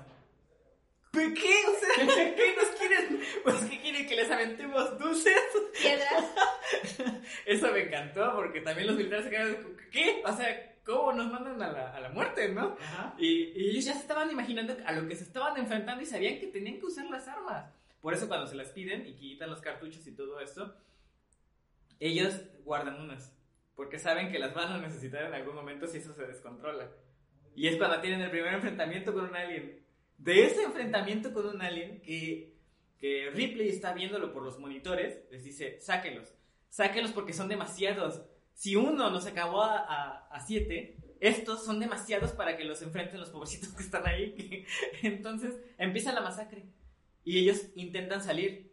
[1.20, 1.53] ¿Pero qué?
[1.67, 3.20] O sea, ¿qué nos quieren?
[3.43, 5.36] Pues que quieren que les aventemos dulces.
[5.82, 6.34] Piedras.
[7.45, 10.22] Eso me encantó porque también los militares se quedaron, como, ¿qué?
[10.26, 12.78] O sea, ¿cómo nos mandan a la, a la muerte, no?
[12.80, 13.15] Ajá.
[13.17, 16.39] Y, y ellos ya se estaban imaginando a lo que se estaban enfrentando y sabían
[16.39, 17.70] que tenían que usar las armas.
[17.99, 20.74] Por eso cuando se las piden y quitan los cartuchos y todo esto,
[21.99, 23.36] ellos guardan unas.
[23.76, 26.89] Porque saben que las van a necesitar en algún momento si eso se descontrola.
[27.55, 29.88] Y es cuando tienen el primer enfrentamiento con un alien.
[30.20, 32.53] De ese enfrentamiento con un alien que,
[32.99, 36.36] que Ripley está viéndolo por los monitores, les dice, sáquenlos.
[36.67, 38.22] Sáquenlos porque son demasiados.
[38.53, 43.22] Si uno nos acabó a, a, a siete, estos son demasiados para que los enfrenten
[43.22, 44.65] los pobrecitos que están ahí.
[45.03, 46.65] Entonces empieza la masacre.
[47.24, 48.70] Y ellos intentan salir.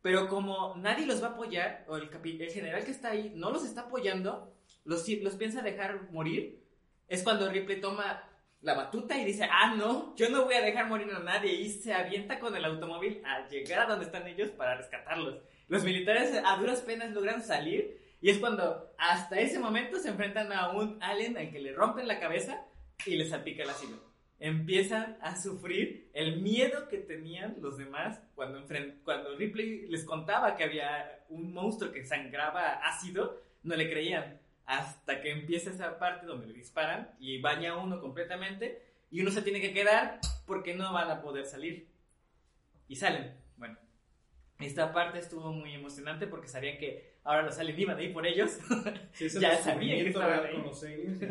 [0.00, 3.50] Pero como nadie los va a apoyar, o el, el general que está ahí no
[3.50, 6.62] los está apoyando, los, los piensa dejar morir,
[7.08, 8.27] es cuando Ripley toma
[8.60, 11.52] la batuta y dice, ah, no, yo no voy a dejar morir a nadie.
[11.52, 15.42] Y se avienta con el automóvil a llegar a donde están ellos para rescatarlos.
[15.68, 20.52] Los militares a duras penas logran salir y es cuando hasta ese momento se enfrentan
[20.52, 22.64] a un alien al que le rompen la cabeza
[23.06, 24.08] y le salpica el ácido.
[24.40, 28.64] Empiezan a sufrir el miedo que tenían los demás cuando,
[29.04, 34.40] cuando Ripley les contaba que había un monstruo que sangraba ácido, no le creían.
[34.68, 39.30] Hasta que empieza esa parte donde le disparan y baña a uno completamente y uno
[39.30, 41.88] se tiene que quedar porque no van a poder salir.
[42.86, 43.34] Y salen.
[43.56, 43.78] Bueno,
[44.60, 48.26] esta parte estuvo muy emocionante porque sabían que ahora los aliens iban a ir por
[48.26, 48.58] ellos.
[49.12, 50.52] Sí, Ya es el sabía que estaban ahí.
[50.52, 51.22] con los aliens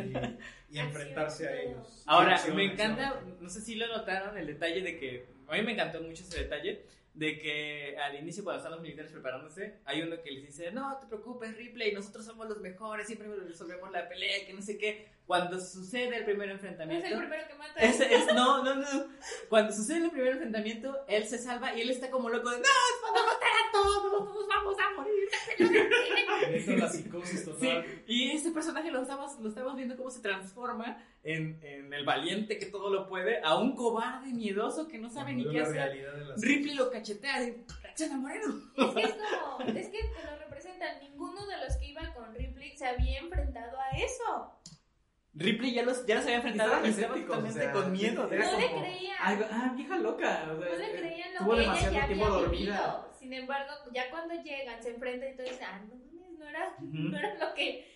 [0.71, 2.03] y, y enfrentarse a ellos.
[2.07, 2.91] Ahora, Acción, me acción.
[2.93, 6.23] encanta, no sé si lo notaron, el detalle de que, a mí me encantó mucho
[6.23, 6.85] ese detalle,
[7.17, 10.97] de que al inicio cuando están los militares preparándose, hay uno que les dice, no
[10.99, 15.07] te preocupes Ripley, nosotros somos los mejores, siempre resolvemos la pelea, que no sé qué.
[15.27, 17.05] Cuando sucede el primer Es enfrentamiento...
[17.07, 17.79] el primero que mata.
[17.81, 18.87] Ese es, no, no, no.
[19.49, 22.63] Cuando sucede el primer enfrentamiento, él se salva y él está como loco de, no,
[23.03, 25.29] vamos a matar a todos, todos vamos a morir.
[26.47, 27.85] Entra la psicosis Sí, total.
[28.07, 32.57] y ese personaje lo estamos, lo estamos viendo cómo se transforma en, en el valiente
[32.57, 35.75] que todo lo puede a un cobarde miedoso que no sabe ni qué la hacer.
[35.75, 38.61] realidad de las Ripley lo cachetea y reacciona moreno.
[38.77, 40.99] Es que es como, es que te lo representan.
[41.01, 44.53] Ninguno de los que iba con Ripley se había enfrentado a eso.
[45.37, 48.31] Ripley ya los, ya los había enfrentado y estaba totalmente o sea, con miedo.
[48.31, 49.17] era No le como, creían.
[49.19, 50.43] "Ay, ah, vieja loca.
[50.51, 52.49] o sea, No le eh, creían lo Tuvo que ella ya tiempo había dormida.
[52.49, 53.13] vivido.
[53.19, 56.67] Sin embargo, ya cuando llegan, se enfrentan y todo dicen, ah, no mames, no era,
[56.79, 56.87] Ujú.
[57.09, 57.87] no era lo que,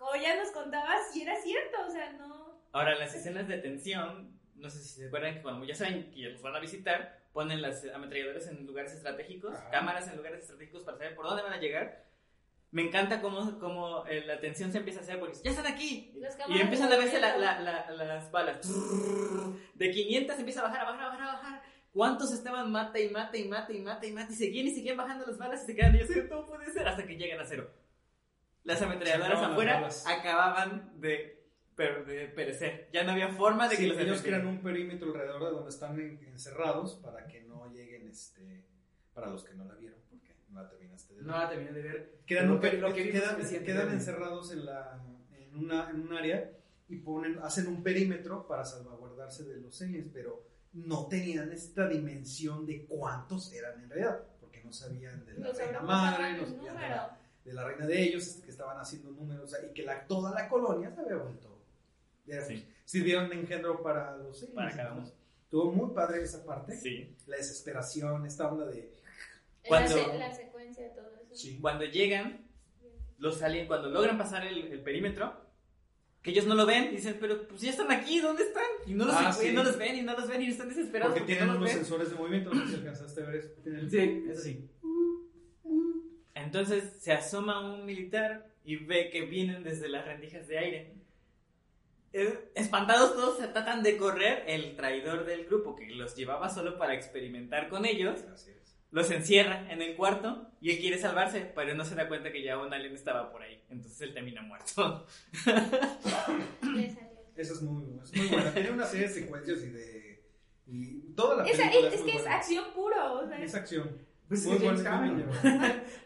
[0.00, 2.60] o ya nos contabas, y era cierto, o sea, no.
[2.72, 6.20] Ahora, las escenas de tensión, no sé si se acuerdan que cuando ya saben que
[6.28, 9.70] los van a visitar, ponen las ametralladoras en lugares estratégicos, Ajá.
[9.70, 12.04] cámaras en lugares estratégicos para saber por dónde van a llegar.
[12.74, 16.12] Me encanta cómo, cómo eh, la tensión se empieza a hacer porque ya están aquí.
[16.48, 18.58] Y empiezan a verse la- la- la- las balas.
[19.74, 21.62] De 500 empieza a bajar, a bajar, a bajar, a bajar.
[21.92, 24.96] ¿Cuántos estaban mata y mata y mata y mata y mata y seguían y seguían
[24.96, 27.38] bajando las balas y se quedan y yo sé, no puede ser hasta que llegan
[27.38, 27.70] a cero.
[28.64, 31.44] Las ametralladoras afuera acababan de,
[31.76, 32.88] per- de perecer.
[32.92, 35.70] Ya no había forma de que Sí, los ellos crean un perímetro alrededor de donde
[35.70, 38.64] están en- encerrados para que no lleguen, este,
[39.12, 40.00] para los que no la vieron,
[40.54, 41.26] no la terminaste de ver.
[41.26, 42.14] No la terminé de ver.
[42.26, 43.92] quedan, Lo un que- lo que quedan, quedan ¿no?
[43.92, 45.02] encerrados en, la,
[45.36, 46.50] en, una, en un área
[46.88, 52.66] y ponen, hacen un perímetro para salvaguardarse de los aliens, pero no tenían esta dimensión
[52.66, 56.76] de cuántos eran en realidad, porque no sabían de la Los reina madre, no sabían
[56.76, 60.06] de la, de la reina de ellos, este, que estaban haciendo números, y que la,
[60.06, 61.58] toda la colonia se había vuelto.
[62.26, 62.66] era- Sí.
[62.86, 64.54] Sirvieron de engendro para los aliens.
[64.54, 65.06] Para cada uno.
[65.44, 67.16] Estuvo muy padre esa parte, Sí.
[67.26, 68.92] la desesperación, esta onda de...
[69.68, 71.34] Cuando- La, la secuencia, todo eso.
[71.34, 71.58] Sí.
[71.60, 72.46] Cuando llegan,
[73.18, 75.42] los aliens, cuando logran pasar el, el perímetro,
[76.22, 78.64] que ellos no lo ven, dicen, pero pues ya están aquí, ¿dónde están?
[78.86, 79.52] Y no los, Ah, y sí.
[79.52, 81.12] no los ven, y no los ven, y están desesperados.
[81.14, 81.78] Porque tienen no los unos ven.
[81.84, 83.48] sensores de movimiento, no sé si alcanzaste a ver eso.
[83.90, 84.70] Sí, eso sí.
[86.34, 90.94] Entonces se asoma un militar y ve que vienen desde las rendijas de aire.
[92.12, 94.44] Eh, Espantados todos se tratan de correr.
[94.46, 98.63] El traidor del grupo que los llevaba solo para experimentar con ellos Así es.
[98.94, 102.42] Los encierra en el cuarto y él quiere salvarse, pero no se da cuenta que
[102.42, 103.60] ya un alien estaba por ahí.
[103.68, 105.04] Entonces él termina muerto.
[107.36, 108.52] Esa es muy, es muy buena.
[108.54, 110.24] Tiene una serie de secuencias y de.
[110.66, 113.98] Y toda la Esa- es, que es acción puro, o sea, Es acción.
[114.28, 114.58] Pues Muy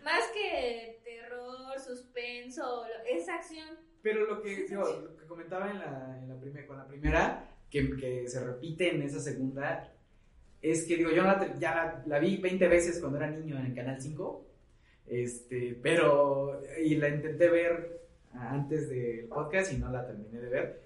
[0.02, 3.68] más que terror, suspenso, lo- es acción.
[4.02, 7.94] Pero lo que, lo que comentaba en la, en la primer- con la primera, que,
[7.96, 9.92] que se repite en esa segunda,
[10.62, 13.74] es que digo, yo la- ya la, vi 20 veces cuando era niño en el
[13.74, 14.44] Canal 5,
[15.06, 18.00] este, pero, y la intenté ver
[18.32, 20.82] antes del podcast y no la terminé de ver,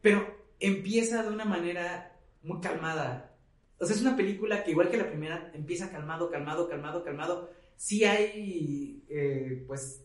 [0.00, 0.26] pero
[0.58, 3.30] empieza de una manera muy calmada.
[3.78, 7.50] O sea, es una película que igual que la primera, empieza calmado, calmado, calmado, calmado.
[7.76, 10.02] Sí hay, eh, pues,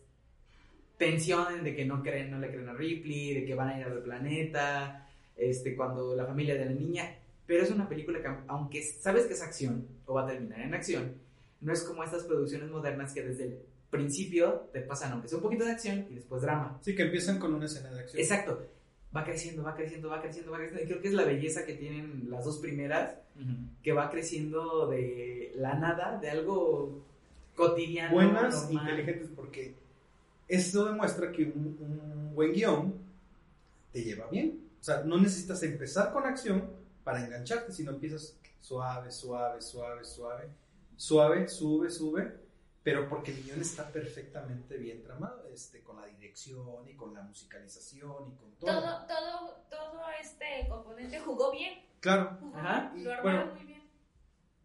[0.96, 3.84] tensión de que no creen, no le creen a Ripley, de que van a ir
[3.84, 5.06] al planeta,
[5.36, 7.16] este, cuando la familia de la niña,
[7.46, 10.74] pero es una película que aunque sabes que es acción o va a terminar en
[10.74, 11.14] acción,
[11.60, 13.58] no es como estas producciones modernas que desde el
[13.90, 16.78] principio te pasan aunque sea un poquito de acción y después drama.
[16.82, 18.20] Sí, que empiezan con una escena de acción.
[18.20, 18.66] Exacto.
[19.16, 20.84] Va creciendo, va creciendo, va creciendo, va creciendo.
[20.84, 23.14] Y creo que es la belleza que tienen las dos primeras,
[23.82, 27.02] que va creciendo de la nada, de algo
[27.54, 28.12] cotidiano.
[28.12, 28.90] Buenas, normal.
[28.90, 29.74] inteligentes, porque
[30.48, 32.94] eso demuestra que un, un buen guion
[33.92, 34.60] te lleva bien.
[34.80, 36.64] O sea, no necesitas empezar con acción
[37.06, 40.50] para engancharte, sino empiezas suave, suave, suave, suave,
[40.96, 42.36] suave, sube, sube,
[42.82, 47.22] pero porque el guion está perfectamente bien tramado, este, con la dirección y con la
[47.22, 48.72] musicalización y con todo.
[48.72, 51.84] Todo, todo, todo este componente jugó bien.
[52.00, 52.38] Claro.
[52.40, 52.92] Jugó Ajá.
[52.96, 53.75] Y, Lo armaron bueno, muy bien.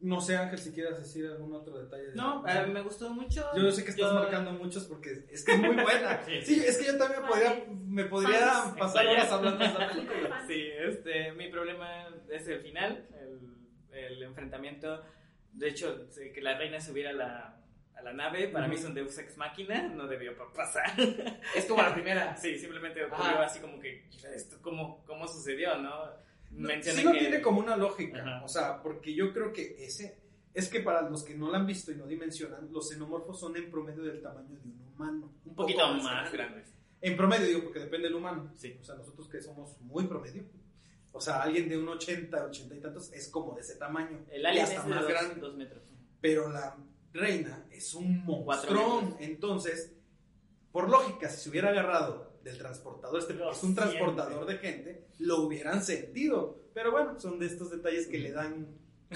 [0.02, 2.08] No sé, Ángel, si quieras decir algún otro detalle.
[2.08, 3.47] de- No, eh, me gustó mucho.
[3.56, 6.24] Yo sé que estás Yo- marcando muchos porque es que es muy buena.
[6.26, 6.66] Sí, sí, sí.
[6.66, 8.78] es que yo también podría, me podría Fans.
[8.80, 10.43] pasar horas hablando de esta película.
[10.47, 13.08] Sí, este, mi problema es el final,
[13.91, 15.04] el, el enfrentamiento.
[15.54, 17.62] De hecho, que la reina subiera a la,
[17.95, 20.93] a la nave, para mí es un Deus Ex Máquina, no debió pa- pasar.
[21.56, 22.36] Es como la primera.
[22.41, 26.06] Sí, simplemente ocurrió así como que, ¿esto cómo, cómo sucedió, no?
[26.52, 28.43] No, sí no que- tiene como una lógica, Ajá.
[28.43, 30.20] o sea, porque yo creo que ese
[30.54, 33.56] es que para los que no la han visto y no dimensionan, los xenomorfos son
[33.58, 36.32] en promedio del tamaño de un humano, Un poquito más grande.
[36.38, 36.74] grandes.
[36.99, 38.54] En promedio digo porque depende del humano.
[38.58, 38.78] Sí.
[38.80, 40.43] O sea, nosotros que somos muy promedio.
[41.14, 44.26] O sea, alguien de un 80, 80 y tantos es como de ese tamaño.
[44.30, 45.36] El alien hasta es de más dos, grande.
[45.41, 45.84] dos metros.
[46.22, 46.78] Pero la
[47.14, 49.16] reina es un monstruón.
[49.20, 49.93] Entonces,
[50.72, 53.82] por lógica, si se hubiera agarrado del transportador, este Lo es un siente.
[53.82, 56.60] transportador de gente, lo hubieran sentido.
[56.74, 58.68] Pero bueno, son de estos detalles que le dan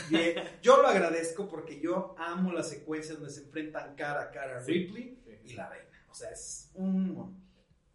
[0.10, 0.36] bien.
[0.62, 4.74] Yo lo agradezco porque yo amo las secuencias donde se enfrentan cara a cara Sí.
[4.74, 5.86] Ripley y la reina.
[6.10, 7.44] O sea, es un...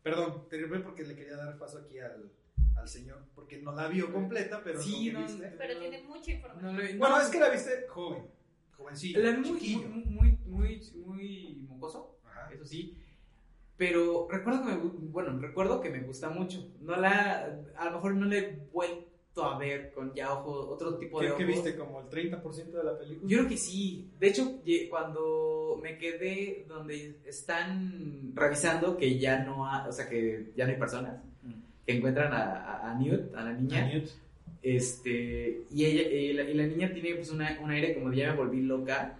[0.03, 2.33] Perdón, te porque le quería dar paso aquí al,
[2.76, 5.47] al señor, porque no la vio completa, pero Sí, no, no, viste.
[5.59, 6.72] Pero tiene mucha información.
[6.76, 8.26] No lo- Bueno, no, es que la viste joven,
[8.78, 12.51] jovencillo, la vi muy, muy, muy, muy, muy mocoso, Ajá.
[12.51, 12.97] eso sí.
[13.81, 14.76] Pero recuerdo que me,
[15.11, 16.68] bueno, recuerdo que me gusta mucho.
[16.83, 20.99] No la, a lo mejor no la he vuelto a ver con ya ojos, otro
[20.99, 21.39] tipo de ¿Qué, ojos.
[21.39, 21.76] qué viste?
[21.76, 23.26] ¿Como el 30% de la película?
[23.26, 24.11] Yo creo que sí.
[24.20, 24.61] De hecho,
[24.91, 30.72] cuando me quedé donde están revisando que ya no ha, o sea, que ya no
[30.72, 31.53] hay personas, Mm.
[31.87, 33.87] que encuentran a, a, a Newt, a la niña.
[33.87, 34.11] Newt.
[34.62, 38.18] Este, y ella, y la, y la niña tiene pues una, un aire como de
[38.18, 39.16] ya me volví loca.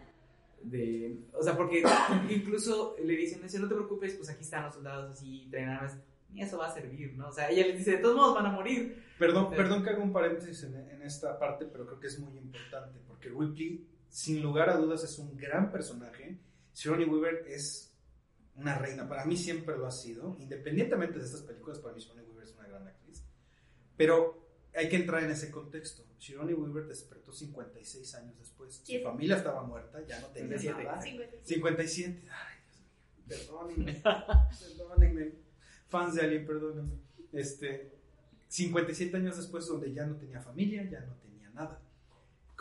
[0.63, 1.83] De, o sea, porque
[2.31, 5.99] incluso le dicen, dice, no te preocupes, pues aquí están los soldados así, traen armas,
[6.31, 7.29] ni eso va a servir, ¿no?
[7.29, 9.03] O sea, ella les dice, de todos modos van a morir.
[9.19, 12.37] Perdón, perdón que haga un paréntesis en, en esta parte, pero creo que es muy
[12.39, 16.39] importante, porque Ripley, sin lugar a dudas, es un gran personaje.
[16.73, 17.93] Sigourney Weaver es
[18.55, 22.27] una reina, para mí siempre lo ha sido, independientemente de estas películas, para mí Sigourney
[22.27, 23.25] Weaver es una gran actriz.
[23.97, 26.05] Pero hay que entrar en ese contexto.
[26.19, 28.83] Sigourney Weaver despertó 56 años después.
[28.85, 30.85] Su familia estaba muerta, ya no tenía 57.
[30.85, 31.03] nada.
[31.03, 31.45] 57.
[31.55, 32.29] 57.
[32.31, 33.49] Ay, Dios mío.
[33.49, 34.03] Perdónenme.
[34.77, 35.33] perdónenme.
[35.89, 36.95] Fans de Alien, perdónenme.
[37.33, 37.93] Este,
[38.49, 41.81] 57 años después, donde ya no tenía familia, ya no tenía nada.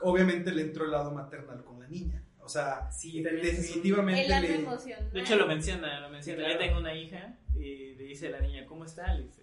[0.02, 2.24] Obviamente le entró el lado maternal con la niña.
[2.42, 4.48] O sea, Sí, un- definitivamente le.
[5.12, 6.40] De hecho, lo menciona, lo menciona.
[6.40, 6.54] Sí, claro.
[6.54, 9.14] Yo tengo una hija y le dice a la niña, ¿cómo está?
[9.14, 9.39] Le dice,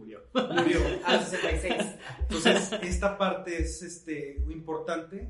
[0.00, 0.22] murió.
[0.34, 0.80] Murió.
[1.04, 1.96] A los 66.
[2.20, 5.28] Entonces, esta parte es este, importante.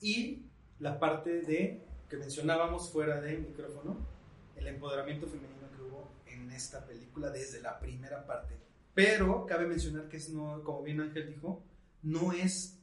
[0.00, 0.46] Y
[0.78, 3.96] la parte de que mencionábamos fuera de micrófono,
[4.56, 8.54] el empoderamiento femenino que hubo en esta película desde la primera parte.
[8.94, 11.62] Pero cabe mencionar que es no, como bien Ángel dijo,
[12.02, 12.78] no es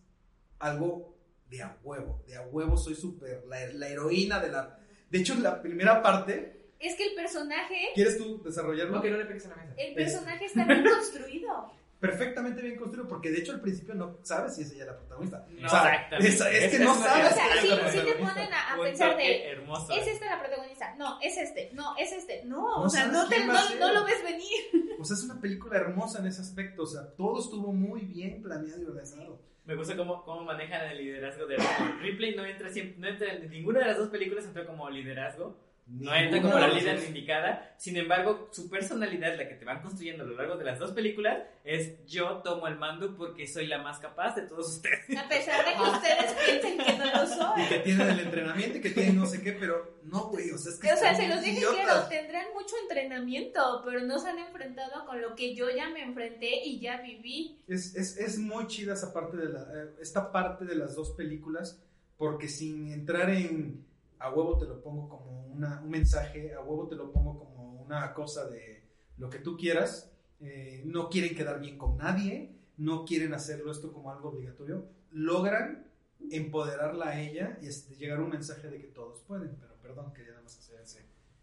[0.60, 1.18] algo
[1.50, 2.24] de a huevo.
[2.28, 4.80] De a huevo soy súper la, la heroína de la.
[5.10, 8.98] De hecho, la primera parte, Es que el personaje, ¿quieres tú desarrollarlo?
[8.98, 9.74] No, que no le pegues a la mesa.
[9.78, 11.72] el personaje está bien construido.
[12.00, 15.48] Perfectamente bien construido, porque de hecho al principio no sabes si es ella la protagonista.
[15.50, 16.28] No, O sea, exactamente.
[16.28, 17.32] es, es que no sabes.
[17.32, 19.92] O sea, quién sí, te ponen a, a pensar de, hermoso.
[19.92, 20.96] ¿es esta la protagonista?
[20.96, 24.06] No, es este, no, es este, no, No o sea, no, te, no, no lo
[24.06, 24.96] ves venir.
[25.00, 26.84] O sea, es una película hermosa en ese aspecto.
[26.84, 29.42] O sea, todo estuvo muy bien planeado y organizado.
[29.66, 31.92] Me gusta cómo, cómo manejan el liderazgo de Ripley.
[32.00, 35.58] Ripley no entra, siempre, no entra en ninguna de las dos películas entra como liderazgo.
[35.90, 37.74] No entra como la líder indicada.
[37.78, 40.92] Sin embargo, su personalidad, la que te van construyendo a lo largo de las dos
[40.92, 45.18] películas, es yo tomo el mando porque soy la más capaz de todos ustedes.
[45.18, 47.70] A pesar de que ustedes piensen que no lo Y soy.
[47.70, 50.52] que tienen el entrenamiento y que tienen no sé qué, pero no, güey.
[50.52, 50.92] O sea, es que.
[50.92, 55.22] O sea, se los dije claro, tendrán mucho entrenamiento, pero no se han enfrentado con
[55.22, 57.62] lo que yo ya me enfrenté y ya viví.
[57.68, 61.12] Es, es, es muy chida esa parte de la, eh, esta parte de las dos
[61.12, 61.82] películas,
[62.18, 63.86] porque sin entrar en
[64.20, 67.82] a huevo te lo pongo como una, un mensaje, a huevo te lo pongo como
[67.84, 68.84] una cosa de
[69.18, 73.92] lo que tú quieras, eh, no quieren quedar bien con nadie, no quieren hacerlo esto
[73.92, 75.86] como algo obligatorio, logran
[76.32, 80.14] empoderarla a ella y este, llegar a un mensaje de que todos pueden, pero perdón,
[80.14, 81.02] quería nada más hacer ese,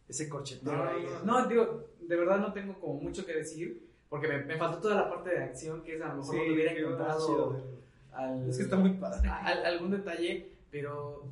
[0.08, 1.04] ese corcheteo No, ahí.
[1.24, 4.78] no, no, digo, de verdad no tengo como mucho que decir, porque me, me faltó
[4.80, 7.62] toda la parte de acción que es a lo mejor Sí, no te hubiera encontrado
[8.12, 9.28] al- Es que está muy padre.
[9.28, 11.24] a- algún detalle, pero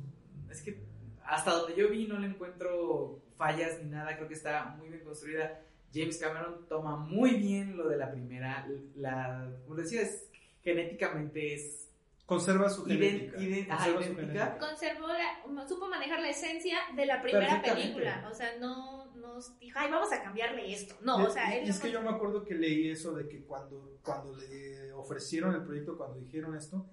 [0.49, 0.82] es que
[1.25, 5.03] hasta donde yo vi no le encuentro fallas ni nada, creo que está muy bien
[5.03, 5.61] construida.
[5.93, 10.27] James Cameron toma muy bien lo de la primera, la, como decía, es,
[10.63, 11.83] genéticamente es
[12.25, 13.33] Conserva su genética.
[13.33, 14.21] conserva su idéntica.
[14.21, 14.57] genética.
[14.57, 18.27] Conservó la, supo manejar la esencia de la primera película.
[18.31, 20.95] O sea, no nos dijo, ay, vamos a cambiarle esto.
[21.01, 23.43] No, o sea, él y es que yo me acuerdo que leí eso de que
[23.43, 26.85] cuando, cuando le ofrecieron el proyecto, cuando dijeron esto,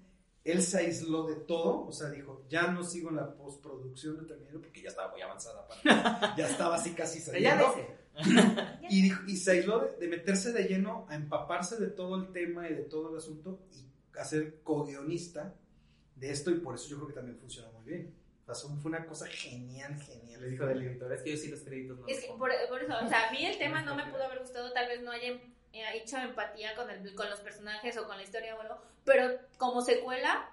[0.43, 4.25] él se aisló de todo, o sea, dijo, ya no sigo en la postproducción de
[4.25, 7.73] Terminator porque ya estaba muy avanzada, para ya estaba así casi saliendo.
[8.89, 12.31] Y, dijo- y se aisló de, de meterse de lleno a empaparse de todo el
[12.33, 13.85] tema y de todo el asunto y
[14.19, 15.55] a ser co-guionista
[16.17, 18.13] de esto y por eso yo creo que también funcionó muy bien.
[18.45, 20.41] Sea, fue una cosa genial, genial.
[20.41, 22.83] Le dijo del editor, es que yo sí los créditos no Es que por, por
[22.83, 25.11] eso, o sea, a mí el tema no me pudo haber gustado, tal vez no
[25.11, 25.39] haya
[25.73, 29.37] eh, hecho empatía con, el, con los personajes o con la historia o algo, pero
[29.57, 30.49] como secuela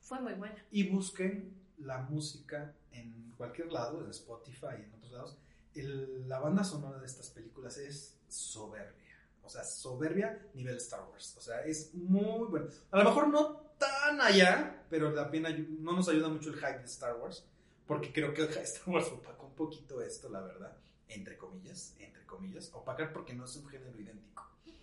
[0.00, 0.62] fue muy buena.
[0.70, 5.38] y busquen la música en cualquier lado, en Spotify y en otros lados.
[5.74, 9.16] El- la banda sonora de estas películas es soberbia.
[9.42, 11.34] O sea, soberbia nivel Star Wars.
[11.36, 12.68] O sea, es muy bueno.
[12.90, 16.78] A lo mejor no tan allá, pero la pena no nos ayuda mucho el hype
[16.78, 17.44] de Star Wars.
[17.86, 20.74] Porque creo que Star Wars opacó un poquito esto, la verdad.
[21.14, 22.70] Entre comillas, entre comillas.
[22.74, 24.42] Opacar porque no es un género idéntico.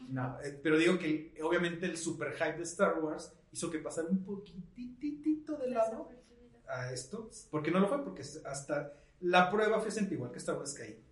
[0.09, 4.07] No, Eh, Pero digo que obviamente el super hype de Star Wars hizo que pasara
[4.09, 6.09] un poquitito de lado
[6.67, 10.73] a esto, porque no lo fue, porque hasta la prueba fue igual que Star Wars
[10.73, 11.03] que hay,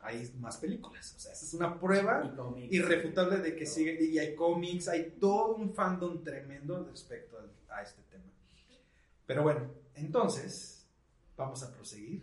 [0.00, 2.72] hay más películas, o sea, esa es una prueba cómics.
[2.72, 7.82] irrefutable de que sigue, y hay cómics, hay todo un fandom tremendo respecto al- a
[7.82, 8.24] este tema.
[9.26, 10.86] Pero bueno, entonces
[11.36, 12.22] vamos a proseguir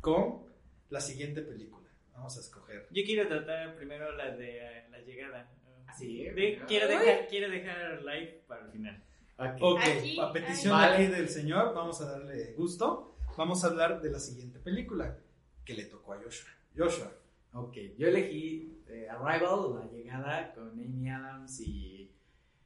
[0.00, 0.47] con
[0.90, 1.88] la siguiente película.
[2.12, 2.86] Vamos a escoger.
[2.90, 5.50] Yo quiero tratar primero la de eh, la llegada.
[5.98, 6.66] De- ¿no?
[6.66, 9.04] quiero, dejar, quiero dejar live para el final.
[9.38, 9.56] Ok.
[9.60, 13.16] Ok, Aquí, a petición aquí del señor, vamos a darle gusto.
[13.36, 15.16] Vamos a hablar de la siguiente película
[15.64, 16.50] que le tocó a Joshua.
[16.76, 17.12] Joshua,
[17.52, 22.10] Ok, yo elegí eh, Arrival, La Llegada, con Amy Adams y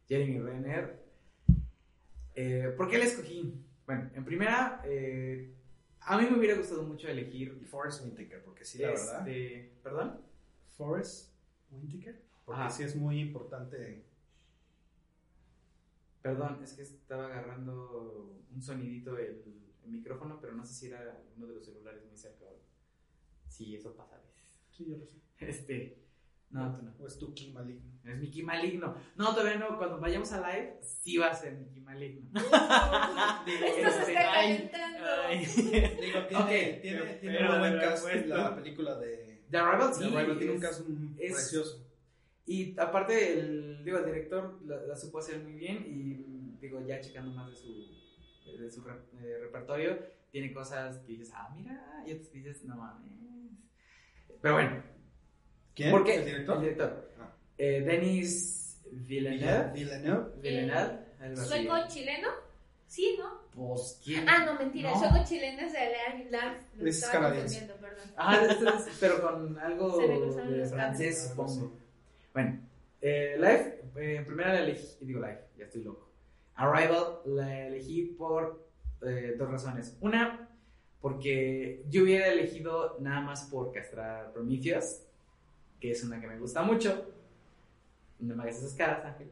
[0.08, 1.02] Jeremy Renner.
[2.34, 3.54] Eh, ¿Por qué la escogí?
[3.86, 5.54] Bueno, en primera, eh,
[6.04, 7.64] a mí me hubiera gustado mucho elegir...
[7.66, 9.28] Forrest Whitaker, porque sí, la verdad.
[9.28, 10.20] este, ¿Perdón?
[10.76, 11.32] Forrest
[11.70, 12.70] Whitaker, porque Ajá.
[12.70, 14.04] sí es muy importante.
[16.22, 19.42] Perdón, es que estaba agarrando un sonidito el,
[19.84, 22.44] el micrófono, pero no sé si era uno de los celulares muy cerca.
[22.44, 22.62] o-
[23.48, 24.44] Sí, eso pasa a veces.
[24.70, 25.16] Sí, yo lo sé.
[25.38, 26.01] Este,
[26.52, 26.94] no, tú no.
[27.00, 27.90] O es tu ki maligno.
[28.04, 28.96] Es Mickey Maligno.
[29.16, 29.78] No, todavía no.
[29.78, 32.28] Cuando vayamos a live, sí va a ser Mickey Maligno.
[33.46, 35.04] Digo, Esto se este, está ay, calentando.
[35.28, 35.38] ay.
[35.46, 38.36] digo, tiene, Ok, tiene, pero- tiene pero un buen de cast repuesto.
[38.36, 39.44] la película de...
[39.50, 40.04] The Arrival, de sí.
[40.04, 41.86] Arrival, tiene un un- es- precioso.
[42.44, 45.84] Y aparte, el, digo, el director la, la supo hacer muy bien.
[45.86, 47.86] Y digo, ya checando más de su,
[48.58, 49.98] de su re- eh, repertorio,
[50.32, 52.02] tiene cosas que dices, ah, mira.
[52.06, 53.12] Y otras que dices, no mames.
[54.40, 54.82] Pero bueno,
[55.74, 55.90] ¿Quién?
[55.90, 56.16] ¿por qué?
[56.16, 56.56] ¿El director?
[56.56, 57.10] El director.
[57.20, 57.32] Ah.
[57.58, 59.70] Eh, Denis Villeneuve.
[59.72, 60.26] Villeneuve.
[60.40, 61.36] Villeneuve.
[61.36, 62.28] ¿Sueco chileno?
[62.86, 63.40] Sí, ¿no?
[63.54, 64.28] Pues, ¿quién?
[64.28, 64.90] Ah, no, mentira.
[64.90, 65.02] No.
[65.02, 66.60] El sueco chileno es de Alain Lar.
[66.76, 67.68] Lo Es canadiense.
[68.16, 71.52] Ah, esto es- pero con algo de francés, cables.
[71.54, 71.72] supongo.
[72.34, 72.60] Bueno,
[73.00, 76.08] eh, Life, eh, en primera la elegí, digo Life, ya estoy loco.
[76.56, 78.68] Arrival la elegí por
[79.06, 79.96] eh, dos razones.
[80.00, 80.48] Una,
[81.00, 85.00] porque yo hubiera elegido nada más por castrar Prometheus,
[85.82, 87.04] que es una que me gusta mucho.
[88.20, 89.26] No me hagas esas caras, Ángel.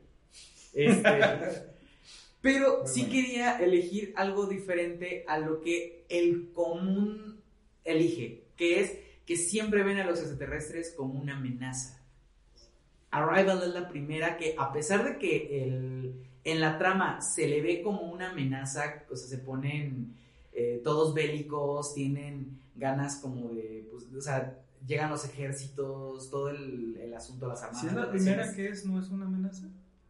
[0.74, 1.08] Este,
[2.42, 3.14] pero Muy sí bueno.
[3.14, 7.40] quería elegir algo diferente a lo que el común
[7.84, 12.00] elige, que es que siempre ven a los extraterrestres como una amenaza.
[13.12, 17.60] Arrival es la primera que, a pesar de que el- en la trama se le
[17.60, 20.14] ve como una amenaza, o sea, se ponen
[20.52, 26.96] eh, todos bélicos, tienen ganas como de, pues, o sea, llegan los ejércitos, todo el,
[26.96, 27.80] el asunto de las armadas.
[27.82, 29.66] Si es la primera que es, ¿no es una amenaza?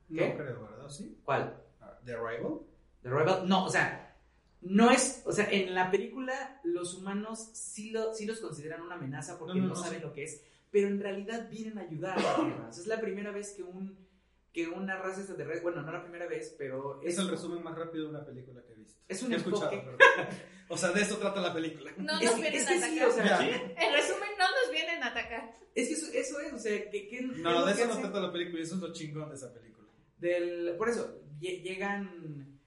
[0.09, 0.29] ¿Qué?
[0.31, 0.89] No creo, ¿verdad?
[0.89, 1.19] ¿Sí?
[1.25, 1.57] ¿Cuál?
[1.81, 2.61] Ah, ¿The Arrival?
[3.03, 4.17] The Rebel, no, o sea,
[4.61, 8.97] no es, o sea, en la película los humanos sí, lo, sí los consideran una
[8.97, 10.05] amenaza porque No, no, no, no, saben sí.
[10.07, 12.67] lo que es, pero en realidad vienen a ayudar a la Tierra.
[12.69, 14.09] O sea, es la primera vez que un
[14.53, 18.05] que una raza extraterrestre, bueno, no la primera vez, pero Es el resumen más rápido
[18.07, 19.01] de una película que he visto.
[19.07, 19.97] Es un Que he escuchado, enfoque.
[19.97, 20.29] pero-
[20.69, 21.93] O sea, de eso trata la película.
[21.99, 23.47] No Es vienen es a que sí, o sea, Ya.
[23.47, 24.30] En resumen, no
[24.71, 25.51] nos vienen a atacar.
[25.75, 28.33] Es que eso, eso es, o sea, que, que- No, de eso no trata la
[28.33, 29.89] película eso es lo chingón de esa película.
[30.19, 32.59] del, por eso, lle- llegan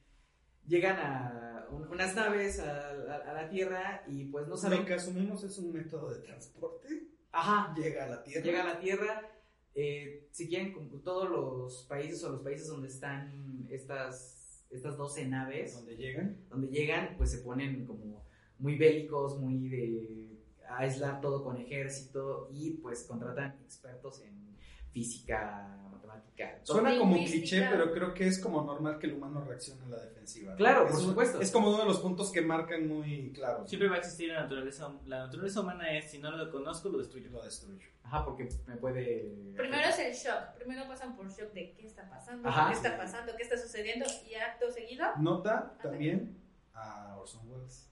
[0.66, 4.86] llegan a un- unas naves a, a- a la Tierra y pues no saben Lo
[4.86, 6.88] que asumimos es un método de transporte.
[7.32, 8.44] Ajá, Llega a la Tierra.
[8.46, 9.30] llega a la Tierra.
[9.76, 15.26] eh, si quieren, como todos los países o los países donde están estas, estas 12
[15.28, 16.38] naves, Donde llegan.
[16.50, 18.24] donde llegan, pues se ponen como
[18.60, 20.33] muy bélicos, muy de
[20.78, 24.44] aislar todo con ejército y pues contratan expertos en
[24.92, 26.60] física, matemática.
[26.64, 29.98] Suena como cliché, pero creo que es como normal que el humano reaccione a la
[29.98, 30.52] defensiva.
[30.52, 30.58] ¿no?
[30.58, 31.42] Claro, por un- supuesto.
[31.42, 33.68] Es como uno de los puntos que marcan muy claro.
[33.68, 34.92] Siempre va a existir la naturaleza.
[35.08, 37.30] La naturaleza humana es, si no lo conozco, lo destruyo.
[37.32, 37.88] Lo destruyo.
[38.04, 39.54] Ajá, porque me puede...
[39.58, 40.54] Primero es el shock.
[40.56, 42.68] Primero pasan por shock de qué está pasando, Ajá.
[42.70, 44.06] qué está pasando, qué está sucediendo.
[44.30, 46.38] Y acto seguido, Nota también
[46.74, 47.90] a Orson Welles.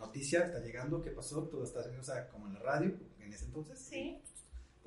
[0.00, 1.44] Noticia, está llegando, ¿qué pasó?
[1.44, 3.78] Todo está, o sea, como en la radio, en ese entonces.
[3.78, 4.18] sí.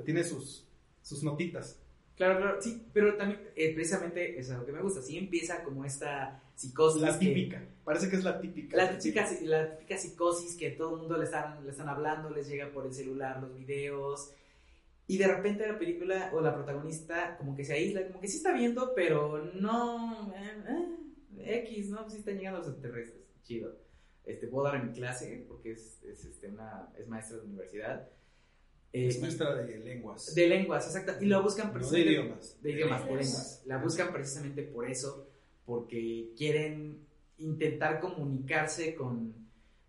[0.03, 0.67] Tiene sus,
[1.03, 1.79] sus notitas.
[2.17, 5.01] Claro, claro, sí, pero también eh, precisamente eso es lo que me gusta.
[5.03, 7.01] Sí empieza como esta psicosis.
[7.01, 7.63] La que- típica.
[7.83, 8.75] Parece que es la típica.
[8.77, 12.47] la, típica, la típica psicosis que todo el mundo le están, le están hablando, les
[12.47, 14.31] llega por el celular los videos.
[15.05, 18.37] Y de repente la película o la protagonista como que se aísla, como que sí
[18.37, 20.33] está viendo, pero no...
[20.35, 20.63] eh,
[21.37, 22.09] eh, X, ¿no?
[22.09, 23.21] Sí están llegando los extraterrestres.
[23.43, 23.75] Chido.
[24.25, 28.07] Este, puedo dar en mi clase porque es, es, este, una, es maestra de universidad.
[28.93, 30.33] Eh, Es maestra de lenguas.
[30.35, 31.13] de lenguas, exacto.
[31.21, 32.11] Y lo buscan No de precisamente.
[32.11, 32.61] idiomas.
[32.61, 33.25] De idiomas, de lenguas.
[33.27, 33.61] lenguas.
[33.65, 35.27] La buscan precisamente por eso,
[35.65, 36.99] porque quieren
[37.39, 39.33] intentar comunicarse con,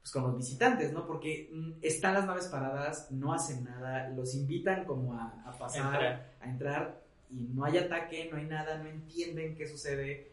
[0.00, 1.06] pues, con los visitantes, ¿no?
[1.06, 5.84] Porque mm, están las naves paradas, no hacen nada, los invitan como a, a pasar,
[5.94, 6.34] Entrar.
[6.40, 10.28] a entrar, y no hay ataque, no hay nada, no entienden qué sucede.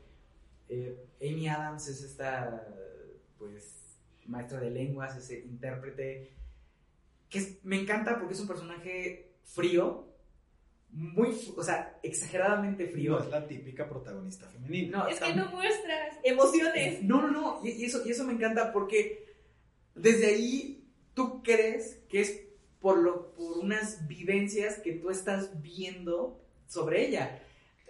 [0.69, 2.65] Eh, Amy Adams es esta,
[3.37, 3.80] pues,
[4.27, 6.31] maestra de lenguas, ese intérprete,
[7.29, 10.07] que es- me encanta porque es un personaje frío,
[10.93, 13.13] muy, o sea, exageradamente frío.
[13.17, 14.97] No es la típica protagonista femenina.
[14.99, 17.01] No, Es que no muestras emociones.
[17.03, 19.25] no, no, no, y, y eso, y eso me encanta porque
[19.95, 22.41] desde ahí tú crees que es
[22.81, 27.41] por, lo, por unas vivencias que tú estás viendo sobre ella.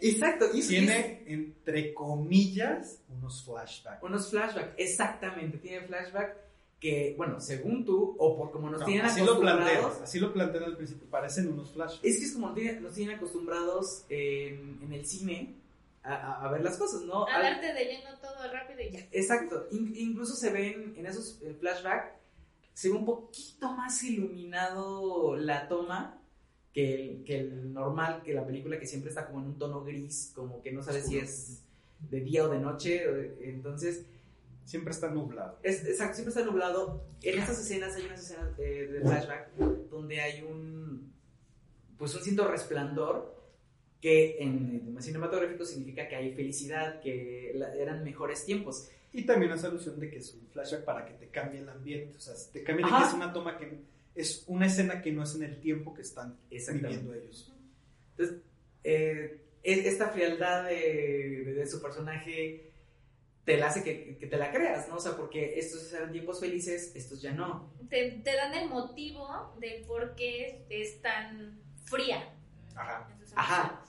[0.02, 4.04] Exacto, y Tiene, entre comillas, unos flashbacks.
[4.04, 6.38] Unos flashbacks, exactamente, tiene flashback
[6.80, 10.20] que, bueno, según tú, o por como nos No, tienen así lo plantean, acostumbrados, así
[10.20, 12.00] lo plantean al principio, parecen unos flash.
[12.02, 15.56] es que es como nos tienen, nos tienen acostumbrados en, en el cine
[16.02, 17.28] a, a- a ver las cosas, ¿no?
[17.28, 19.08] A darte de lleno todo rápido y ya.
[19.12, 22.16] Exacto, In- incluso se ven en esos eh, flashbacks,
[22.74, 26.20] se ve un poquito más iluminado la toma
[26.74, 29.84] que el, que el normal, que la película que siempre está como en un tono
[29.84, 31.64] gris, como que no sabes si es
[32.10, 33.04] de día o de noche,
[33.42, 34.06] entonces,
[34.64, 35.58] Siempre está nublado.
[35.64, 37.04] es, exacto, siempre está nublado.
[37.24, 39.50] En estas escenas hay unas escenas eh, de flashback
[39.90, 41.12] donde hay un,
[41.98, 43.36] pues un cierto resplandor
[44.00, 48.88] que en el cinematográfico significa que hay felicidad, que la- eran mejores tiempos.
[49.12, 52.16] Y también hace alusión de que es un flashback para que te cambie el ambiente.
[52.18, 53.80] O sea, te cambie de que es una toma que
[54.16, 56.98] es una escena que no es en el tiempo que están Exactamente.
[57.00, 57.54] viviendo ellos.
[58.18, 58.38] Entonces,
[58.84, 62.68] eh, es- esta frialdad de, de- de su personaje
[63.46, 64.96] te la hace que, que te la creas, ¿no?
[64.98, 67.72] O sea, porque estos eran tiempos felices, estos ya no.
[67.90, 72.34] Te, te dan el motivo de por qué es tan fría.
[72.76, 73.10] Ajá.
[73.36, 73.84] Ajá.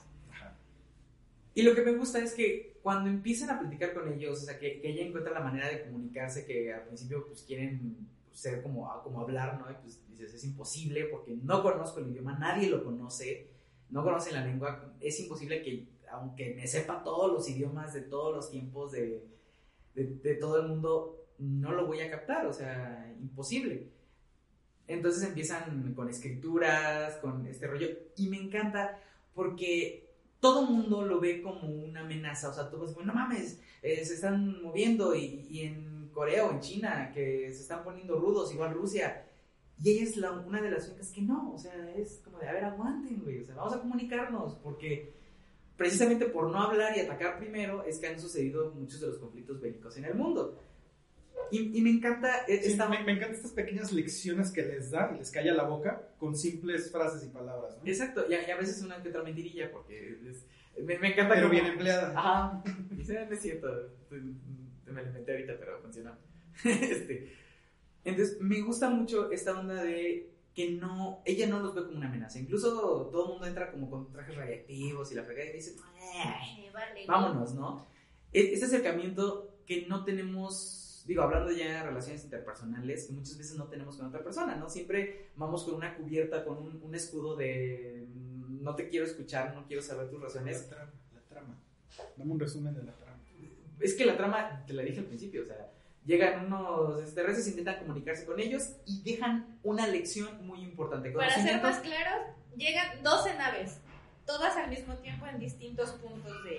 [1.55, 4.57] Y lo que me gusta es que cuando empiezan a platicar con ellos, o sea,
[4.57, 8.89] que, que ella encuentra la manera de comunicarse, que al principio pues quieren ser como,
[9.03, 9.71] como hablar, ¿no?
[9.71, 13.51] Y pues dices, es imposible porque no conozco el idioma, nadie lo conoce,
[13.89, 18.35] no conocen la lengua, es imposible que, aunque me sepa todos los idiomas de todos
[18.35, 19.23] los tiempos de,
[19.93, 23.89] de, todo el mundo, no lo voy a captar, o sea, imposible.
[24.87, 28.99] Entonces empiezan con escrituras, con este rollo, y me encanta
[29.33, 30.09] porque
[30.39, 34.15] todo mundo lo ve como una amenaza, o sea, todos dicen, no mames, eh, se
[34.15, 38.73] están moviendo, y, y en Corea o en China, que se están poniendo rudos, igual
[38.73, 39.25] Rusia,
[39.81, 42.47] y ella es la, una de las únicas que no, o sea, es como de,
[42.47, 45.11] a ver, aguanten, güey, o sea, vamos a comunicarnos, porque
[45.75, 49.59] precisamente por no hablar y atacar primero es que han sucedido muchos de los conflictos
[49.59, 50.59] bélicos en el mundo.
[51.51, 52.87] Y, y me encanta e- Sí, esta...
[52.87, 56.35] me, me encantan estas pequeñas lecciones que les da y les calla la boca con
[56.35, 57.85] simples frases y palabras, ¿no?
[57.87, 60.45] Exacto, y a, y a veces una que otra mentirilla, porque es-
[60.83, 62.13] me, me encanta Pero cómo- bien empleada.
[62.17, 63.67] Ajá, dice, no es cierto,
[64.93, 66.17] me lo inventé ahorita, pero funciona.
[66.63, 67.33] este,
[68.05, 72.07] entonces, me gusta mucho esta onda de que no, ella no los ve como una
[72.09, 72.37] amenaza.
[72.39, 76.65] Incluso todo el mundo entra como con trajes radiactivos y la fregada y dice, "Eh,
[76.67, 77.85] Eh, vale, vámonos, ¿no?
[78.31, 83.55] E- Este acercamiento que no tenemos, digo, hablando ya de relaciones interpersonales, que muchas veces
[83.57, 84.69] no tenemos con otra persona, ¿no?
[84.69, 88.07] Siempre vamos con una cubierta, con un, un escudo de
[88.61, 90.61] no te quiero escuchar, no quiero saber tus razones.
[90.63, 91.59] La trama, la trama.
[92.17, 93.02] Dame un resumen de la trama.
[93.83, 95.69] Es que la trama, te la dije al principio, o sea,
[96.05, 101.11] llegan unos extraterrestres, intentan comunicarse con ellos y dejan una lección muy importante.
[101.11, 102.27] Para ser más claros,
[102.57, 103.79] llegan 12 naves,
[104.25, 106.57] todas al mismo tiempo en distintos puntos de,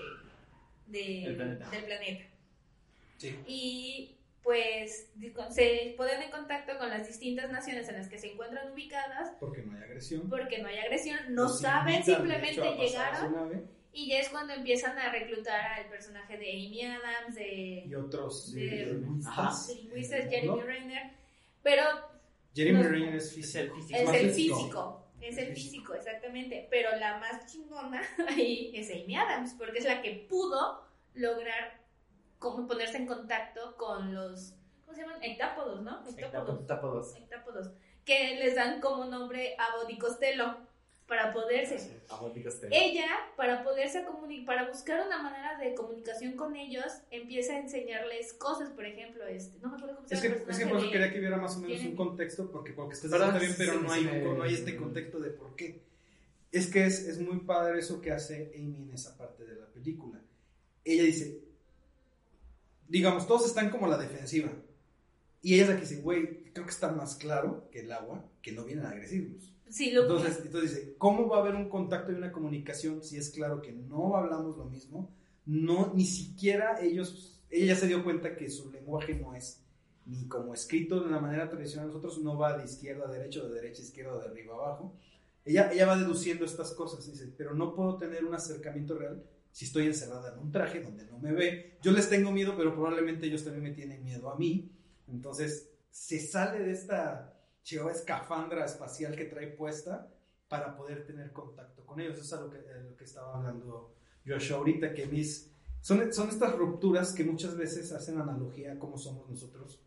[0.86, 1.70] de- El planeta.
[1.70, 2.24] del planeta.
[3.18, 3.38] Sí.
[3.46, 4.10] Y
[4.42, 5.08] pues
[5.50, 9.62] se ponen en contacto con las distintas naciones en las que se encuentran ubicadas Porque
[9.62, 10.28] no hay agresión.
[10.28, 15.60] porque no hay agresión, no saben, simplemente llegaron y ya es cuando empiezan a reclutar
[15.80, 20.30] al personaje de Amy Adams, de, y otros De- de lingüistas ¿no?
[20.30, 21.10] Jeremy Renner,
[21.62, 21.82] pero
[22.54, 22.88] Jeremy No.
[22.88, 23.64] Renner es Es físico.
[23.64, 23.98] el físico.
[24.10, 25.06] es el físico.
[25.20, 30.02] es el físico, exactamente, pero la más chingona ahí es Amy Adams, porque es la
[30.02, 30.84] que pudo
[31.14, 31.80] lograr
[32.38, 35.22] como ponerse en contacto con los, ¿cómo se llaman?
[35.22, 36.02] Hectápodos, ¿no?
[36.06, 36.60] Hectápodos.
[36.60, 37.16] Hectápodos.
[37.16, 37.70] Hectápodos,
[38.04, 40.58] que les dan como nombre a Body Costello
[41.06, 41.76] para poderse
[42.70, 48.32] ella, para poderse comunicar, para buscar una manera de comunicación con ellos, empieza a enseñarles
[48.34, 50.78] cosas, por ejemplo, este, no me acuerdo cómo se Es que, llama es que por
[50.78, 53.54] eso quería que hubiera más o menos Tiene- un contexto, porque porque estás Perdón, diciendo
[53.56, 55.82] bien, pero sí, no, sí hay, me- no hay este contexto de por qué.
[56.52, 59.66] Es que es, es muy padre eso que hace Amy en esa parte de la
[59.66, 60.20] película.
[60.84, 61.40] Ella dice,
[62.88, 64.50] digamos, todos están como a la defensiva.
[65.42, 68.24] Y ella es la que dice, güey, creo que está más claro que el agua,
[68.40, 69.53] que no vienen a agresivos.
[69.74, 73.16] Sí, lo Entonces, entonces dice, ¿cómo va a haber un contacto y una comunicación si
[73.16, 75.12] es claro que no hablamos lo mismo?
[75.46, 79.64] No, ni siquiera ellos, ella se dio cuenta que su lenguaje no es
[80.06, 83.52] ni como escrito de una manera tradicional, nosotros no va de izquierda a derecha, de
[83.52, 84.96] derecha a izquierda, de arriba a abajo.
[85.44, 89.64] Ella, ella va deduciendo estas cosas, dice, pero no puedo tener un acercamiento real si
[89.64, 91.78] estoy encerrada en un traje donde no me ve.
[91.82, 94.70] Yo les tengo miedo, pero probablemente ellos también me tienen miedo a mí.
[95.08, 97.33] Entonces, se sale de esta
[97.64, 100.08] chihuahua escafandra espacial que trae puesta
[100.48, 102.14] para poder tener contacto con ellos.
[102.18, 103.92] Eso es a lo que, a lo que estaba hablando
[104.26, 105.50] Joshua ahorita, que mis,
[105.80, 109.80] son, son estas rupturas que muchas veces hacen analogía a cómo somos nosotros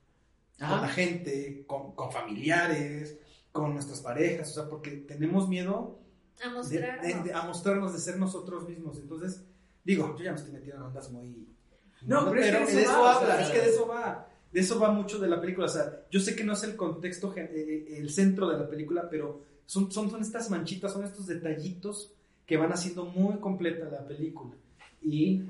[0.60, 3.18] con la gente, con, con familiares,
[3.52, 6.00] con nuestras parejas, o sea, porque tenemos miedo
[6.44, 7.02] a de- mostrar.
[7.02, 8.98] de- de- a mostrarnos, de ser nosotros mismos.
[8.98, 9.44] Entonces,
[9.84, 11.48] digo, yo ya me estoy metiendo en ondas muy...
[12.04, 13.88] No, pero es que de de eso va, habla, o sea, es que de eso
[13.88, 14.30] va.
[14.52, 15.66] De eso va mucho de la película.
[15.66, 18.70] O sea, yo sé que no es el contexto, eh, eh, el centro de la
[18.70, 22.14] película, pero son, son, son estas manchitas, son estos detallitos
[22.46, 24.56] que van haciendo muy completa la película.
[25.02, 25.44] Y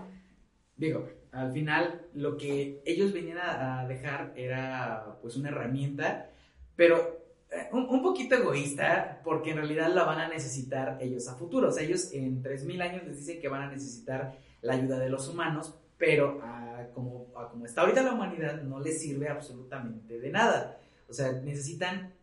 [0.78, 6.30] Digo, al final lo que ellos venían a, a dejar era pues una herramienta,
[6.76, 7.20] pero
[7.52, 11.70] eh, un, un poquito egoísta porque en realidad la van a necesitar ellos a futuro.
[11.70, 15.10] O sea, ellos en 3.000 años les dicen que van a necesitar la ayuda de
[15.10, 20.20] los humanos, pero a como, a como está ahorita la humanidad no les sirve absolutamente
[20.20, 20.80] de nada.
[21.10, 22.14] O sea, necesitan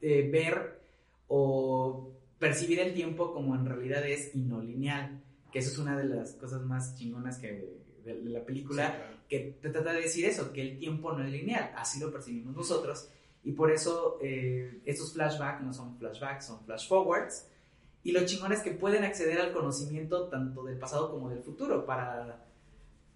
[0.00, 0.80] eh, ver
[1.28, 5.96] o percibir el tiempo como en realidad es y no lineal que eso es una
[5.96, 10.24] de las cosas más chingonas que de, de la película, que te trata de decir
[10.24, 13.10] eso, que el tiempo no es lineal, así lo percibimos nosotros,
[13.44, 17.48] y por eso eh, estos flashbacks no son flashbacks, son flash forwards,
[18.02, 21.84] y lo chingón es que pueden acceder al conocimiento tanto del pasado como del futuro
[21.84, 22.46] para,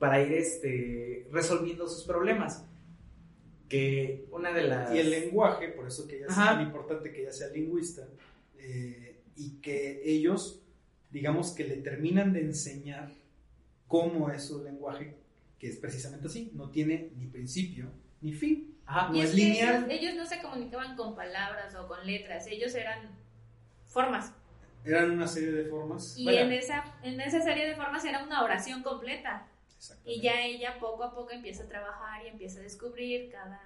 [0.03, 2.67] para ir este, resolviendo sus problemas.
[3.69, 4.93] Que una de las...
[4.93, 8.09] Y el lenguaje, por eso que ella es tan importante que ella sea lingüista,
[8.59, 10.61] eh, y que ellos,
[11.13, 13.13] digamos que le terminan de enseñar
[13.87, 15.19] cómo es su lenguaje,
[15.61, 17.93] que es precisamente así, no tiene ni principio
[18.23, 18.77] ni fin.
[18.85, 19.09] Ajá.
[19.09, 19.89] No Y es es lineal.
[19.89, 23.09] ellos, ellos no se comunicaban con palabras o con letras, ellos eran
[23.87, 24.35] formas.
[24.85, 26.17] Eran una serie de formas.
[26.19, 26.41] Y Bueno.
[26.41, 29.47] en, esa, en esa serie de formas era una oración completa.
[30.05, 33.61] Y ya ella poco a poco empieza a trabajar y empieza a descubrir cada...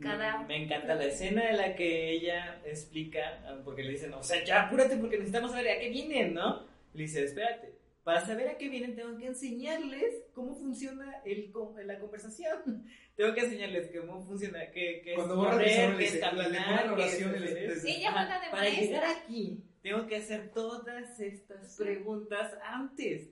[0.00, 4.22] Cada- Me encanta la escena en la que ella explica, ah, porque le dicen, o
[4.22, 6.64] sea, ya apúrate porque necesitamos saber a qué vienen, ¿no?
[6.94, 7.74] Le dice, espérate,
[8.04, 11.52] para saber a qué vienen tengo que enseñarles cómo funciona el,
[11.84, 12.86] la conversación.
[13.16, 17.06] tengo que enseñarles cómo funciona, qué, qué Cuando es correr, le es caminar, la qué
[17.06, 17.80] es oración.
[17.80, 18.82] Sí, ella Ajá, juega de Para maestra.
[18.84, 23.30] llegar aquí, tengo que hacer todas estas preguntas antes.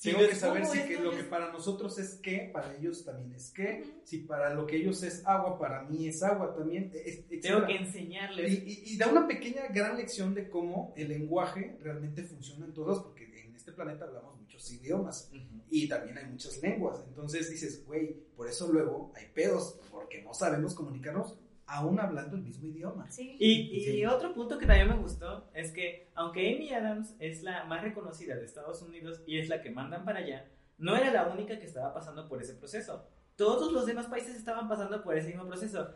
[0.00, 3.50] Tengo que saber si que lo que para nosotros es qué, para ellos también es
[3.50, 3.82] qué.
[3.82, 4.00] Ujú.
[4.04, 6.90] Si para lo que ellos es agua, para mí es agua también.
[6.94, 8.52] e- e- Tengo que enseñarles.
[8.52, 12.72] Y, y- y da una pequeña, gran lección de cómo el lenguaje realmente funciona en
[12.74, 15.30] todos, porque en este planeta hablamos muchos idiomas
[15.70, 17.00] y también hay muchas lenguas.
[17.08, 21.36] Entonces dices, güey, por eso luego hay pedos, porque no sabemos comunicarnos
[21.68, 23.10] aún hablando el mismo idioma.
[23.10, 23.36] Sí.
[23.38, 24.04] Y, y Sí.
[24.06, 28.34] otro punto que también me gustó es que, aunque Amy Adams es la más reconocida
[28.36, 30.46] de Estados Unidos y es la que mandan para allá,
[30.78, 33.06] no era la única que estaba pasando por ese proceso.
[33.36, 35.90] Todos los demás países estaban pasando por ese mismo proceso.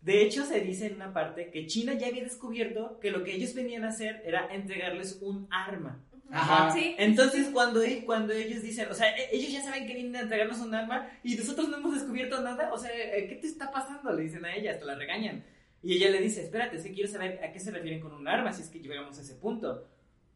[0.00, 3.34] De hecho, se dice en una parte que China ya había descubierto que lo que
[3.34, 6.04] ellos venían a hacer era entregarles un arma.
[6.30, 6.70] Ajá.
[6.72, 6.94] Sí.
[6.98, 10.20] Entonces, cuando, e- cuando ellos dicen, o sea, e- ellos ya saben que vienen a
[10.20, 13.70] entregarnos un arma y nosotros no hemos descubierto nada, o sea, eh, ¿qué te está
[13.70, 14.12] pasando?
[14.12, 15.44] Le dicen a ella, hasta la regañan.
[15.82, 18.26] Y ella le dice, espérate, es que quiero saber a qué se refieren con un
[18.28, 19.88] arma, si es que llegamos a ese punto.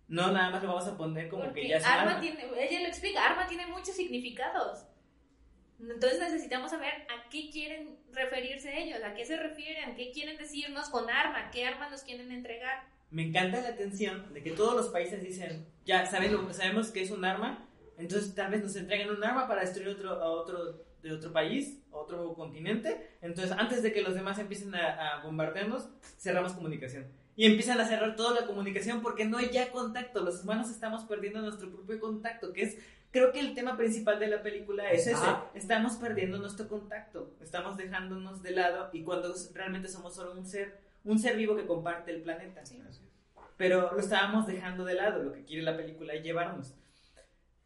[0.08, 2.20] No, nada más lo vamos a poner como Porque que ya es arma arma.
[2.20, 4.84] tiene, ella lo explica, arma tiene muchos significados.
[5.80, 10.88] Entonces necesitamos saber a qué quieren referirse ellos, a qué se refieren, qué quieren decirnos
[10.90, 12.84] con arma, qué arma nos quieren entregar.
[13.12, 17.10] Me encanta la atención de que todos los países dicen, ya saben, sabemos que es
[17.10, 17.68] un arma,
[17.98, 21.82] entonces tal vez nos entreguen un arma para destruir otro, a otro de otro país,
[21.90, 23.16] otro continente.
[23.20, 27.06] Entonces, antes de que los demás empiecen a, a bombardearnos, cerramos comunicación.
[27.34, 30.22] Y empiezan a cerrar toda la comunicación porque no hay ya contacto.
[30.22, 32.78] Los humanos estamos perdiendo nuestro propio contacto, que es,
[33.10, 35.26] creo que el tema principal de la película es ese.
[35.54, 40.78] Estamos perdiendo nuestro contacto, estamos dejándonos de lado y cuando realmente somos solo un ser,
[41.04, 42.78] un ser vivo que comparte el planeta Sí.
[43.56, 46.74] pero lo estábamos dejando de lado, lo que quiere la película es llevarnos.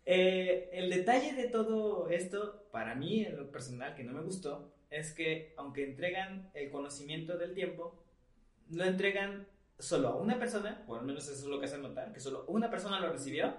[0.04, 4.72] Eh, el detalle de todo esto, para mí, en lo personal, que no me gustó,
[4.90, 8.04] es que aunque entregan el conocimiento del tiempo,
[8.70, 9.46] lo entregan
[9.78, 12.44] solo a una persona, o al menos eso es lo que hacen notar, que solo
[12.48, 13.56] una persona lo recibió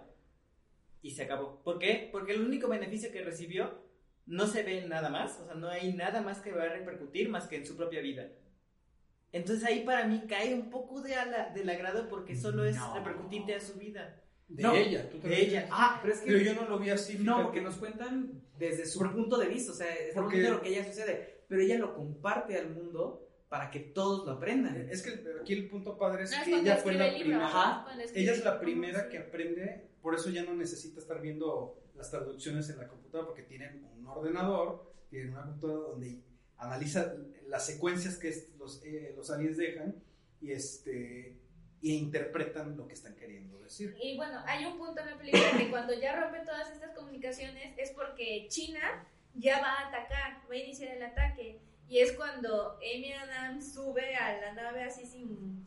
[1.02, 1.62] y se acabó.
[1.64, 2.10] ¿Por qué?
[2.12, 3.86] Porque el único beneficio que recibió
[4.26, 6.70] no se ve en nada más, o sea, no hay nada más que va a
[6.70, 8.30] repercutir más que en su propia vida.
[9.32, 12.96] Entonces ahí para mí cae un poco de ala- del agrado porque solo es No.
[12.96, 14.22] repercutirte a su vida.
[14.48, 15.68] De No, ella, tú te de ella.
[15.70, 16.28] Ah, pero es que...
[16.28, 17.16] Pero yo no lo vi así.
[17.18, 17.44] No, fíjate.
[17.44, 20.62] porque nos cuentan desde su Por- punto de vista, o sea, estamos porque- viendo lo
[20.64, 24.90] que ella sucede, pero ella lo comparte al mundo para que todos lo aprendan.
[24.90, 27.86] Es que aquí el punto padre es No, que ella fue la primera.
[28.16, 32.70] Ella es la primera que aprende, por eso ya no necesita estar viendo las traducciones
[32.70, 36.22] en la computadora, porque tienen un ordenador, tienen una computadora donde
[36.58, 37.14] analiza
[37.48, 39.96] las secuencias que eh, los aliens dejan
[40.42, 41.38] y este
[41.82, 43.96] y interpretan lo que están queriendo decir.
[44.02, 47.78] Y bueno, hay un punto en la película que cuando ya rompen todas estas comunicaciones
[47.78, 49.06] es porque China
[49.36, 51.60] ya va a atacar, va a iniciar el ataque.
[51.88, 55.66] Y es cuando Amy Adams sube a la nave así sin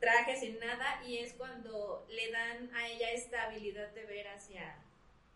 [0.00, 4.74] traje, sin nada, y es cuando le dan a ella esta habilidad de ver hacia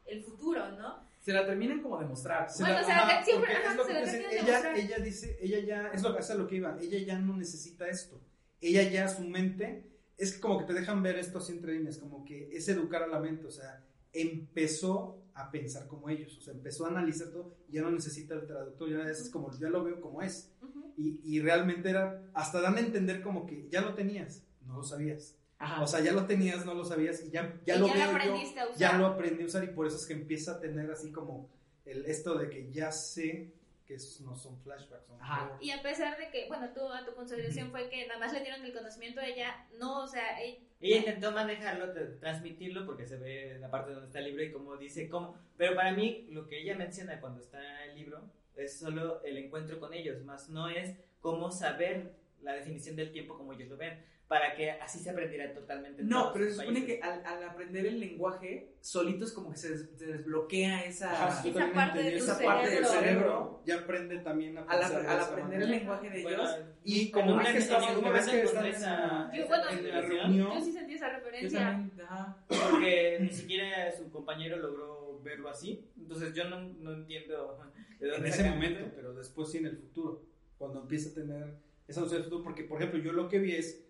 [0.06, 1.05] el futuro, ¿no?
[1.27, 2.48] Se la terminan como de mostrar.
[2.48, 4.74] Se Bueno, la- o sea, ajá, siempre- ajá, es lo se que la de ella,
[4.77, 7.89] ella dice, ella ya, es lo que hace lo que iba, ella ya no necesita
[7.89, 8.23] esto.
[8.61, 12.24] Ella ya, su mente, es como que te dejan ver esto así entre líneas, como
[12.24, 16.55] que es educar a la mente, o sea, empezó a pensar como ellos, o sea,
[16.55, 20.01] empezó a analizar todo, ya no necesita el traductor, ya es como, ya lo veo
[20.01, 20.53] como es.
[20.62, 20.93] Ujú.
[20.97, 24.85] Y, y realmente era, hasta dan a entender como que ya lo tenías, no lo
[24.85, 25.36] sabías.
[25.59, 25.83] Ajá.
[25.83, 27.99] O sea, ya lo tenías, no lo sabías, y ya, ya Y lo ya lo
[27.99, 28.78] veo yo, aprendiste a usar.
[28.78, 31.49] ya lo aprendí a usar, y por eso es que empieza a tener así como
[31.85, 33.53] el, esto de que ya sé
[33.87, 35.57] que no son flashbacks, son Ajá.
[35.61, 38.41] Y a pesar de que, bueno, tú a tu consideración fue que nada más le
[38.41, 43.07] dieron el conocimiento a ella, no, o sea, ella, Ella intentó manejarlo, tra- transmitirlo, porque
[43.07, 45.39] se ve en la parte donde está el libro y como dice cómo.
[45.57, 49.78] Pero para mí, lo que ella menciona cuando está el libro es solo el encuentro
[49.78, 52.12] con ellos, más no es cómo saber
[52.43, 56.03] la definición del tiempo como ellos lo ven, para que así se aprendiera totalmente.
[56.03, 56.97] en No, pero se supone países.
[56.97, 61.12] que al, al aprender el lenguaje, solitos como que se, des- se desbloquea esa...
[61.28, 63.62] Ajá, Esa parte de esa parte del cerebro.
[63.65, 66.57] ya aprende también a al, al esa aprender el lenguaje de Bueno, ellos...
[66.82, 69.47] Y en como una ves que vez en una que encontré en la, esa- Yo,
[69.47, 71.61] bueno, en la esa reunión, yo sí sentí esa referencia.
[71.61, 72.36] también, ajá.
[72.48, 75.85] porque ni siquiera su compañero logró verlo así.
[75.97, 77.59] Entonces yo no, no entiendo
[78.01, 80.23] de en dónde ese sacan momento, pero después sí en el futuro,
[80.59, 81.55] cuando empieza a tener
[81.89, 83.86] esa noción del futuro, porque por ejemplo yo lo que vi es,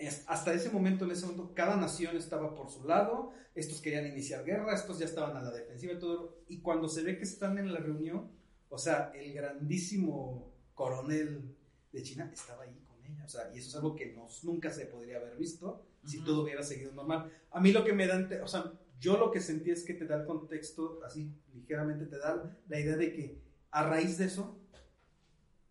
[0.00, 4.06] es- hasta ese momento, en ese momento, cada nación estaba por su lado, estos querían
[4.06, 7.24] iniciar guerra, estos ya estaban a la defensiva y todo, y cuando se ve que
[7.24, 8.30] están en la reunión,
[8.68, 11.54] o sea, el grandísimo coronel
[11.92, 14.70] de China estaba ahí con ella, o sea, y eso es algo que nos, nunca
[14.70, 17.30] se podría haber visto si todo hubiera seguido normal.
[17.50, 19.94] A mí lo que me da, ente- o sea, yo lo que sentí es que
[19.94, 24.26] te da el contexto, así ligeramente te da la idea de que a raíz de
[24.26, 24.58] eso,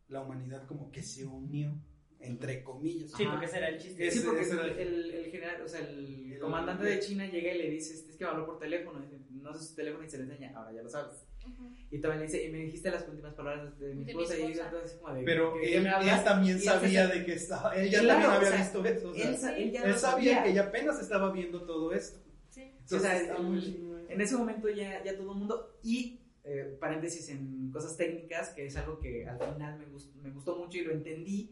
[0.07, 1.77] la humanidad como que se unió,
[2.19, 3.11] entre comillas.
[3.15, 3.31] Sí, Ajá.
[3.31, 4.11] porque ese era el chiste.
[4.11, 7.57] Sí, porque el, el- el- general, o sea, el, el- comandante de China llega y
[7.57, 10.23] le dice, es que habló por teléfono, dice, no sé su teléfono y se le
[10.23, 11.25] enseña, ahora ya lo sabes.
[11.47, 11.69] Ujú.
[11.91, 14.37] Y también le dice, y me dijiste las últimas palabras de mi De mi esposa,
[14.37, 14.65] y esposa.
[14.65, 17.89] entonces como de, Pero ¿qué- qué él, me él también sabía de que estaba, él
[17.89, 19.09] ya Claro, también había o sea, visto eso.
[19.09, 21.91] o sea, Él, sa- él ya él lo sabía que ella apenas estaba viendo todo
[21.93, 22.19] esto.
[22.49, 22.73] Sí.
[22.91, 24.05] O sea, Entonces, el-.
[24.09, 28.65] En ese momento ya, ya todo el mundo, y eh, paréntesis en cosas técnicas, que
[28.65, 31.51] es algo que al final me, gust- me gustó mucho y lo entendí,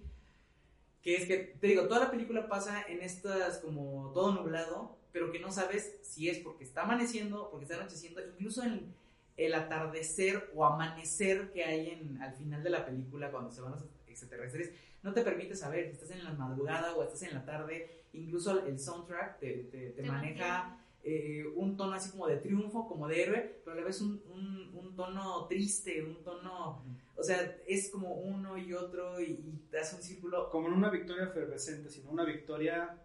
[1.08, 5.32] que es que, te digo, toda la película pasa en estas como todo nublado, pero
[5.32, 8.94] que no sabes si es porque está amaneciendo, porque está anocheciendo, incluso en
[9.38, 13.72] el atardecer o amanecer que hay en, al final de la película cuando se van
[13.72, 14.72] los extraterrestres,
[15.02, 18.66] no te permite saber si estás en la madrugada o estás en la tarde, incluso
[18.66, 23.62] el soundtrack te, te- maneja eh, un tono así como de triunfo, como de héroe,
[23.64, 26.84] pero a la vez un, un, un tono triste, un tono,
[27.18, 30.50] o sea, es como uno y otro y, y te hace un círculo.
[30.50, 33.02] Como en una victoria efervescente, sino una victoria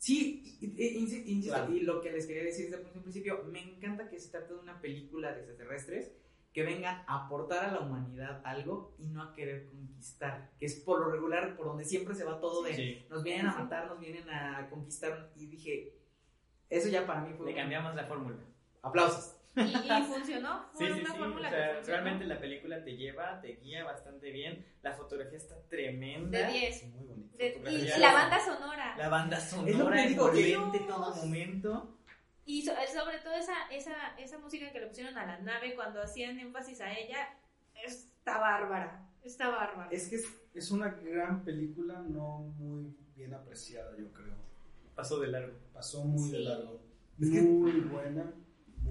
[0.00, 1.74] Sí, insisto, Claro.
[1.74, 4.60] y lo que les quería decir desde un principio, me encanta que se trate de
[4.60, 6.12] una película de extraterrestres
[6.52, 10.76] que vengan a aportar a la humanidad algo y no a querer conquistar, que es
[10.76, 13.06] por lo regular por donde siempre se va todo de Sí.
[13.10, 15.94] nos vienen a matar, nos vienen a conquistar y dije,
[16.70, 18.36] eso ya para mí fue Le cambiamos la fórmula.
[18.82, 19.34] aplausos.
[19.56, 20.66] Y, y funcionó.
[20.72, 21.18] Fue Sí, sí, una sí.
[21.18, 22.00] fórmula o sea, que funcionó.
[22.02, 24.64] realmente la película te lleva, te guía bastante bien.
[24.82, 26.38] La fotografía está tremenda.
[26.38, 26.84] De 10.
[26.94, 27.36] muy bonita.
[27.36, 28.96] De- y, y la banda sonora.
[28.96, 30.02] La banda Es lo que sonora
[30.86, 31.98] todo momento.
[32.44, 36.00] Y so- sobre todo esa, esa, esa música que le pusieron a la nave cuando
[36.02, 37.28] hacían énfasis a ella,
[37.84, 39.04] está bárbara.
[39.22, 39.88] Está bárbara.
[39.90, 44.34] Es que es, Es una gran película, no muy bien apreciada, yo creo.
[44.94, 45.56] Pasó de largo.
[45.72, 46.44] Pasó muy de Sí.
[46.44, 46.80] largo.
[47.20, 48.32] Es que- muy buena.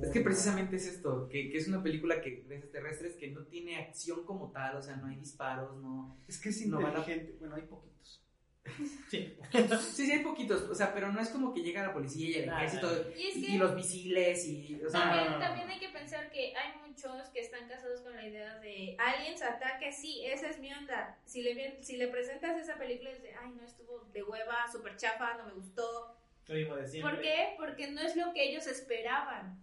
[0.01, 3.43] Es que precisamente es esto, que, que es una película que, de extraterrestres que no
[3.45, 6.17] tiene acción como tal, o sea, no hay disparos, no...
[6.27, 7.35] Es que es no va la- inteligente.
[7.39, 8.23] Bueno, hay poquitos.
[9.09, 9.33] Sí.
[9.51, 12.33] Sí, sí hay poquitos, o sea, pero no es como que llega la policía y
[12.43, 12.57] el Ah.
[12.65, 14.81] ejército Y es y, que- y los misiles y...
[14.85, 18.27] O sea, También, también hay que pensar que hay muchos que están casados con la
[18.27, 21.17] idea de aliens, ataque, sí, esa es mi onda.
[21.25, 24.69] Si le, vien- si le presentas esa película es de, ay, no, estuvo de hueva,
[24.71, 26.17] súper chafa, no me gustó.
[26.47, 27.13] Lo mismo de siempre.
[27.13, 27.55] ¿Por qué?
[27.57, 29.61] Porque no es lo que ellos esperaban.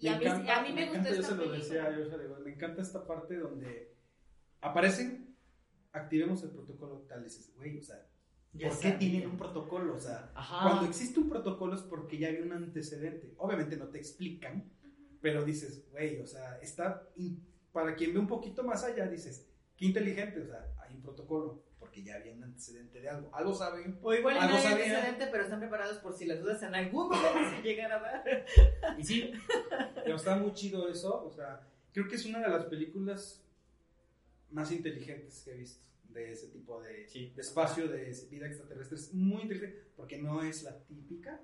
[0.00, 1.84] Y Me a mí, encanta, a mí me, gustó encanta, yo esta se lo decía,
[1.84, 1.98] película.
[1.98, 3.94] yo se lo digo, me encanta esta parte donde
[4.60, 5.36] aparecen,
[5.92, 8.06] activemos el protocolo tal, dices, güey, o sea,
[8.52, 9.94] Ya ¿por qué tienen un protocolo?
[9.94, 10.62] O sea, Ajá.
[10.68, 13.34] cuando existe un protocolo es porque ya había un antecedente.
[13.38, 14.72] Obviamente no te explican,
[15.20, 17.08] pero dices, güey, o sea, está,
[17.72, 21.62] para quien ve un poquito más allá, dices, qué inteligente, o sea, hay un protocolo,
[21.90, 23.34] porque ya había un antecedente de algo.
[23.34, 23.98] Algo saben.
[24.00, 24.90] O igual y no Algo hay sabían.
[24.90, 28.46] antecedente, pero están preparados por si las dudas en algún momento se llegan a dar.
[28.96, 29.32] Y sí,
[30.04, 33.42] Pero está muy chido eso, o sea, creo que es una de las películas
[34.52, 37.32] más inteligentes que he visto de ese tipo de, Sí.
[37.34, 38.96] de espacio de vida extraterrestre.
[38.96, 41.40] Es muy inteligente porque no es la típica.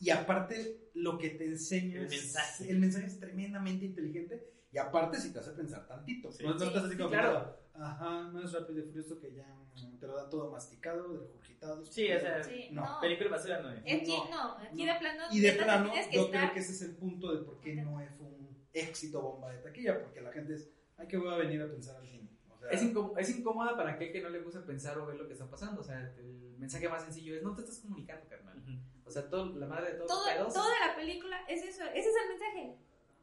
[0.00, 2.70] y aparte lo que te enseña El es- mensaje.
[2.70, 6.30] el mensaje es tremendamente inteligente y aparte si te hace pensar tantito.
[6.32, 6.42] Sí.
[6.44, 7.56] no, no Sí, estás así sí, como, claro.
[7.80, 11.84] Ajá, no es rápido y furioso que ya mm, te lo dan todo masticado, regurgitado.
[11.86, 12.82] Sí, o sea, Sí, No.
[12.84, 13.00] no.
[13.00, 13.78] Película basura no es.
[13.80, 14.92] Aquí No, no, aquí no.
[14.92, 15.24] de plano.
[15.32, 17.74] Y de plano, que yo estar- creo que ese es el punto de por qué
[17.76, 21.36] no fue un éxito bomba de taquilla, porque la gente es, ay, que voy a
[21.36, 22.28] venir a pensar al cine.
[22.50, 25.16] O sea, Es, incó- es incómoda para aquel que no le gusta pensar o ver
[25.16, 25.80] lo que está pasando.
[25.80, 28.62] O sea, el mensaje más sencillo es: no te estás comunicando, carnal.
[29.04, 30.52] O sea, todo, la madre de todos Todo, pedos.
[30.54, 32.76] toda la película es eso, ese es el mensaje.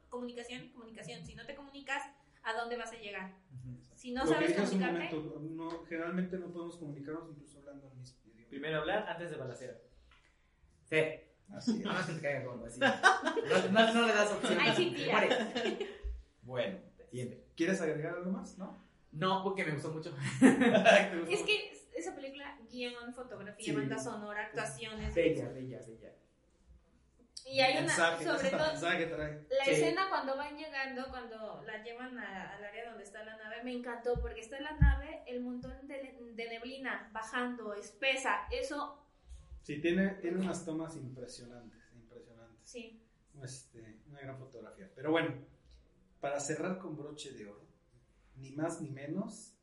[0.10, 1.26] Comunicación, comunicación.
[1.26, 2.04] Si no te comunicas,
[2.44, 3.34] ¿a dónde vas a llegar?
[3.96, 7.90] Si no lo que sabes un comunicarte, momento, no, generalmente no podemos comunicarnos incluso hablando
[7.92, 8.50] el mismo idioma.
[8.50, 9.82] Primero hablar antes de balasear.
[10.84, 10.98] Sí.
[11.54, 11.80] Así es.
[11.86, 12.80] Nada más que te caiga gordo, así.
[12.80, 14.58] No, no- no le das opción.
[14.60, 15.88] Ay, sí, tía.
[16.42, 16.80] Bueno,
[17.10, 17.46] siguiente.
[17.56, 18.58] ¿Quieres agregar algo más?
[18.58, 18.84] ¿No?
[19.12, 20.14] No, porque me gustó mucho.
[20.42, 23.72] es que esa película, guion, fotografía, Sí.
[23.72, 25.14] banda sonora, actuaciones.
[25.14, 26.12] Bella, bella, bella.
[27.46, 29.48] Y hay una, mensaje, sobre ese todo, mensaje trae.
[29.58, 29.72] La Sí.
[29.72, 34.20] escena cuando van llegando, cuando la llevan al área donde está la nave, me encantó
[34.22, 39.00] porque está la nave, el montón de, de neblina bajando, espesa, eso
[39.62, 42.60] Sí, tiene, tiene unas tomas impresionantes, impresionantes.
[42.70, 43.00] sí.
[43.42, 44.90] Este, una gran fotografía.
[44.96, 45.34] Pero bueno,
[46.22, 47.66] para cerrar con broche de oro,
[48.36, 49.58] ni más ni menos,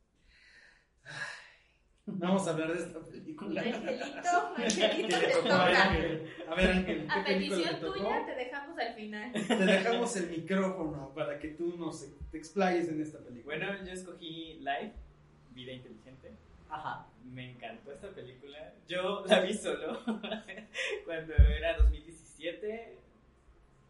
[2.05, 3.61] vamos a hablar de esta película.
[3.61, 5.83] Angelito, Angelito te A ver, toca.
[5.83, 7.97] Ángel, a ver, Ángel, A ¿qué película petición te tocó?
[7.99, 9.31] tuya te dejamos al final.
[9.47, 13.55] Te dejamos el micrófono para que tú nos te explayes en esta película.
[13.57, 14.93] Bueno, yo escogí Live,
[15.51, 16.31] Vida Inteligente.
[16.69, 17.07] Ajá.
[17.25, 18.73] Me encantó esta película.
[18.87, 19.99] Yo la vi solo
[21.05, 22.97] cuando era 2017,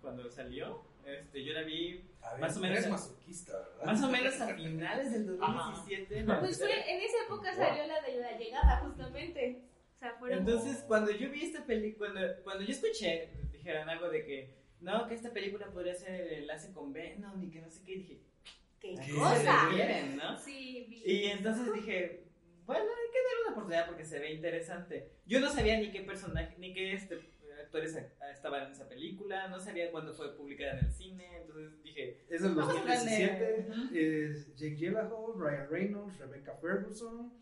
[0.02, 0.84] cuando salió.
[1.06, 3.86] Este, yo la vi a ver, más o menos- eres masoquista, ¿verdad?
[3.86, 6.24] más o menos a finales del 2017.
[6.24, 6.40] ¿no?
[6.40, 9.62] Pues fue, en esa época salió la de la llegada, justamente.
[9.96, 10.40] O sea, fueron.
[10.40, 15.08] Entonces, cuando yo vi esta película, cuando, cuando yo escuché, dijeran algo de que, no,
[15.08, 18.22] que esta película podría ser el enlace con Venom y que no sé qué, dije,
[18.80, 19.70] ¡Qué ¿a qué cosa!
[20.16, 20.40] no?
[20.40, 21.04] Sí, vi.
[21.06, 22.24] Y entonces dije,
[22.66, 25.12] bueno, hay que darle una oportunidad porque se ve interesante.
[25.26, 27.20] Yo no sabía ni qué personaje, ni qué este,
[27.72, 27.96] actores
[28.34, 32.42] estaban en esa película, no sabía cuándo fue publicada en el cine, entonces dije, Es
[32.42, 33.68] del Vamos a darle- 2017.
[33.70, 33.96] Ujú.
[33.96, 37.34] Es Jake Gyllenhaal, Ryan Reynolds, Rebecca Ferguson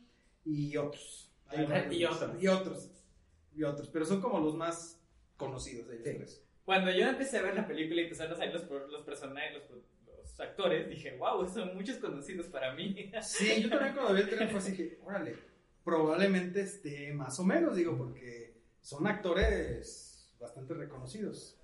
[0.45, 1.31] y otros.
[1.51, 1.63] Y
[2.05, 2.33] otros.
[2.39, 2.91] Y otros.
[3.55, 3.89] Y otros.
[3.89, 5.01] Pero son como los más
[5.35, 6.15] conocidos de ellos Sí.
[6.17, 6.45] tres.
[6.65, 9.81] cuando yo empecé a ver la película y empezaron a salir los, los personajes, los,
[10.05, 13.11] los actores, dije, wow, son muchos conocidos para mí.
[13.23, 15.35] Sí, yo también cuando vi el trailer fue así que, órale,
[15.83, 20.08] probablemente esté más o menos, digo, porque son actores
[20.39, 21.57] bastante reconocidos.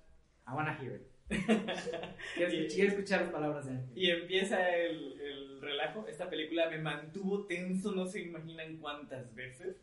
[0.46, 1.06] I wanna hear it.
[1.28, 3.98] quiero, escuchar, quiero escuchar las palabras de Ángel.
[3.98, 6.06] Y empieza el, el relajo.
[6.06, 9.76] Esta película me mantuvo tenso, no se imaginan cuántas veces.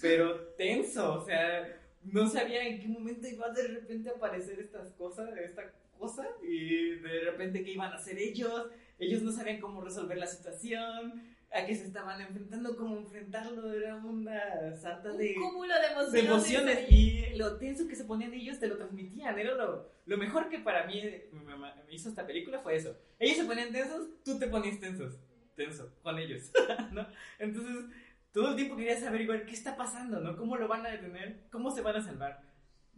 [0.00, 4.90] Pero tenso, o sea, no sabía en qué momento iba de repente a aparecer estas
[4.92, 8.68] cosas, esta cosa, y de repente qué iban a hacer ellos.
[8.98, 11.22] Ellos no sabían cómo resolver la situación,
[11.54, 13.72] a qué se estaban enfrentando, cómo enfrentarlo.
[13.72, 16.12] Era una sarta de, Un cúmulo de emociones.
[16.12, 16.90] de emociones.
[16.90, 19.38] Y lo tenso que se ponían ellos te lo transmitían.
[19.38, 21.02] Era lo, lo mejor que para mí
[21.32, 22.96] me, me- me hizo esta película fue eso.
[23.18, 25.18] Ellos se ponían tensos, tú te ponías tensos.
[25.54, 26.50] Tenso, con ellos.
[26.92, 27.06] ¿no?
[27.38, 27.84] Entonces,
[28.32, 30.36] todo el tiempo querías averiguar qué está pasando, ¿no?
[30.36, 31.42] ¿Cómo lo van a detener?
[31.50, 32.40] ¿Cómo se van a salvar?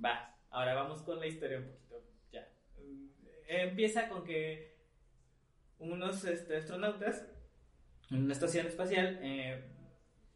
[0.03, 2.03] Va, ahora vamos con la historia un poquito.
[2.33, 2.49] Ya.
[2.79, 3.09] Mm,
[3.49, 4.77] Empieza con que
[5.81, 7.27] unos este, astronautas
[8.15, 9.65] en una estación espacial eh,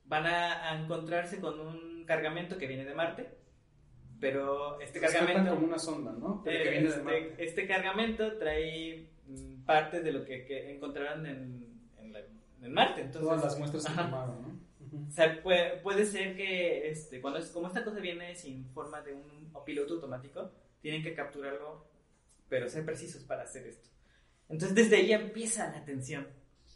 [0.05, 3.29] van a, a encontrarse con un cargamento que viene de Marte.
[4.21, 5.55] Pero este cargamento.
[5.55, 6.43] como una sonda, ¿no?
[6.45, 7.45] Pero que Eh, viene de este, Marte.
[7.45, 12.21] este cargamento trae mm, partes de lo que, que encontraron en, en, la-
[12.63, 13.03] en Marte.
[13.03, 14.05] Entonces, Todas las muestras que ajá.
[14.07, 14.59] tomaron, ¿no?
[15.07, 19.03] O sea, puede, puede ser que este, cuando es, como esta cosa viene sin forma
[19.03, 20.51] de un piloto automático,
[20.81, 21.87] tienen que capturarlo,
[22.49, 23.91] pero ser precisos para hacer esto.
[24.49, 26.27] Entonces desde ahí empieza la tensión.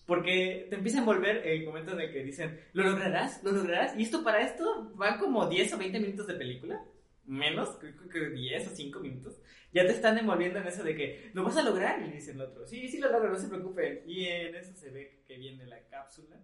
[0.07, 3.43] Porque te empieza a envolver el momento en el que dicen, ¿lo lograrás?
[3.45, 3.97] ¿Lo lograrás?
[3.97, 6.85] Y esto para esto van como 10 o 20 minutos de película.
[7.24, 9.41] Menos, creo que 10 o 5 minutos.
[9.73, 12.03] Ya te están envolviendo en eso de que, ¿lo vas a lograr?
[12.03, 14.03] Y dicen el otro, sí, sí lo logro, no se preocupen.
[14.07, 16.37] Y en eso se ve que viene la cápsula.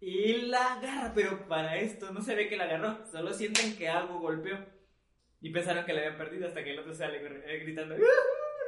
[0.00, 3.88] Y la agarra, pero para esto no se ve que la agarró, solo sienten que
[3.88, 4.58] algo golpeó.
[5.40, 8.04] Y pensaron que la habían perdido hasta que el otro sale eh, gritando, "¡Ujú,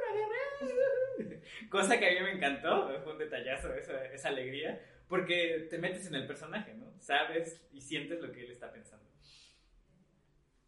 [0.01, 1.41] la agarré!".
[1.69, 6.07] Cosa que a mí me encantó, fue un detallazo esa, esa alegría, porque te metes
[6.07, 6.93] en el personaje, ¿no?
[6.99, 9.05] Sabes y sientes lo que él está pensando.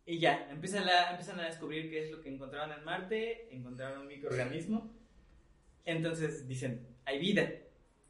[0.06, 4.02] Y ya, empiezan, la, empiezan a descubrir qué es lo que encontraron en Marte, encontraron
[4.02, 4.94] un microorganismo.
[5.86, 7.50] Entonces dicen, hay vida.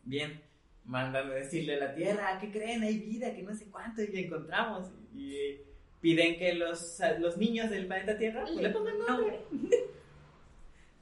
[0.03, 0.41] Bien,
[0.85, 2.81] mandan a decirle a la Tierra, ¿qué creen?
[2.81, 4.91] Hay vida, que no sé cuánto, y la encontramos.
[5.15, 5.57] Y,
[6.01, 9.39] piden que los, a los niños del planeta Tierra pues, le pongan nombre.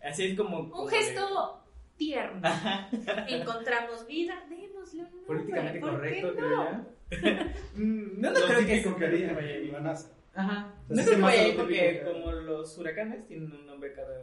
[0.04, 0.70] Así es como...
[0.70, 1.64] como Un de- gesto
[1.98, 2.40] tierno.
[2.44, 2.90] Ajá.
[3.28, 5.28] Encontramos vida, démosle un nombre.
[5.28, 6.86] Políticamente ¿por qué correcto, no?
[7.10, 7.46] creo.
[7.76, 9.68] Mm, No, no Lo creo que típico que ahí.
[9.72, 10.12] la NASA.
[10.34, 10.74] Ajá.
[10.88, 13.52] Sea, No creo se que me hace vaya ahí porque que- como los huracanes tienen
[13.52, 14.14] un nombre cada...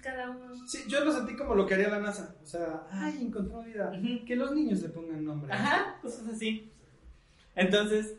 [0.00, 0.66] Cada uno.
[0.68, 2.36] Sí, yo lo sentí como lo que haría la NASA.
[2.42, 3.90] O sea, ay, encontró vida.
[3.92, 4.24] Ujú.
[4.24, 5.52] Que los niños le pongan nombre.
[5.52, 6.70] Ajá, cosas así.
[7.56, 8.16] Entonces,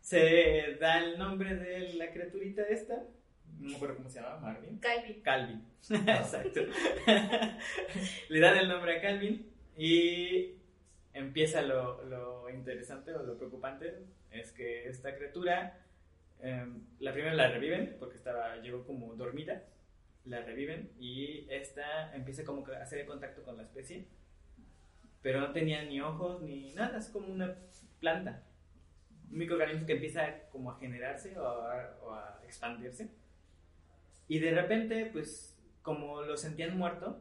[0.00, 3.02] se da el nombre de la criaturita esta.
[3.58, 4.78] No me acuerdo cómo se llama, Marvin.
[4.78, 5.22] Calvin.
[5.22, 5.64] Calvin.
[5.90, 6.60] Exacto.
[8.28, 10.54] Le dan el nombre a Calvin y
[11.14, 14.04] empieza lo, lo interesante o lo preocupante.
[14.30, 15.78] Es que esta criatura,
[16.40, 16.66] eh,
[17.00, 19.62] la primera la reviven porque estaba, llegó como dormida.
[20.24, 24.06] La reviven y esta empieza como a hacer contacto con la especie.
[25.20, 27.56] Pero no tenía ni ojos ni nada, es como una
[28.00, 28.42] planta.
[29.30, 33.08] Un microorganismo que empieza como a generarse o a, o a expandirse.
[34.32, 37.18] Y de repente, pues, como lo sentían muerto,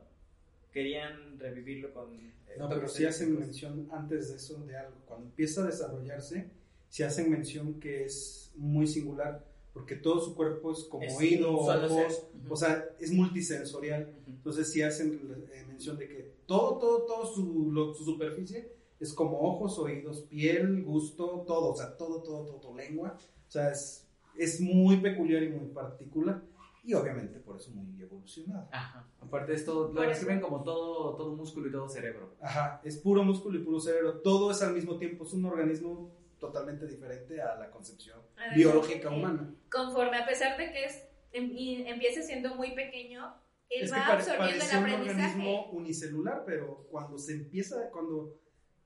[0.72, 2.14] querían revivirlo con...
[2.16, 4.96] eh, No, pero sí hacen mención antes de eso de algo.
[5.06, 6.48] Cuando empieza a desarrollarse,
[6.90, 9.44] sí hacen mención que es muy singular,
[9.74, 12.06] porque todo su cuerpo es como Es oído, ojos, ser.
[12.46, 12.54] Ujú.
[12.54, 14.04] o sea, es multisensorial.
[14.04, 14.32] Ujú.
[14.32, 15.20] Entonces sí hacen
[15.52, 18.72] eh, mención de que todo, todo, todo su, lo- su superficie
[19.02, 23.18] es como ojos, oídos, piel, gusto, todo, o sea, todo, todo, todo, todo, lengua.
[23.50, 24.08] O sea, es,
[24.38, 26.42] es muy peculiar y muy particular.
[26.84, 28.68] Y obviamente por eso muy evolucionado.
[28.72, 29.08] Ajá.
[29.20, 32.36] Aparte es todo, lo describen como todo, todo músculo y todo cerebro.
[32.42, 34.20] Ajá, es puro músculo y puro cerebro.
[34.22, 35.24] Todo es al mismo tiempo.
[35.26, 39.54] Es un organismo totalmente diferente a la concepción Además, biológica eh, humana.
[39.72, 41.04] Conforme, a pesar de que es,
[41.34, 43.36] em- y empiece siendo muy pequeño,
[43.70, 45.20] él Es que va pare- absorbiendo el parece un aprendizaje.
[45.22, 48.36] organismo unicelular, pero cuando se empieza, cuando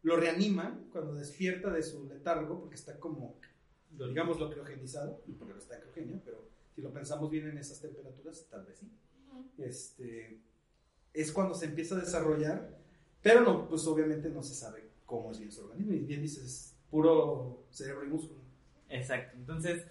[0.04, 3.38] lo reaniman, cuando despierta de su letargo, porque está como,
[3.90, 7.80] digamos, lo criogenizado, porque no está en criogenia, pero si lo pensamos bien en esas
[7.80, 8.92] temperaturas, tal vez sí.
[9.58, 10.42] Este,
[11.14, 12.78] es cuando se empieza a desarrollar,
[13.22, 15.94] pero no, pues obviamente no se sabe cómo es bien su organismo.
[15.94, 18.42] Y bien dices, es puro cerebro y músculo.
[18.90, 19.38] Exacto.
[19.38, 19.86] Entonces,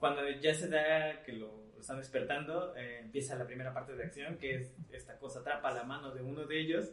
[0.00, 4.36] cuando ya se da que lo están despertando, eh, empieza la primera parte de acción,
[4.38, 6.90] que es esta cosa atrapa la mano de uno de ellos.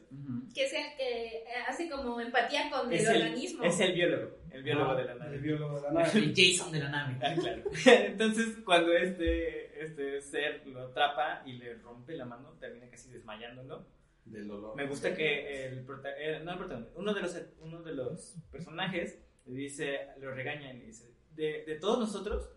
[0.54, 3.64] Que es el que eh, hace como empatía con Es el, el, organismo.
[3.64, 5.36] es el biólogo, el biólogo Ah, de la nave.
[5.36, 6.10] El biólogo de la nave.
[6.20, 7.18] El Jason de la nave.
[7.22, 7.64] Ah, claro.
[7.86, 13.86] Entonces, cuando este, este ser lo atrapa y le rompe la mano, termina casi desmayándolo.
[14.26, 14.76] Del olor.
[14.76, 18.36] Me gusta que el, prota- eh, no el protagonista, uno de los, uno de los
[18.52, 22.50] personajes le dice, lo regaña y le dice, de, de todos nosotros,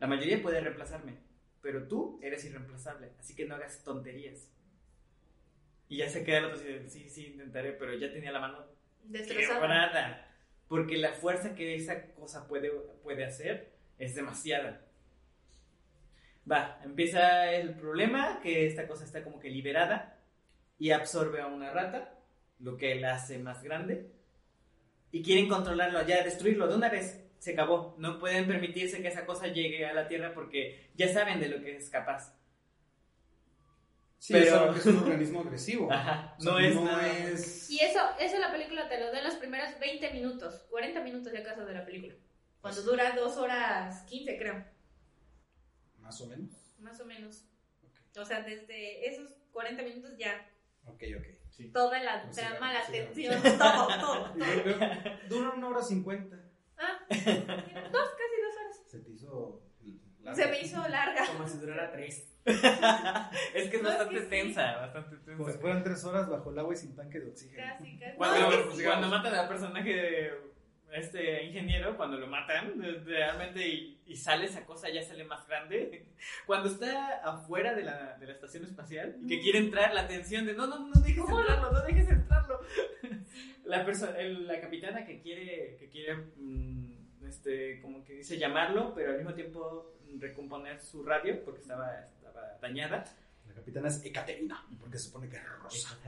[0.00, 1.16] la mayoría puede reemplazarme,
[1.62, 4.48] pero tú eres irreemplazable, así que no hagas tonterías.
[5.88, 8.66] Y ya se queda el otro así sí, sí, intentaré, pero ya tenía la mano
[9.04, 9.60] Destrozado.
[9.60, 10.24] quebrada.
[10.68, 12.70] Porque la fuerza que esa cosa puede,
[13.02, 14.84] puede hacer es demasiada.
[16.50, 20.18] Va, empieza el problema, que esta cosa está como que liberada
[20.78, 22.18] y absorbe a una rata,
[22.60, 24.10] lo que la hace más grande.
[25.10, 27.27] Y quieren controlarlo, ya destruirlo de una vez.
[27.38, 27.94] Se acabó.
[27.98, 31.62] No pueden permitirse que esa cosa llegue a la Tierra porque ya saben de lo
[31.62, 32.34] que es capaz.
[34.18, 35.92] Sí, Pero- ya saben que es un organismo agresivo.
[35.92, 39.12] Ajá, O sea, no es no nada- es- Y eso, eso la película te lo
[39.12, 42.14] da en los primeros 20 minutos, 40 minutos de acaso de la película.
[42.60, 44.64] Cuando dura 2 horas 15, creo,
[46.00, 46.50] Más o menos.
[46.78, 47.44] más o menos.
[48.18, 50.44] O sea, desde esos 40 minutos ya
[50.84, 51.72] Ok, ok.
[51.72, 54.34] toda la trama, sí, la sí, tensión, todo, todo.
[54.34, 54.80] Luego,
[55.28, 56.36] dura una hora cincuenta.
[56.78, 58.82] Ah, dos, casi dos horas.
[58.86, 59.62] Se te hizo.
[60.22, 60.40] largo.
[60.42, 61.26] Se me hizo larga.
[61.26, 62.24] Como si durara tres.
[62.46, 64.28] es que es No, es bastante que sí.
[64.30, 65.36] tensa, bastante tensa.
[65.36, 67.62] Como si fueran tres horas bajo el agua y sin tanque de oxígeno.
[67.66, 68.16] Casi, casi.
[68.16, 68.84] Cuando, No, es que sí.
[68.84, 70.48] cuando matan al personaje de
[70.92, 76.06] este ingeniero, cuando lo matan, realmente y, y sale esa cosa, ya sale más grande.
[76.46, 80.46] Cuando está afuera de la, de la estación espacial y que quiere entrar, la tensión
[80.46, 82.60] de no, no, no dejes ¿Cómo lo- entrarlo, no dejes entrarlo.
[83.68, 88.94] La, perso- el- la capitana que quiere, que quiere mm, este, como que dice llamarlo,
[88.94, 93.04] pero al mismo tiempo recomponer su radio porque estaba, estaba dañada.
[93.46, 95.98] La capitana es Ekaterina, porque se supone que es rosa.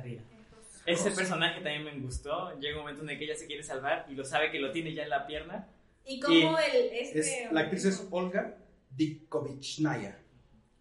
[0.87, 2.59] Ese personaje también me gustó.
[2.59, 4.73] Llega un momento en el que ella se quiere salvar y lo sabe que lo
[4.73, 5.69] tiene ya en la pierna.
[6.07, 7.21] Y como el, este...
[7.21, 8.57] Es, la actriz es Olga
[8.97, 10.17] Dikovichnaya.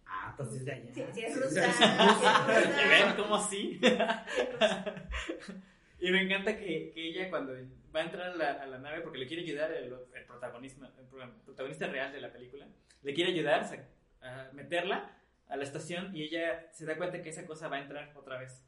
[0.06, 0.94] Ah, entonces de allá.
[0.94, 1.66] Sí, sí, es rusa.
[1.66, 3.78] ¿Y ven cómo sí?
[6.00, 7.52] y me encanta que, que ella cuando
[7.94, 10.86] va a entrar a la, a la nave porque le quiere ayudar el, el protagonismo,
[10.86, 12.66] el pro- protagonista real de la película,
[13.02, 13.66] le quiere ayudar
[14.22, 15.16] a meterla
[15.48, 18.38] a la estación y ella se da cuenta que esa cosa va a entrar otra
[18.38, 18.64] vez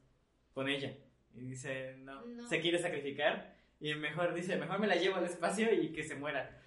[0.52, 0.94] con ella.
[1.34, 2.46] Y dice, no, No.
[2.48, 6.14] se quiere sacrificar y mejor dice, mejor me la llevo al espacio y que se
[6.16, 6.58] muera.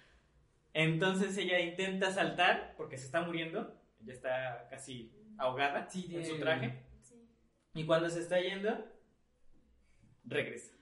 [0.74, 6.38] Entonces ella intenta saltar porque se está muriendo, ya está casi ahogada Sí, en su
[6.38, 6.82] traje.
[7.02, 7.14] Sí.
[7.74, 8.84] Y cuando se está yendo,
[10.26, 10.76] regresa.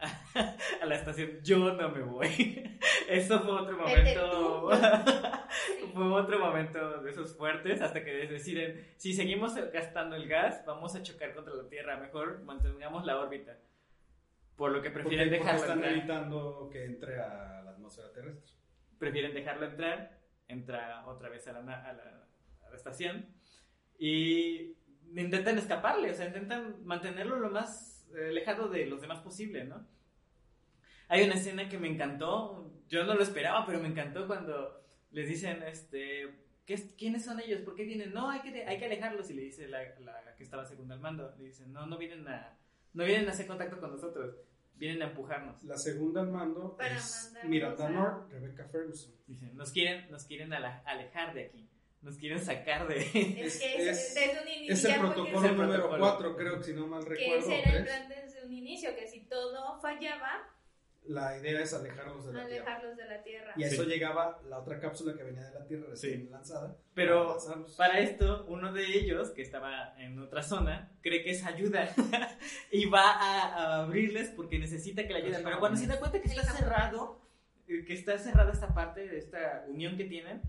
[0.82, 2.78] A la estación, yo no me voy.
[3.08, 4.70] Eso fue otro momento.
[5.94, 10.94] fue otro momento de esos fuertes hasta que deciden, si seguimos gastando el gas, vamos
[10.94, 13.58] a chocar contra la Tierra, mejor mantengamos la órbita.
[14.56, 15.92] Por lo que prefieren porque dejarlo están entrar.
[15.92, 18.54] evitando que entre a la atmósfera terrestre.
[18.98, 20.18] Prefieren dejarlo entrar,
[20.48, 22.28] entra otra vez a la, a la,
[22.66, 23.26] a la estación
[23.98, 24.76] y
[25.14, 29.86] intentan escaparle, o sea, intentan mantenerlo lo más alejado de los demás posible, ¿no?
[31.08, 34.80] Hay una escena que me encantó, yo no lo esperaba, pero me encantó cuando
[35.10, 36.32] les dicen, este,
[36.64, 37.62] ¿qué es- ¿quiénes son ellos?
[37.62, 38.12] ¿Por qué vienen?
[38.12, 39.28] No, hay que, hay que alejarlos.
[39.30, 42.26] Y le dice la, la que estaba segunda al mando, le dicen, no, no vienen
[42.28, 42.56] a,
[42.94, 44.36] no vienen a hacer contacto con nosotros,
[44.76, 45.62] vienen a empujarnos.
[45.64, 49.12] La segunda al mando Para es Miranda North, Rebecca Ferguson.
[49.26, 51.68] Dicen, nos quieren, nos quieren alejar de aquí,
[52.02, 52.98] nos quieren sacar de...
[53.00, 54.74] Es que Es- es, desde un inicio.
[54.74, 56.00] Es el que protocolo Es el número protocolo.
[56.00, 57.38] 4, creo que si no mal Que recuerdo.
[57.46, 60.30] ese era el plan desde un inicio, que si todo fallaba,
[61.06, 62.64] La idea es alejarlos de la Tierra.
[62.66, 63.54] alejarlos de la Tierra.
[63.56, 63.88] Y a eso Sí.
[63.90, 66.28] llegaba la otra cápsula que venía de la Tierra recién Sí.
[66.30, 66.76] lanzada.
[66.94, 67.76] Pero para lanzarlos.
[67.76, 71.88] Para esto, uno de ellos, que estaba en otra zona, cree que es ayuda
[72.70, 75.42] y va a, a abrirles porque necesita que le ayuden.
[75.42, 77.20] Pero cuando se da cuenta que está cerrado,
[77.68, 80.42] eh, que está cerrada esta parte de esta unión que tienen,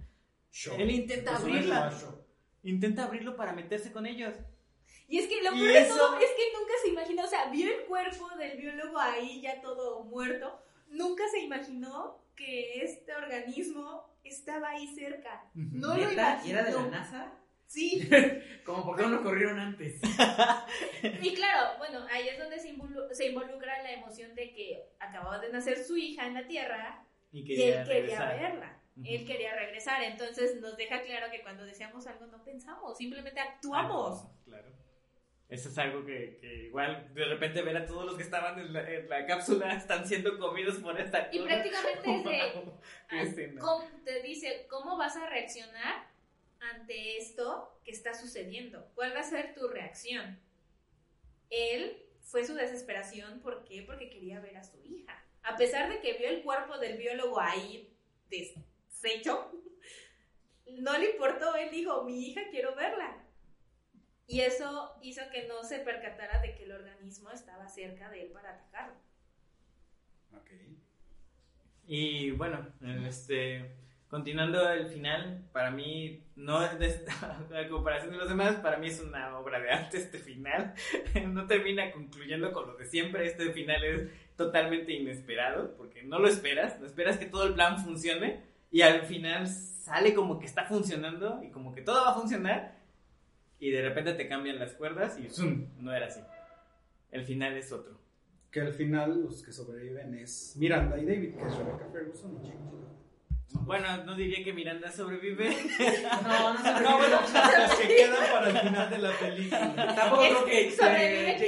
[0.51, 0.75] Show.
[0.79, 1.91] él intenta abrirla.
[2.63, 4.33] intenta abrirlo para meterse con ellos.
[5.07, 7.49] Y es que lo peor de eso- todo es que nunca se imaginó, o sea,
[7.49, 14.09] vio el cuerpo del biólogo ahí ya todo muerto, nunca se imaginó que este organismo
[14.23, 15.49] estaba ahí cerca.
[15.53, 16.47] No lo imaginó.
[16.47, 17.33] ¿Y era de la NASA?
[17.67, 18.01] Sí,
[18.65, 20.01] Como por qué no lo corrieron antes.
[21.21, 25.39] y claro, bueno, ahí es donde se, involu- se involucra la emoción de que acababa
[25.39, 28.37] de nacer su hija en la Tierra Y él quería regresar.
[28.39, 28.80] verla.
[29.03, 34.23] Él quería regresar, entonces nos deja claro que cuando deseamos algo no pensamos, simplemente actuamos.
[34.25, 34.71] Ah, Claro.
[35.49, 38.71] Eso es algo que, que igual de repente ver a todos los que estaban en
[38.71, 43.21] la, en la cápsula están siendo comidos por esta Y prácticamente es de, Wow, qué
[43.21, 43.61] escena.
[43.61, 46.07] ¿Cómo- te dice cómo vas a reaccionar
[46.61, 48.87] ante esto que está sucediendo.
[48.95, 50.39] ¿Cuál va a ser tu reacción?
[51.49, 53.83] Él fue su desesperación, ¿por qué?
[53.83, 55.21] Porque quería ver a su hija.
[55.43, 57.89] A pesar de que vio el cuerpo del biólogo ahí
[59.01, 59.51] deshecho,
[60.79, 63.17] no le importó, él dijo, mi hija quiero verla.
[64.27, 68.31] Y eso hizo que no se percatara de que el organismo estaba cerca de él
[68.31, 68.95] para atacarlo.
[70.37, 70.49] Ok.
[71.85, 72.65] Y bueno,
[73.05, 73.75] este,
[74.07, 78.77] continuando el final, para mí, no es de esta- a comparación de los demás, para
[78.77, 80.73] mí es una obra de arte este final.
[81.27, 86.29] No termina concluyendo con lo de siempre, este final es totalmente inesperado, porque no lo
[86.29, 90.65] esperas, no esperas que todo el plan funcione y al final sale como que está
[90.65, 92.79] funcionando y como que todo va a funcionar
[93.59, 95.67] y de repente te cambian las cuerdas y ¡zum!
[95.79, 96.21] no era así.
[97.11, 97.99] El final es otro.
[98.51, 102.47] Que al final los que sobreviven es Miranda y David, que es Rebecca Ferguson y
[102.47, 103.65] Jake Gyllenhaal.
[103.65, 105.49] Bueno, no diría que Miranda sobrevive.
[106.23, 107.19] No, no se No, bueno,
[107.67, 109.95] los que quedan para el final de la película.
[109.95, 111.47] Tampoco creo que Es- sobrevive que-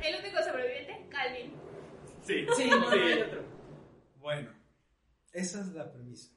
[0.00, 1.52] que- el único sobreviviente, Calvin.
[2.22, 3.42] Sí, Sí, no, no hay otro.
[4.18, 4.50] Bueno,
[5.32, 6.30] esa es la premisa.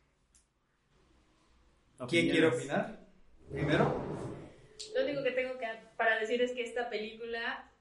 [2.08, 2.32] ¿Quién Opiniones.
[2.32, 3.00] quiere opinar?
[3.50, 3.96] Primero,
[4.96, 5.66] Lo único que tengo que
[5.96, 7.72] para decir es que esta película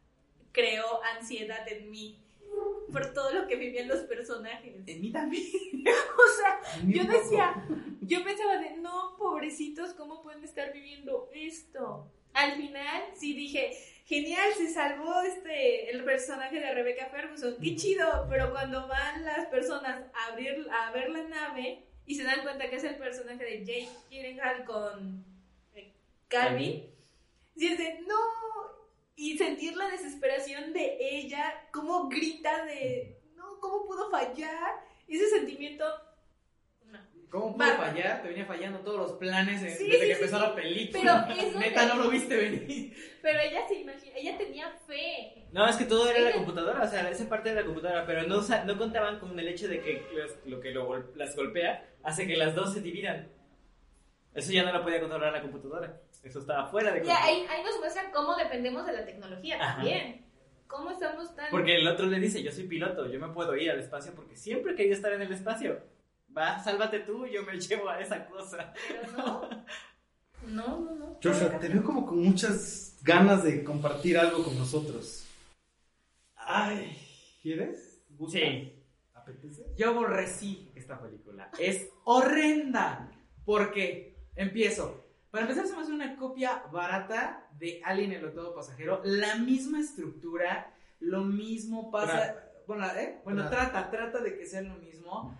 [0.53, 2.23] creó ansiedad en mí
[2.93, 4.75] por todo lo que vivían los personajes.
[4.87, 5.45] En mí también.
[5.87, 7.65] O sea, yo decía,
[8.01, 12.11] yo pensaba de, no, pobrecitos, ¿cómo pueden estar viviendo esto?
[12.33, 13.73] Al final sí dije,
[14.05, 19.47] genial, se salvó este el personaje de Rebecca Ferguson, qué chido, pero cuando van las
[19.47, 23.45] personas a abrir a ver la nave y se dan cuenta que es el personaje
[23.45, 25.25] de Jake Gyllenhaal con
[25.75, 25.93] eh,
[26.29, 26.85] Calvin,
[27.57, 28.17] sí es de, no,
[29.17, 34.85] y sentir la desesperación de ella, cómo grita de, no, ¿cómo pudo fallar?
[35.09, 35.85] Ese sentimiento.
[37.31, 37.75] ¿Cómo pudo Va.
[37.77, 38.23] fallar?
[38.23, 40.43] Te venía fallando todos los planes eh, Sí, desde sí, que empezó sí.
[40.43, 41.25] la película.
[41.29, 42.97] Pero eso Neta, de- no lo viste venir.
[43.21, 45.47] Pero ella se imagina, ella tenía fe.
[45.53, 48.07] No, es que todo era la Ella- computadora, o sea, esa parte de la computadora,
[48.07, 51.85] pero no, no contaban con el hecho de que las- lo que lo las golpea
[52.05, 53.29] hace que las dos se dividan.
[54.35, 56.01] Eso ya no lo podía controlar la computadora.
[56.23, 57.19] Eso estaba fuera de control.
[57.23, 59.77] ahí, ahí nos muestra cómo dependemos de la tecnología Ajá.
[59.77, 60.25] también.
[60.67, 61.51] Cómo estamos tan...
[61.51, 64.37] Porque el otro le dice, yo soy piloto, yo me puedo ir al espacio porque
[64.37, 65.81] siempre he querido estar en el espacio.
[66.37, 68.73] Va, sálvate tú, yo me llevo a esa cosa.
[68.89, 69.49] Pero no.
[70.49, 71.19] No, no, no.
[71.23, 75.27] Joshua, te veo como con muchas ganas de compartir algo con nosotros.
[76.37, 76.97] Ay.
[77.43, 78.03] ¿Quieres?
[78.11, 78.39] ¿Gusta?
[78.39, 78.73] Sí.
[79.15, 79.67] ¿Apetece?
[79.77, 81.51] Yo aborrecí esta película.
[81.59, 83.11] Es horrenda.
[83.45, 84.17] ¿Por qué?
[84.37, 85.05] Empiezo.
[85.31, 89.01] Para empezar, se me hace una copia barata de Alien el octavo pasajero.
[89.05, 92.37] La misma estructura, lo mismo pasa.
[92.67, 93.21] Bueno, ¿eh?
[93.25, 93.91] bueno trata.
[93.91, 95.37] trata, de que sea lo mismo.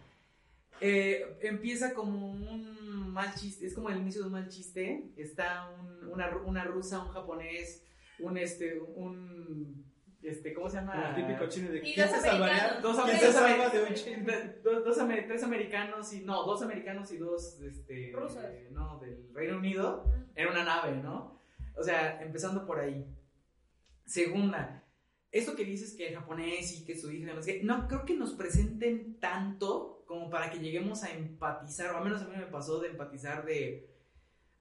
[0.81, 5.11] Eh, empieza como un mal chiste, es como el inicio de un mal chiste.
[5.17, 7.85] Está un- una, una rusa, un japonés,
[8.19, 9.85] un este, un
[10.23, 11.15] este, ¿cómo se llama?
[11.17, 12.81] El típico chino de ¿quién se salvaría?
[12.83, 14.33] Dos, ¿Quién se dos salva de un chino?
[14.65, 14.97] dos- dos
[15.27, 18.43] tres americanos y no, dos americanos y dos este Rusos.
[18.45, 20.05] eh, no, del Reino Unido
[20.35, 21.41] en una nave, ¿no?
[21.77, 23.07] O sea, empezando por ahí.
[24.05, 24.85] Segunda,
[25.33, 27.33] esto que dices que el japonés y que su hija,
[27.63, 32.23] no creo que nos presenten tanto como para que lleguemos a empatizar, o al menos
[32.23, 33.89] a mí me pasó de empatizar de,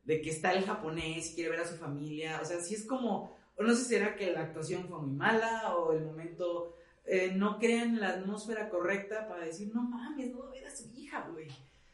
[0.04, 2.86] de que está el japonés y quiere ver a su familia, o sea, si es
[2.86, 7.32] como, no sé si será que la actuación fue muy mala o el momento eh,
[7.36, 10.90] no crean la atmósfera correcta para decir, no mames, no va a ver a su
[10.96, 11.48] hija, güey.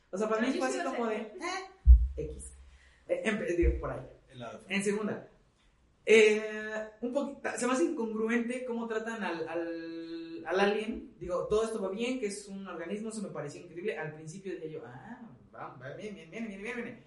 [0.09, 1.31] O sea, para mí fue sí así como de, eh,
[2.17, 2.53] X.
[3.07, 3.99] Eh, em- digo, por ahí.
[4.29, 4.61] Helado.
[4.69, 5.27] En segunda,
[6.05, 11.13] eh, un poquito, se me hace incongruente cómo tratan al, al, al alien.
[11.19, 13.97] Digo, todo esto va bien, que es un organismo, eso me pareció increíble.
[13.97, 15.21] Al principio decía yo, ah,
[15.53, 17.03] va, va bien, bien, bien, bien, bien, bien.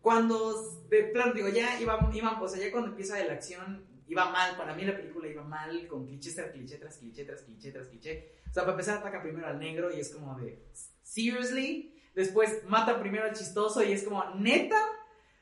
[0.00, 4.30] Cuando, de plano, digo, ya iba, iba, o sea, ya cuando empieza la acción, iba
[4.30, 4.56] mal.
[4.56, 7.88] Para mí la película iba mal, con cliché tras cliché tras cliché tras cliché tras
[7.88, 8.32] cliché.
[8.50, 10.64] O sea, para empezar, ataca primero al negro y es como de,
[11.02, 11.94] ¿seriously?
[12.14, 14.82] Después mata primero al chistoso y es como, ¿neta?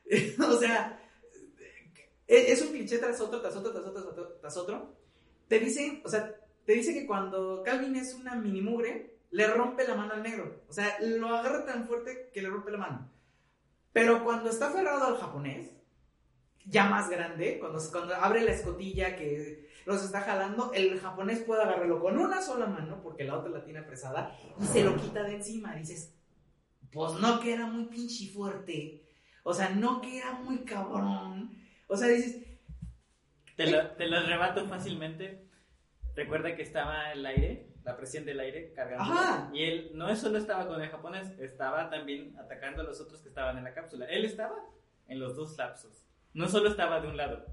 [0.47, 1.01] o sea,
[2.27, 4.95] e- es un cliché tras otro, tras otro, tras otro, tras otro.
[5.47, 6.35] Te dice, o sea,
[6.67, 10.63] te dice que cuando Calvin es una mini mugre, le rompe la mano al negro.
[10.67, 13.09] O sea, lo agarra tan fuerte que le rompe la mano.
[13.93, 15.69] Pero cuando está aferrado al japonés,
[16.65, 21.63] ya más grande, cuando, cuando abre la escotilla que los está jalando, el japonés puede
[21.63, 25.23] agarrarlo con una sola mano, porque la otra la tiene apresada, y se lo quita
[25.23, 25.73] de encima.
[25.73, 26.13] Dices,
[26.91, 29.05] pues no que era muy pinche fuerte.
[29.43, 31.57] O sea, no que era muy cabrón.
[31.87, 32.45] O sea, dices,
[33.55, 35.46] Te lo, te lo rebato fácilmente.
[36.17, 39.03] Recuerda que estaba el aire, la presión del aire cargando.
[39.03, 39.51] Ajá.
[39.53, 43.29] Y él no solo estaba con el japonés, estaba también atacando a los otros que
[43.29, 44.07] estaban en la cápsula.
[44.07, 44.55] Él estaba
[45.07, 46.07] en los dos lapsos.
[46.33, 47.45] No solo estaba de un lado.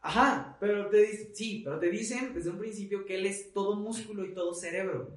[0.00, 3.76] Ajá, pero te dicen, sí, pero te dicen desde un principio que él es todo
[3.76, 5.14] músculo y todo cerebro.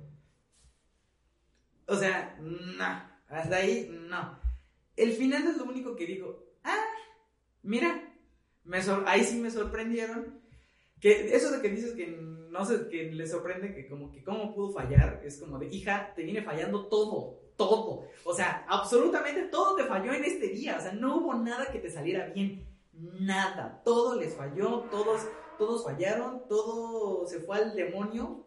[1.87, 4.37] O sea, no, hasta ahí no.
[4.97, 6.83] El final es lo único que digo, ah,
[7.63, 8.13] mira,
[8.65, 10.41] me ahí sí me sorprendieron.
[11.05, 12.07] Que eso de que dices que
[12.49, 16.11] no sé, que le sorprende que como que cómo pudo fallar, es como de, hija,
[16.15, 18.07] te viene fallando todo, todo.
[18.23, 21.77] O sea, absolutamente todo te falló en este día, o sea, no hubo nada que
[21.77, 22.65] te saliera bien
[23.19, 25.21] nada, todo les falló, todos,
[25.59, 28.43] todos fallaron, todo se fue al demonio.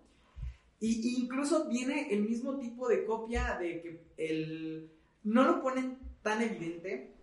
[0.80, 4.90] Y incluso viene el mismo tipo de copia de que el
[5.22, 7.14] no lo ponen tan evidente,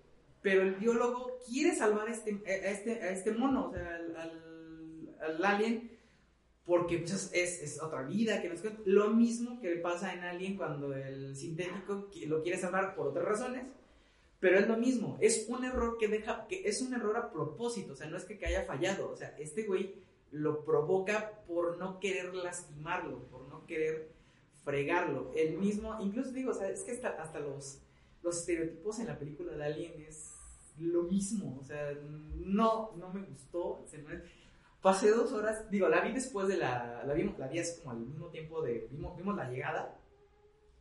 [0.41, 4.54] pero el biólogo quiere salvar a este, este, este mono, o sea, al, al,
[5.21, 5.95] al alien,
[6.65, 8.51] porque pues, es, es, otra vida, que.
[8.85, 13.65] Lo mismo que pasa en Alien cuando el sintético lo quiere salvar por otras razones,
[14.39, 17.93] pero es lo mismo, es un error que deja, que es un error a propósito,
[17.93, 19.95] o sea, no es que, haya fallado, o sea, este güey
[20.31, 24.09] lo provoca por no querer lastimarlo, por no querer
[24.63, 25.31] fregarlo.
[25.35, 27.79] El mismo, incluso digo, o sea, es que hasta, hasta los,
[28.23, 30.31] los estereotipos en la película de Alien es
[30.79, 31.93] lo mismo, o sea,
[32.35, 33.99] no, no me gustó, se
[34.85, 37.91] pasé dos horas, digo, la vi después de la, la vimos, la vi así como
[37.91, 39.99] al mismo tiempo de, vimos, vimos la llegada,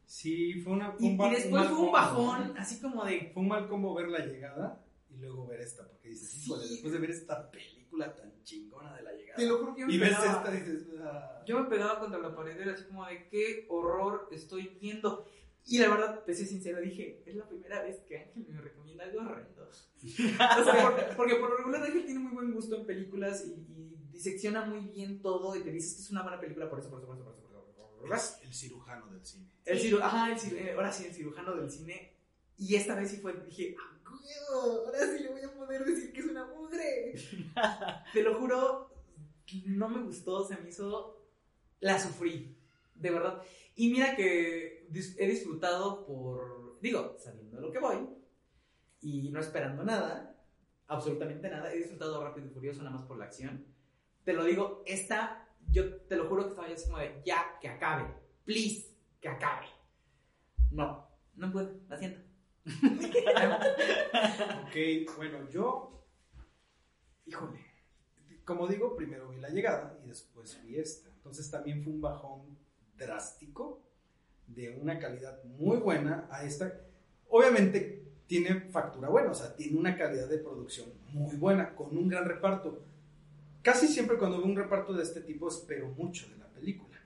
[0.07, 2.61] Sí, fue, una, fue y, un, ba- y después mal fue un combo, bajón, ¿no?
[2.61, 6.11] así como de, Fue un mal combo ver la llegada y luego ver esta, porque
[6.11, 6.45] dices, Sí.
[6.51, 9.37] híjole, después de ver esta película tan chingona de la llegada.
[9.37, 10.27] te lo juro que yo me y ves pegaba.
[10.39, 14.29] esta dices, ah, Yo me pegaba contra la pared, era así como de qué horror
[14.31, 15.27] estoy viendo.
[15.67, 19.05] Y la verdad, te soy sincero, dije, es la primera vez que Ángel me recomienda
[19.05, 19.63] algo horrendo.
[19.71, 23.53] o sea, por- porque por lo regular Ángel tiene muy buen gusto en películas y,
[23.73, 26.91] y disecciona muy bien todo y te dices que es una buena película por eso,
[26.91, 27.45] por eso, por eso, por eso.
[27.99, 29.47] Por eso, es el cirujano del cine.
[29.65, 32.13] El ciru- ajá, el ciru- eh, ahora sí, el cirujano del cine.
[32.59, 33.91] Y esta vez sí fue, dije, ¡ah!
[34.53, 37.15] Ahora sí le voy a poder decir que es una mugre.
[38.13, 38.91] Te lo juro,
[39.67, 41.21] no me gustó, se me hizo.
[41.81, 42.57] La sufrí,
[42.95, 43.43] de verdad.
[43.77, 44.87] Y mira que
[45.19, 46.79] he disfrutado por.
[46.81, 48.09] Digo, sabiendo lo que voy
[49.01, 50.37] y no esperando nada,
[50.87, 51.73] absolutamente nada.
[51.73, 53.67] He disfrutado Rápido y Furioso nada más por la acción.
[54.25, 57.59] Te lo digo, esta, yo te lo juro que estaba yo así como de, ya,
[57.61, 58.07] que acabe.
[58.45, 59.67] Please, que acabe.
[60.71, 62.21] No, no puedo, la siento.
[64.67, 66.05] Ok, bueno, yo,
[67.27, 67.61] híjole,
[68.45, 71.09] como digo, primero vi la llegada y después vi esta.
[71.11, 72.59] Entonces también fue un bajón
[72.97, 73.83] drástico
[74.47, 76.81] de una calidad muy buena a esta.
[77.29, 82.09] Obviamente tiene factura buena, o sea, tiene una calidad de producción muy buena, con un
[82.09, 82.83] gran reparto.
[83.63, 86.99] Casi siempre cuando veo un reparto de este tipo espero mucho de la película.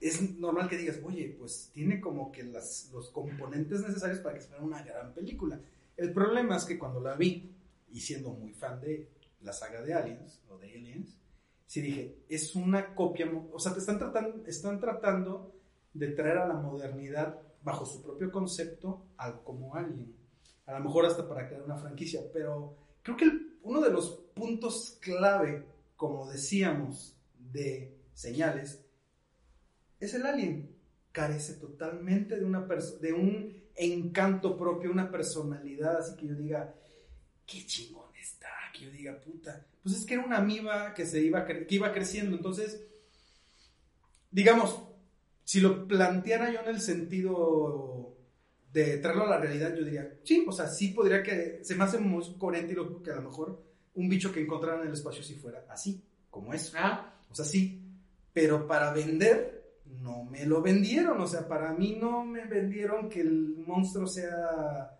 [0.00, 4.42] Es normal que digas, oye, pues tiene como que las, los componentes necesarios para que
[4.42, 5.60] sea una gran película.
[5.96, 7.54] El problema es que cuando la vi,
[7.90, 9.08] y siendo muy fan de
[9.40, 11.16] la saga de Aliens, o de Aliens,
[11.66, 15.54] sí dije, es una copia, o sea, te están tratando, están tratando
[15.92, 20.14] de traer a la modernidad bajo su propio concepto al como Alien.
[20.66, 23.30] A lo mejor hasta para crear una franquicia, pero creo que
[23.62, 25.64] uno de los puntos clave,
[25.96, 28.84] como decíamos, de señales,
[30.00, 30.74] es el Alien.
[31.12, 32.66] Carece totalmente de, una
[33.00, 36.74] de un encanto propio, una personalidad, así que yo diga,
[37.46, 41.20] qué chingón está, que yo diga, puta, pues es que era una amiba que se
[41.20, 42.84] iba, que iba creciendo, entonces,
[44.30, 44.82] digamos,
[45.44, 48.16] si lo planteara yo en el sentido
[48.72, 51.84] de traerlo a la realidad, yo diría, sí, o sea, sí podría que, se me
[51.84, 53.62] hace muy coherente y lo que a lo mejor
[53.94, 56.72] un bicho que encontraran en el espacio si fuera así, como eso.
[56.76, 57.14] Ah.
[57.30, 57.82] O sea, sí,
[58.32, 63.20] pero para vender, no me lo vendieron, o sea, para mí no me vendieron que
[63.20, 64.98] el monstruo sea,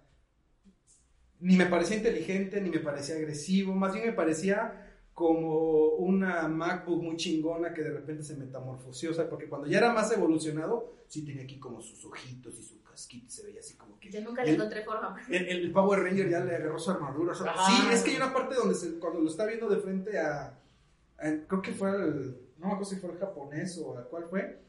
[1.45, 4.81] ni me parecía inteligente, ni me parecía agresivo, más bien me parecía
[5.13, 9.77] como una MacBook muy chingona que de repente se metamorfoseó, o sea, porque cuando ya
[9.77, 13.77] era más evolucionado, sí tenía aquí como sus ojitos y su casquito, se veía así
[13.77, 14.11] como que...
[14.11, 15.17] Yo nunca le el, encontré forma.
[15.29, 18.17] El, el, Power Ranger ya le agarró su armadura, o sea, sí, es que hay
[18.17, 20.59] una parte donde se, cuando lo está viendo de frente a,
[21.19, 24.25] a creo que fue el, no me acuerdo si fue el japonés o a cuál
[24.31, 24.61] fue,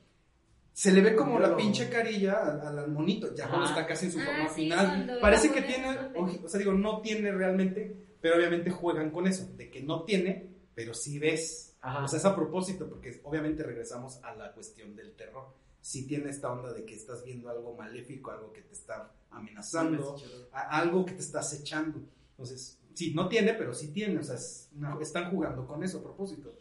[0.78, 2.34] se le ve como la pinche carilla
[2.68, 5.18] al, al monito, ya cuando está casi en su Ah, forma final.
[5.22, 9.70] Parece que tiene, o sea, digo, no tiene realmente, pero obviamente juegan con eso, de
[9.72, 11.76] que no tiene, pero sí ves.
[11.80, 12.04] Ajá.
[12.04, 15.48] O sea, es a propósito, porque obviamente regresamos a la cuestión del terror.
[15.80, 20.18] Sí tiene esta onda de que estás viendo algo maléfico, algo que te está amenazando,
[20.52, 22.00] a- algo que te está acechando.
[22.32, 24.20] Entonces, sí, no tiene, pero sí tiene.
[24.20, 26.54] O sea, es una- están jugando con eso a propósito.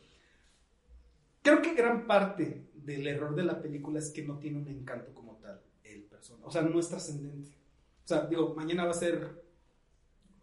[1.43, 5.12] Creo que gran parte del error de la película es que no tiene un encanto
[5.15, 6.47] como tal el personaje.
[6.47, 7.51] O sea, no es trascendente.
[8.05, 9.43] O sea, digo, mañana va a ser,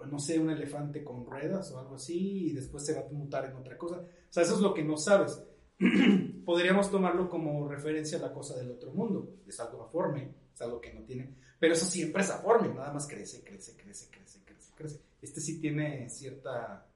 [0.09, 3.45] no sé, un elefante con ruedas o algo así y después se va a mutar
[3.45, 3.97] en otra cosa.
[3.97, 5.43] O sea, eso es lo que no sabes.
[6.45, 9.35] Podríamos tomarlo como referencia a la cosa del otro mundo.
[9.47, 11.35] Es algo aforme, es algo que no tiene.
[11.59, 14.99] Pero eso siempre es aforme, nada más crece, crece, crece, crece, crece, crece.
[15.21, 16.87] Este sí tiene cierta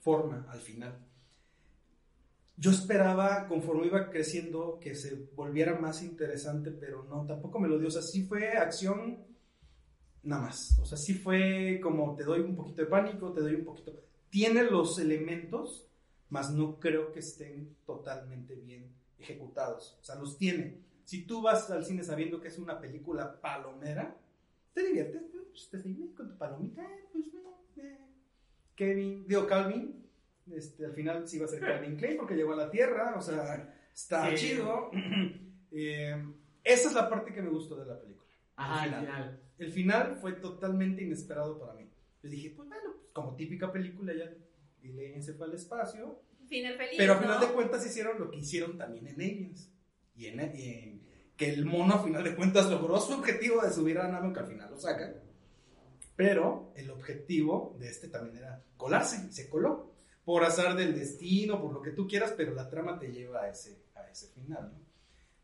[0.00, 0.98] forma al final.
[2.58, 7.78] Yo esperaba, conforme iba creciendo, que se volviera más interesante, pero no, tampoco me lo
[7.78, 7.88] dio.
[7.88, 9.18] O sea, sí fue acción,
[10.22, 10.78] nada más.
[10.80, 13.92] O sea, sí fue como te doy un poquito de pánico, te doy un poquito.
[14.30, 15.86] Tiene los elementos,
[16.30, 19.98] mas no creo que estén totalmente bien ejecutados.
[20.00, 20.80] O sea, los tiene.
[21.04, 24.16] Si tú vas al cine sabiendo que es una película palomera,
[24.72, 25.22] te diviertes,
[25.56, 27.26] pues, te con tu palomita, eh, pues,
[27.78, 27.98] eh.
[28.74, 30.05] Kevin, digo, Calvin,
[30.54, 33.20] este, al final sí va a ser Calvin Klein porque llegó a la Tierra, o
[33.20, 34.36] sea, está Sí.
[34.48, 34.90] chido.
[35.78, 36.14] Eh,
[36.64, 38.24] esa es la parte que me gustó de la película.
[38.54, 39.06] Ajá, al al final.
[39.16, 39.40] final.
[39.58, 41.90] El final fue totalmente inesperado para mí.
[42.22, 44.32] Yo dije, pues bueno, pues, como típica película ya
[44.82, 46.94] Alien se fue al espacio, Final feliz.
[46.96, 47.22] pero a ¿no?
[47.22, 49.70] final de cuentas hicieron lo que hicieron también en Aliens.
[50.14, 51.02] Y en, y en-
[51.36, 54.24] que el mono a final de cuentas logró su objetivo de subir a la nave,
[54.26, 55.14] aunque al final lo sacan.
[56.14, 59.92] Pero el objetivo de este también era colarse, se coló.
[60.26, 63.48] Por azar del destino, por lo que tú quieras, pero la trama te lleva a
[63.48, 64.72] ese, a ese final.
[64.74, 64.80] ¿no?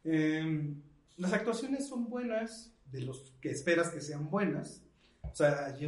[0.04, 0.74] Eh,
[1.16, 4.82] las actuaciones son buenas, de los que esperas que sean buenas.
[5.22, 5.86] O sea, a Jake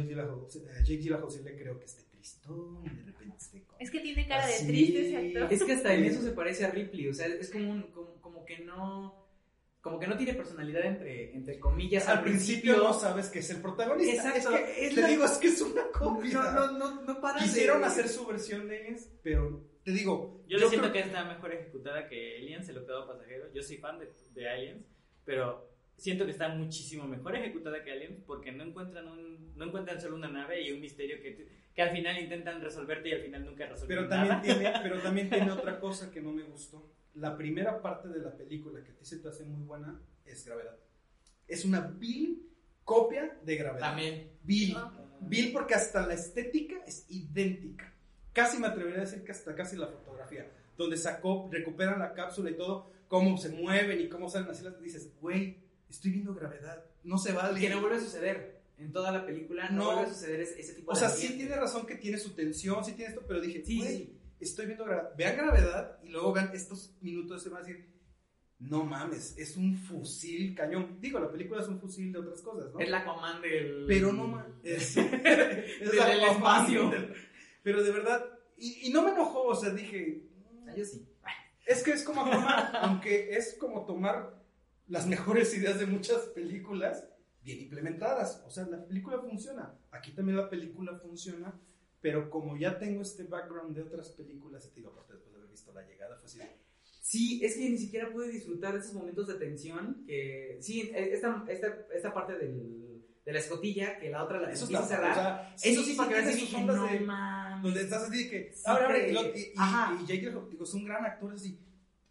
[0.97, 3.75] Gyllenhaal, sí le creo que esté tristón, y de repente esté con...
[3.79, 4.65] Es que tiene cara de Así.
[4.67, 5.53] triste ese actor.
[5.53, 8.13] Es que hasta en eso se parece a Ripley, o sea, es como, un- como,
[8.21, 9.24] como que no
[9.85, 12.07] como que no tiene personalidad entre, entre comillas.
[12.07, 14.29] Al principio no sabes que es el protagonista.
[14.35, 14.55] Exacto.
[14.57, 16.33] Es que, Es te la- digo, es que es una copia.
[16.33, 20.43] No, no, no, no para de- Quisieron hacer su versión de Aliens, pero te digo,
[20.47, 23.45] Yo, le siento creo- que está mejor ejecutada que Aliens, el octavo pasajero.
[23.53, 24.83] Yo soy fan de, de Aliens,
[25.23, 30.01] pero siento que está muchísimo mejor ejecutada que Aliens porque no encuentran un, no encuentran
[30.01, 33.45] solo una nave y un misterio que, que al final intentan resolverte y al final
[33.45, 34.41] nunca resuelven Pero también, nada.
[34.41, 36.91] tiene, pero también tiene otra cosa que no me gustó.
[37.15, 40.45] La primera parte de la película que a ti se te hace muy buena es
[40.45, 40.77] Gravedad.
[41.47, 42.49] Es una vil
[42.83, 43.79] copia de Gravedad.
[43.89, 44.31] También.
[44.43, 44.73] Vil.
[44.75, 44.91] Ah.
[45.21, 47.93] Vil porque hasta la estética es idéntica.
[48.33, 50.51] Casi me atrevería a decir que hasta casi la fotografía.
[50.77, 54.77] Donde sacó, recuperan la cápsula y todo, cómo se mueven y cómo salen así las
[54.81, 56.83] dices, güey, estoy viendo gravedad.
[57.03, 57.59] No se vale.
[57.61, 58.55] Que no vuelve a suceder.
[58.77, 59.85] En toda la película no, No.
[59.93, 61.45] vuelve a suceder ese, ese tipo O de sea, sí ambiente.
[61.45, 64.14] tiene razón que tiene su tensión, sí tiene esto, pero dije, Sí, güey, sí.
[64.39, 65.11] Estoy viendo gravedad.
[65.17, 67.93] Vean gravedad y luego vean estos minutos, se van a decir,
[68.59, 70.97] no mames, es un fusil cañón.
[71.01, 72.79] Digo, la película es un fusil de otras cosas, ¿no?
[72.79, 73.85] Es la Aquaman del.
[73.87, 76.91] Pero no mames, es, es Del Aquaman, espacio.
[77.63, 78.25] Pero de verdad,
[78.57, 80.23] y, y no me enojó, o sea, dije,
[80.67, 81.05] Ah, Yo sí.
[81.67, 84.41] es que es como Aquaman, aunque es como tomar
[84.87, 87.07] las mejores ideas de muchas películas
[87.41, 88.43] bien implementadas.
[88.47, 89.73] O sea, la película funciona.
[89.91, 91.53] Aquí también la película funciona,
[92.05, 95.49] pero como ya tengo este background de otras películas, te digo, aparte después de haber
[95.49, 96.45] visto La Llegada, fue así de,
[97.01, 100.03] Sí, es que ni siquiera pude disfrutar de esos momentos de tensión.
[100.05, 104.65] Que sí, esta, esta, esta parte del, de la escotilla, que la otra la Eso
[104.65, 105.11] empieza cerrar.
[105.11, 106.99] o sea, eso sí, para que dije, no de-
[107.63, 109.97] donde estás así de que Sí, abre, abre, y, y, y- Ajá.
[109.99, 111.59] y Jake digo, es un gran actor así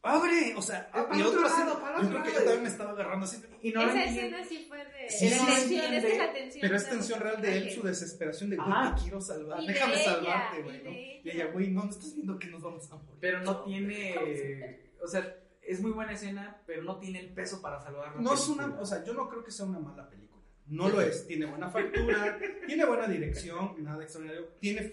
[0.05, 2.63] abre o sea y otro otro lado, para el yo otro creo que yo también
[2.63, 6.19] me estaba agarrando así Y no Esa escena sí fue de, Sí, tensión, es que
[6.19, 6.61] la tensión.
[6.61, 9.95] pero es tensión real de él su desesperación de güey te quiero salvar Y déjame
[9.95, 13.19] ella, salvarte güey y ella güey no no estás viendo que nos vamos a morir
[13.21, 14.93] Pero no tiene.
[15.03, 18.35] O sea, es muy buena escena, pero no tiene el peso para salvar la no
[18.35, 20.43] es una o sea yo no creo que sea una mala película.
[20.67, 21.27] No lo es.
[21.27, 24.49] Tiene buena factura tiene buena dirección nada extraordinario.
[24.61, 24.93] Tiene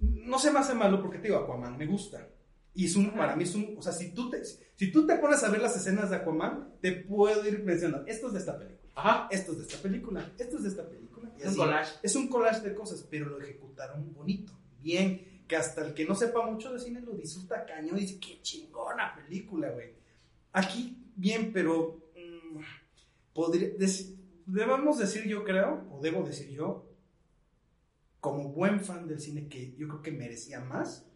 [0.00, 2.26] no se me hace malo porque te digo Aquaman me gusta
[2.74, 3.16] y es un, Ajá.
[3.16, 5.60] para mí es un, o sea, si tú, te, si tú te pones a ver
[5.60, 9.28] las escenas de Aquaman, te puedo ir mencionando, esto es de esta película, Ajá.
[9.30, 11.32] esto es de esta película, esto es de esta película.
[11.36, 11.58] y Es un así.
[11.58, 11.92] collage.
[12.02, 16.14] Es un collage de cosas, pero lo ejecutaron bonito, bien, que hasta el que no
[16.14, 19.94] sepa mucho de cine lo disfruta cañón y dice, qué chingona película, güey.
[20.52, 22.60] Aquí, bien, pero mm,
[23.34, 23.70] podría
[24.46, 26.86] debemos decir yo creo, o debo decir yo,
[28.20, 31.06] como buen fan del cine que yo creo que merecía más,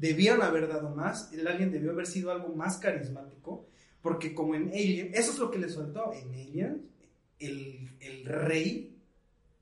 [0.00, 3.68] debieron haber dado más, el Alien debió haber sido algo más carismático,
[4.00, 6.90] porque como en Alien, eso es lo que les faltó, en Alien,
[7.38, 8.98] el, el rey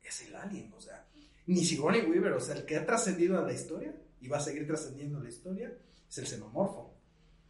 [0.02, 1.06] es el Alien, o sea,
[1.46, 4.40] ni Sigourney Weaver, o sea, el que ha trascendido a la historia y va a
[4.40, 5.76] seguir trascendiendo la historia,
[6.08, 6.80] es el xenomorfo.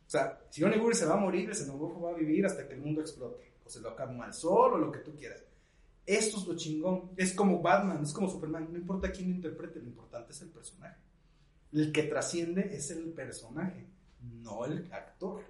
[0.06, 2.74] O sea, Sigourney Weaver se va a morir, el xenomorfo va a vivir hasta que
[2.74, 5.44] el mundo explote, o se lo acaba al sol, o lo que tú quieras.
[6.06, 7.10] Esto es lo chingón.
[7.18, 8.68] Es como Batman, es como Superman.
[8.72, 10.96] No importa quién lo interprete, lo importante es el personaje.
[11.72, 13.86] El que trasciende es el personaje,
[14.42, 15.42] no el actor.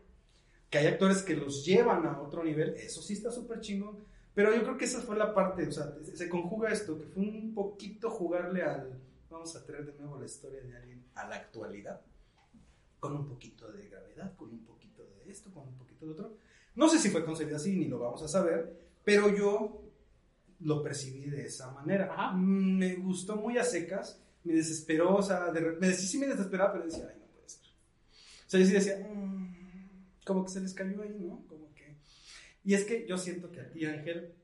[0.71, 3.97] Que hay actores que los llevan a otro nivel, eso sí está súper chingón.
[4.35, 7.23] Pero yo creo que esa fue la parte, o sea, se conjuga esto, que fue
[7.23, 9.01] un poquito jugarle al.
[9.31, 12.01] Vamos a traer de nuevo la historia de alguien a la actualidad.
[13.01, 16.37] Con un poquito de gravedad, con un poquito de esto, con un poquito de otro.
[16.75, 19.83] No sé si fue concebido así, ni lo vamos a saber, pero yo
[20.61, 22.13] lo percibí de esa manera.
[22.13, 22.33] Ajá.
[22.33, 26.27] Mm, Me gustó muy a secas, me desesperó, o sea, de, me, sí, sí me
[26.27, 27.63] desesperaba, pero decía, ay, no puede ser.
[28.47, 29.55] O sea, yo sí decía, "Mm",
[30.25, 31.45] como que se les cayó ahí, ¿no?
[31.47, 31.97] Como que...
[32.65, 34.35] Y es que yo siento que a ti, Ángel,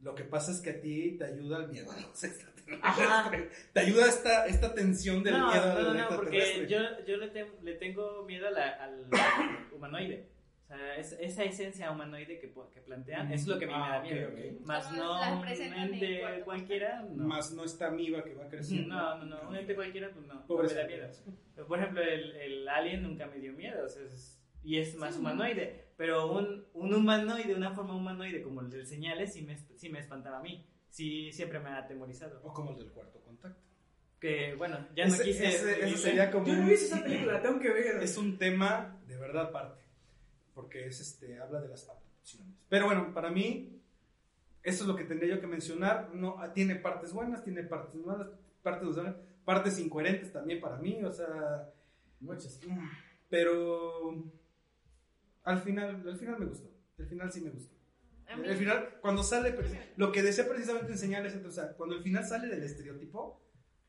[0.00, 3.48] lo que pasa es que a ti te ayuda el miedo a los extraterrestres.
[3.72, 6.68] Te ayuda esta, esta tensión del no, miedo no, al no, no, porque extraterrestre.
[6.68, 9.06] yo, yo le, te- le tengo miedo a la- al
[9.74, 10.26] humanoide.
[10.74, 13.78] Sea, es- esa esencia humanoide que, que plantean, eso es lo que a mí me
[13.80, 14.28] da Ah, miedo.
[14.28, 14.60] ok.
[14.66, 17.24] Más Como no un ente cuarto cualquiera, no.
[17.24, 18.94] Más no esta amiba que va creciendo.
[18.94, 21.08] No, no, no, un ente cualquiera, pues no, no Pobre me da miedo.
[21.54, 24.94] Pero, Por ejemplo, el, el alien nunca me dio miedo, o sea, es- y es
[24.96, 25.88] más humanoide.
[25.96, 29.98] Pero un, un humanoide, una forma humanoide como el del señales, sí me, sí me
[29.98, 30.66] espantaba a mí.
[30.88, 32.40] Sí, siempre me ha atemorizado.
[32.44, 33.60] O como el del cuarto contacto.
[34.20, 35.46] Que bueno, ya no Ese- quise.
[35.48, 35.98] ese- ese vivirlo.
[35.98, 38.02] sería como Yo no visto esa película, la tengo que ver.
[38.02, 39.81] es un tema de verdad aparte,
[40.54, 42.54] porque es este habla de las abducciones.
[42.68, 43.80] Pero bueno, para mí
[44.62, 46.10] eso es lo que tendría yo que mencionar.
[46.14, 48.28] No ah, tiene partes buenas, tiene partes malas,
[48.62, 48.96] partes
[49.44, 51.68] partes incoherentes también para mí, o sea,
[52.20, 52.60] Muchas.
[53.28, 54.24] pero
[55.42, 56.70] al final al final me gustó.
[56.98, 57.74] El final sí me gustó.
[58.28, 59.54] El final, cuando sale,
[59.96, 63.42] lo que desea precisamente enseñar es, o sea, cuando el final sale del estereotipo,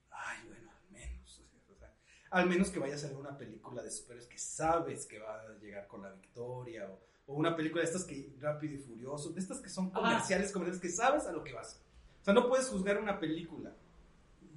[0.10, 1.94] ay, bueno, al menos, o sea, o sea,
[2.34, 5.54] al menos que vaya a salir una película de superhéroes que sabes que va a
[5.62, 9.40] llegar con la victoria, o, o una película de estas que, rápido y furioso, de
[9.40, 10.02] estas que son Ajá.
[10.02, 11.80] comerciales, comerciales, que sabes a lo que vas.
[12.22, 13.72] O sea, no puedes juzgar una película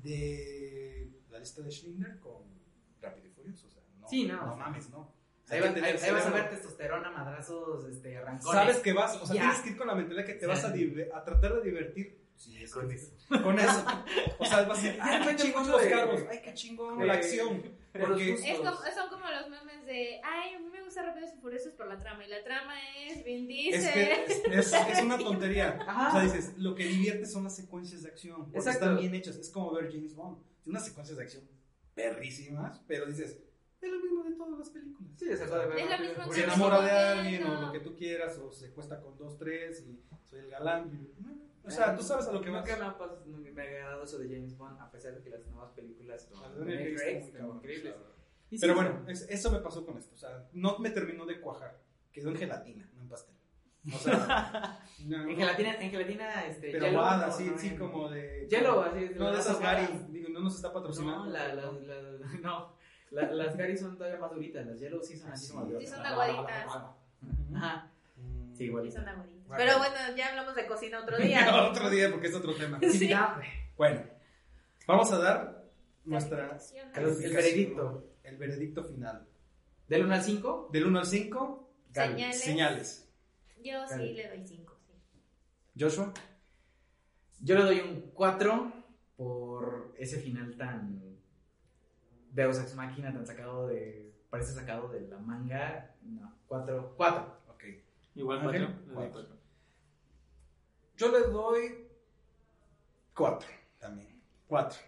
[0.03, 2.43] de la lista de Schindler con
[3.01, 4.99] rápido y furioso, o sea, no, Sí, no, no o sea, mames, no.
[5.01, 5.13] O
[5.49, 8.61] sea, Ahí, hay va- que tener ahí- ahí vas a ver testosterona, madrazos, este, arrancones.
[8.61, 9.43] Sabes que vas, o sea, Ya.
[9.43, 12.19] tienes que ir con la mentalidad que te vas a, a tratar de divertir.
[12.37, 13.13] Sí, es con eso.
[13.43, 13.85] Con eso.
[14.39, 17.15] O sea, vas a decir, ay, qué chingón los de- carros, ay, qué chingón la
[17.15, 17.63] acción.
[17.99, 18.35] Porque.
[18.35, 21.73] Es como, son como los memes de, ay, a mí me gusta Rápidos y Furiosos
[21.73, 22.75] por la trama, y la trama
[23.07, 23.99] es Vin Diesel.
[23.99, 25.79] es que es, es una tontería.
[25.87, 26.09] Ajá.
[26.09, 28.45] O sea, dices, lo que divierte son las secuencias de acción.
[28.45, 28.85] Porque Exacto.
[28.85, 29.37] están bien hechas.
[29.37, 30.37] Es como ver James Bond.
[30.63, 31.45] Tiene unas secuencias de acción
[31.95, 33.39] perrísimas, pero dices,
[33.81, 35.11] es lo mismo de todas las películas.
[35.19, 35.79] Sí, se puede ver.
[35.79, 39.01] Es lo mismo se enamora de alguien, o lo que tú quieras, o se cuesta
[39.01, 39.99] con dos, tres, y
[40.29, 40.91] soy el galán.
[40.93, 41.17] y-
[41.67, 42.65] O sea, tú sabes a lo que vas.
[42.65, 45.23] Nunca me ha, pas- nunca me ha agradado eso de James Bond, a pesar de
[45.23, 47.95] que las nuevas películas A con Daniel Daniel Craig Craig está muy están cabrón, increíbles.
[48.51, 50.15] sí, Pero bueno, es- eso me pasó con esto.
[50.15, 51.79] O sea, no me terminó de cuajar.
[52.13, 53.35] Quedó en gelatina, no en pastel.
[53.95, 55.37] O sea, no, En no.
[55.37, 56.73] gelatina, en gelatina, este.
[56.73, 58.47] Pero hielo, aguada, no, sí, sí, como de.
[58.51, 59.11] Hielo, así.
[59.17, 59.61] No, de esas.
[59.61, 59.87] Gary.
[60.09, 61.25] Digo, no nos está patrocinando.
[61.27, 62.75] No, la, la, la- no.
[63.13, 65.87] La- las Gary son todavía más duritas, las Yellow sí son así Sí, como sí
[65.87, 66.67] son aguaditas.
[67.55, 67.89] Ajá.
[68.17, 68.51] Mm.
[68.53, 68.91] Sí, Sí, igual.
[68.91, 69.36] son aguaditas.
[69.57, 71.45] Pero bueno, ya hablamos de cocina otro día.
[71.51, 71.69] ¿no?
[71.69, 72.79] otro día, porque es otro tema.
[72.81, 73.11] Sí.
[73.77, 74.03] Bueno,
[74.87, 75.65] vamos a dar
[76.05, 76.59] nuestra
[76.95, 78.13] el veredicto.
[78.23, 79.27] El veredicto final.
[79.89, 80.71] ¿Del 1 al 5?
[80.73, 82.41] Del 1 al 5, señales.
[82.41, 83.09] señales.
[83.63, 84.77] Yo sí le doy 5.
[84.85, 85.23] Sí.
[85.79, 86.13] ¿Joshua?
[87.41, 88.73] Yo le doy un 4
[89.17, 91.03] por ese final tan.
[92.33, 94.13] Deus Ex Máquina, tan sacado de.
[94.29, 95.95] Parece sacado de la manga.
[96.03, 96.95] No, 4.
[96.97, 97.39] 4.
[97.49, 97.65] Ok.
[98.17, 99.36] Igual 4.
[100.97, 101.89] Yo le doy
[103.15, 103.49] cuatro
[103.79, 104.23] también.
[104.47, 104.79] Cuatro.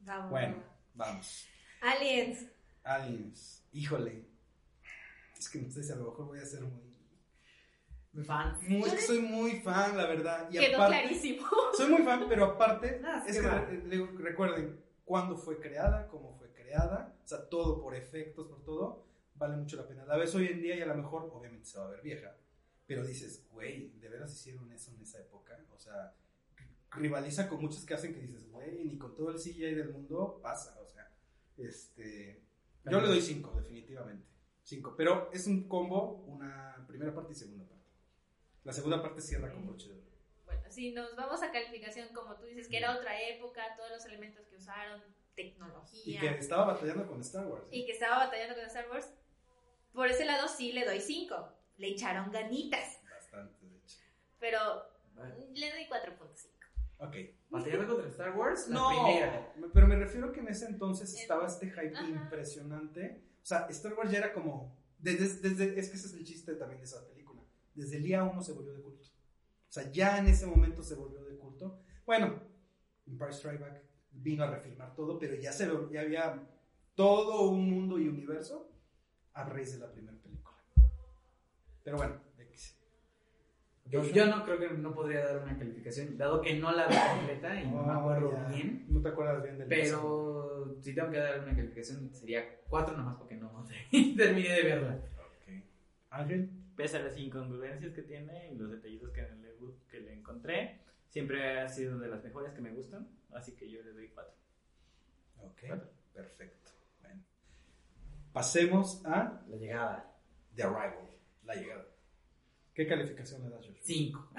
[0.00, 0.30] Vamos.
[0.30, 0.62] Bueno,
[0.94, 1.48] vamos.
[1.80, 2.46] Aliens.
[2.84, 3.66] Aliens.
[3.72, 4.28] Híjole.
[5.36, 8.24] Es que no sé si a lo mejor voy a ser muy.
[8.24, 8.60] fan.
[9.00, 10.48] Soy muy fan, la verdad.
[10.50, 11.46] Y Quedó clarísimo.
[11.76, 17.16] Soy muy fan, pero aparte, ah, es que recuerden cuándo fue creada, cómo fue creada,
[17.24, 19.04] o sea, todo por efectos, por todo,
[19.34, 20.04] vale mucho la pena.
[20.04, 22.36] La vez hoy en día y a lo mejor, obviamente, se va a ver vieja
[22.86, 25.58] pero dices, güey, ¿de veras hicieron eso en esa época?
[25.74, 26.14] O sea,
[26.90, 30.40] rivaliza con muchas que hacen que dices, güey, ni con todo el CGI del mundo
[30.42, 31.10] pasa, o sea,
[31.56, 32.42] este...
[32.84, 34.26] Yo le doy 5, definitivamente.
[34.64, 37.84] 5, pero es un combo, una primera parte y segunda parte.
[38.64, 40.04] La segunda parte cierra con broche de oro.
[40.44, 44.04] Bueno, si nos vamos a calificación, como tú dices, que era otra época, todos los
[44.04, 47.66] elementos que usaron, Y tecnología, que estaba batallando con Star Wars.
[47.66, 47.78] ¿eh?
[47.78, 49.10] y que estaba batallando con Star Wars,
[49.92, 51.34] por ese lado sí le doy 5.
[51.76, 53.98] Le echaron ganitas, Bastante, de hecho.
[54.38, 54.58] pero
[55.54, 56.50] le doy 4.5.
[56.98, 57.16] Ok.
[57.50, 59.52] Batallando contra Star Wars, la No, primera.
[59.72, 62.06] pero me refiero que en ese entonces En- estaba este hype Ajá.
[62.08, 63.24] impresionante.
[63.42, 64.76] O sea, Star Wars ya era como.
[64.98, 67.42] Desde, desde- es que ese es el chiste también de esa película.
[67.74, 69.04] Desde el día uno se volvió de culto.
[69.68, 71.82] O sea, ya en ese momento se volvió de culto.
[72.06, 72.40] Bueno,
[73.06, 73.82] Empire Strike Back
[74.12, 76.48] vino a reafirmar todo, pero ya, se, ya había
[76.94, 78.70] todo un mundo y universo
[79.32, 80.23] a raíz de la primera película.
[81.84, 82.78] Pero bueno, X.
[83.86, 86.94] Yo, yo no creo que no podría dar una calificación, dado que no la vi
[87.16, 88.48] completa y no me acuerdo Oh, ya.
[88.48, 88.86] bien.
[88.88, 93.16] No te acuerdas bien del Pero si tengo que dar una calificación sería 4 nomás
[93.16, 93.64] porque no
[94.16, 94.94] terminé de verla.
[95.18, 95.64] Ok.
[96.10, 96.50] Ángel.
[96.74, 99.54] Pese a las incongruencias que tiene y los detallitos que le,
[99.88, 103.80] que le encontré, siempre ha sido de las mejores que me gustan, así que yo
[103.84, 104.34] le doy cuatro.
[105.38, 105.60] Ok,
[106.12, 106.70] perfecto.
[107.00, 107.22] Bueno.
[108.32, 110.10] Pasemos a La llegada.
[110.56, 111.10] The Arrival,
[111.44, 111.86] la llegada.
[112.74, 113.80] ¿Qué calificación le das, Joshua?
[113.82, 114.30] 5.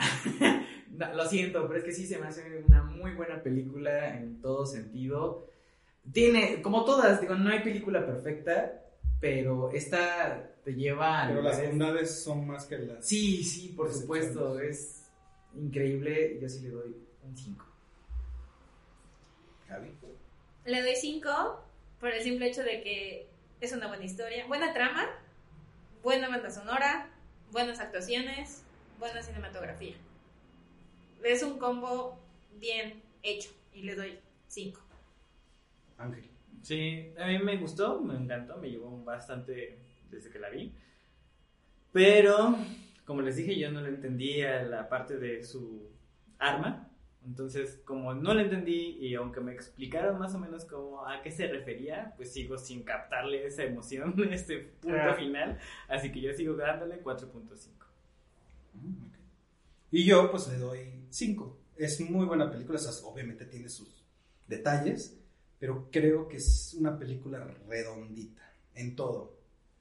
[1.15, 4.65] lo siento, pero es que sí se me hace una muy buena película en todo
[4.65, 5.47] sentido.
[6.11, 8.83] Tiene, como todas, digo, no hay película perfecta,
[9.19, 13.05] pero esta te lleva a Pero las bondades son más que las...
[13.05, 15.09] Sí, sí, por supuesto, es
[15.55, 16.37] increíble.
[16.41, 17.65] Yo sí le doy un 5.
[19.67, 19.91] Javi.
[20.65, 21.63] Le doy 5
[21.99, 23.29] por el simple hecho de que
[23.61, 25.07] es una buena historia, buena trama,
[26.05, 27.09] buena banda sonora,
[27.51, 28.63] buenas actuaciones,
[28.99, 29.95] buena cinematografía.
[31.23, 32.19] Es un combo
[32.59, 34.79] bien hecho y le doy 5.
[35.97, 36.29] Ángel.
[36.61, 39.79] Sí, a mí me gustó, me encantó, me llevó bastante
[40.11, 40.75] desde que la vi.
[41.91, 42.55] Pero,
[43.03, 45.89] como les dije, yo no le entendía la parte de su
[46.37, 46.87] arma.
[47.25, 51.31] Entonces, como no le entendí y aunque me explicaron más o menos como a qué
[51.31, 55.15] se refería, pues sigo sin captarle esa emoción, ese punto Ah.
[55.15, 55.59] final.
[55.87, 57.69] Así que yo sigo dándole 4.5.
[58.75, 59.05] Mm.
[59.91, 61.57] Y yo, pues, le doy 5.
[61.77, 64.05] Es muy buena película, o sea, obviamente tiene sus
[64.47, 65.17] detalles,
[65.59, 68.43] pero creo que es una película redondita
[68.75, 69.33] en todo.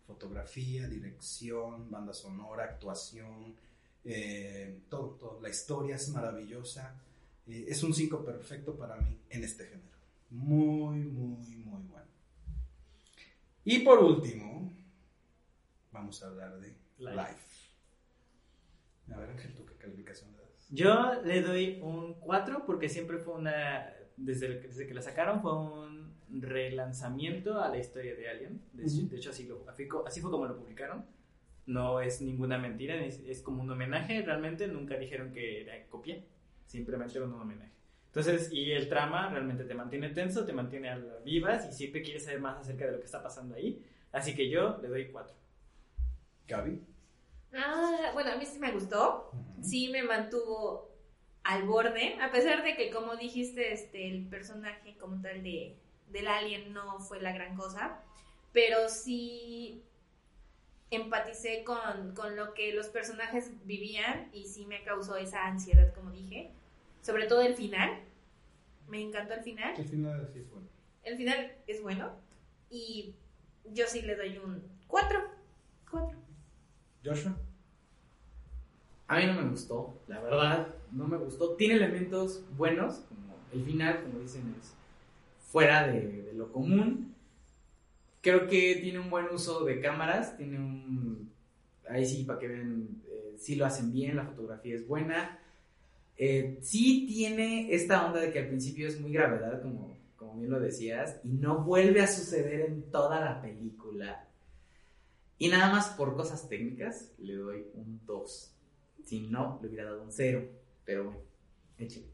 [0.07, 3.55] Fotografía, dirección, banda sonora, actuación,
[4.05, 5.41] eh, todo, todo.
[5.41, 7.01] La historia es maravillosa.
[7.47, 9.89] Eh, es un 5 perfecto para mí en este género.
[10.31, 12.07] Muy, muy, muy bueno.
[13.65, 14.73] Y por último,
[15.93, 16.69] vamos a hablar de
[16.99, 17.15] Life.
[17.15, 17.45] Life.
[19.15, 20.69] A ver, Ángel, ¿tú qué calificación le das?
[20.71, 23.93] Yo le doy un 4 porque siempre fue una.
[24.17, 28.63] Desde, el- desde que la sacaron fue un relanzamiento a la historia de Alien.
[28.73, 29.09] De, Ujú.
[29.09, 29.65] de hecho, así, lo,
[30.07, 31.05] así fue como lo publicaron.
[31.67, 34.23] No es ninguna mentira, es, es como un homenaje.
[34.23, 36.23] Realmente nunca dijeron que era copia,
[36.75, 37.73] simplemente era un homenaje.
[38.07, 42.03] Entonces, y el trama realmente te mantiene tenso, te mantiene a las vivas y siempre
[42.03, 43.85] quieres saber más acerca de lo que está pasando ahí.
[44.13, 45.35] Así que yo le doy 4.
[46.47, 46.81] Gaby.
[47.55, 49.31] Ah, bueno, a mí sí me gustó.
[49.63, 50.91] Sí me mantuvo
[51.43, 55.77] al borde, a pesar de que, como dijiste, este, el personaje como tal de,
[56.09, 58.01] del alien no fue la gran cosa.
[58.53, 59.83] pero sí
[60.91, 66.11] empaticé con, con lo que los personajes vivían y sí me causó esa ansiedad, como
[66.13, 66.53] dije.
[67.05, 68.01] Sobre todo el final.
[68.89, 69.75] Me encantó el final.
[69.77, 70.69] El final sí es bueno.
[71.03, 72.13] El final es bueno.
[72.71, 73.15] Y
[73.73, 75.21] yo sí le doy un 4.
[75.91, 76.19] 4.
[77.05, 77.37] Joshua.
[79.07, 81.57] A mí no me gustó, la verdad, no me gustó.
[81.57, 84.75] Tiene elementos buenos, como el final, como dicen, es
[85.39, 87.15] fuera de, de lo común.
[88.23, 91.31] Creo que tiene un buen uso de cámaras, tiene un...
[91.87, 95.39] Ahí sí, para que vean, eh, sí lo hacen bien, la fotografía es buena.
[96.17, 100.51] Eh, sí tiene esta onda de que al principio es muy gravedad, como, como bien
[100.51, 104.29] lo decías, y no vuelve a suceder en toda la película.
[105.39, 108.55] Y nada más por cosas técnicas le doy un 2.
[109.05, 110.49] Si no, le hubiera dado un 0.
[110.85, 111.21] Pero bueno,
[111.79, 112.07] échale.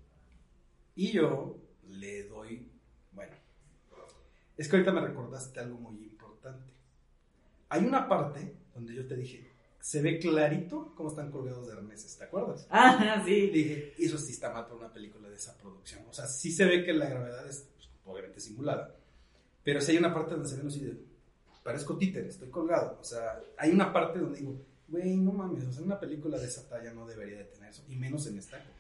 [0.95, 1.57] Y yo
[1.89, 2.71] le doy,
[3.13, 3.35] bueno,
[4.57, 6.73] es que ahorita me recordaste algo muy importante.
[7.69, 9.50] Hay una parte donde yo te dije,
[9.81, 12.67] se ve clarito cómo están colgados de arneses, ¿te acuerdas?
[12.71, 13.49] Ah, sí.
[13.49, 16.03] dije, eso sí está mal para una película de esa producción.
[16.09, 18.95] O sea, sí se ve que la gravedad es pues, obviamente simulada.
[19.65, 21.01] Pero sí hay una parte donde se ven así de,
[21.63, 22.99] parezco títere, estoy colgado.
[23.01, 24.57] O sea, hay una parte donde digo,
[24.89, 27.85] güey, no mames, o sea, una película de esa talla no debería de tener eso,
[27.89, 28.75] y menos en esta época.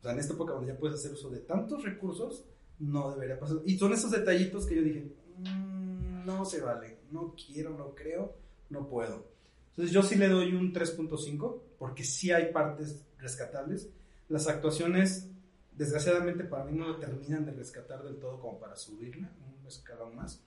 [0.00, 2.44] O sea, en esta época donde ya puedes hacer uso de tantos recursos,
[2.78, 3.58] no debería pasar.
[3.64, 8.34] Y son esos detallitos que yo dije, "Mm, no se vale, no quiero, no creo,
[8.70, 9.35] no puedo.
[9.76, 13.90] Entonces yo sí le doy un 3.5, porque sí hay partes rescatables.
[14.30, 15.28] Las actuaciones,
[15.72, 19.30] desgraciadamente para mí no lo terminan de rescatar del todo como para subirla,
[19.60, 20.42] un escalón más.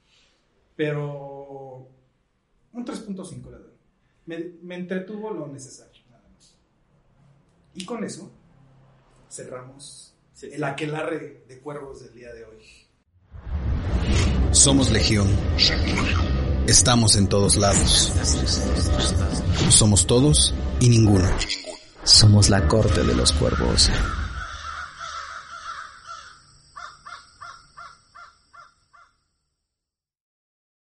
[0.75, 1.87] Pero
[2.73, 3.73] un 3.5 le doy.
[4.25, 6.55] Me, me entretuvo lo necesario, nada más.
[7.75, 8.31] Y con eso
[9.29, 12.63] cerramos el aquelarre de cuervos del día de hoy.
[14.51, 15.27] Somos Legión.
[16.69, 18.13] Estamos en todos lados.
[19.71, 21.27] Somos todos y ninguno.
[22.03, 23.89] Somos la corte de los cuervos.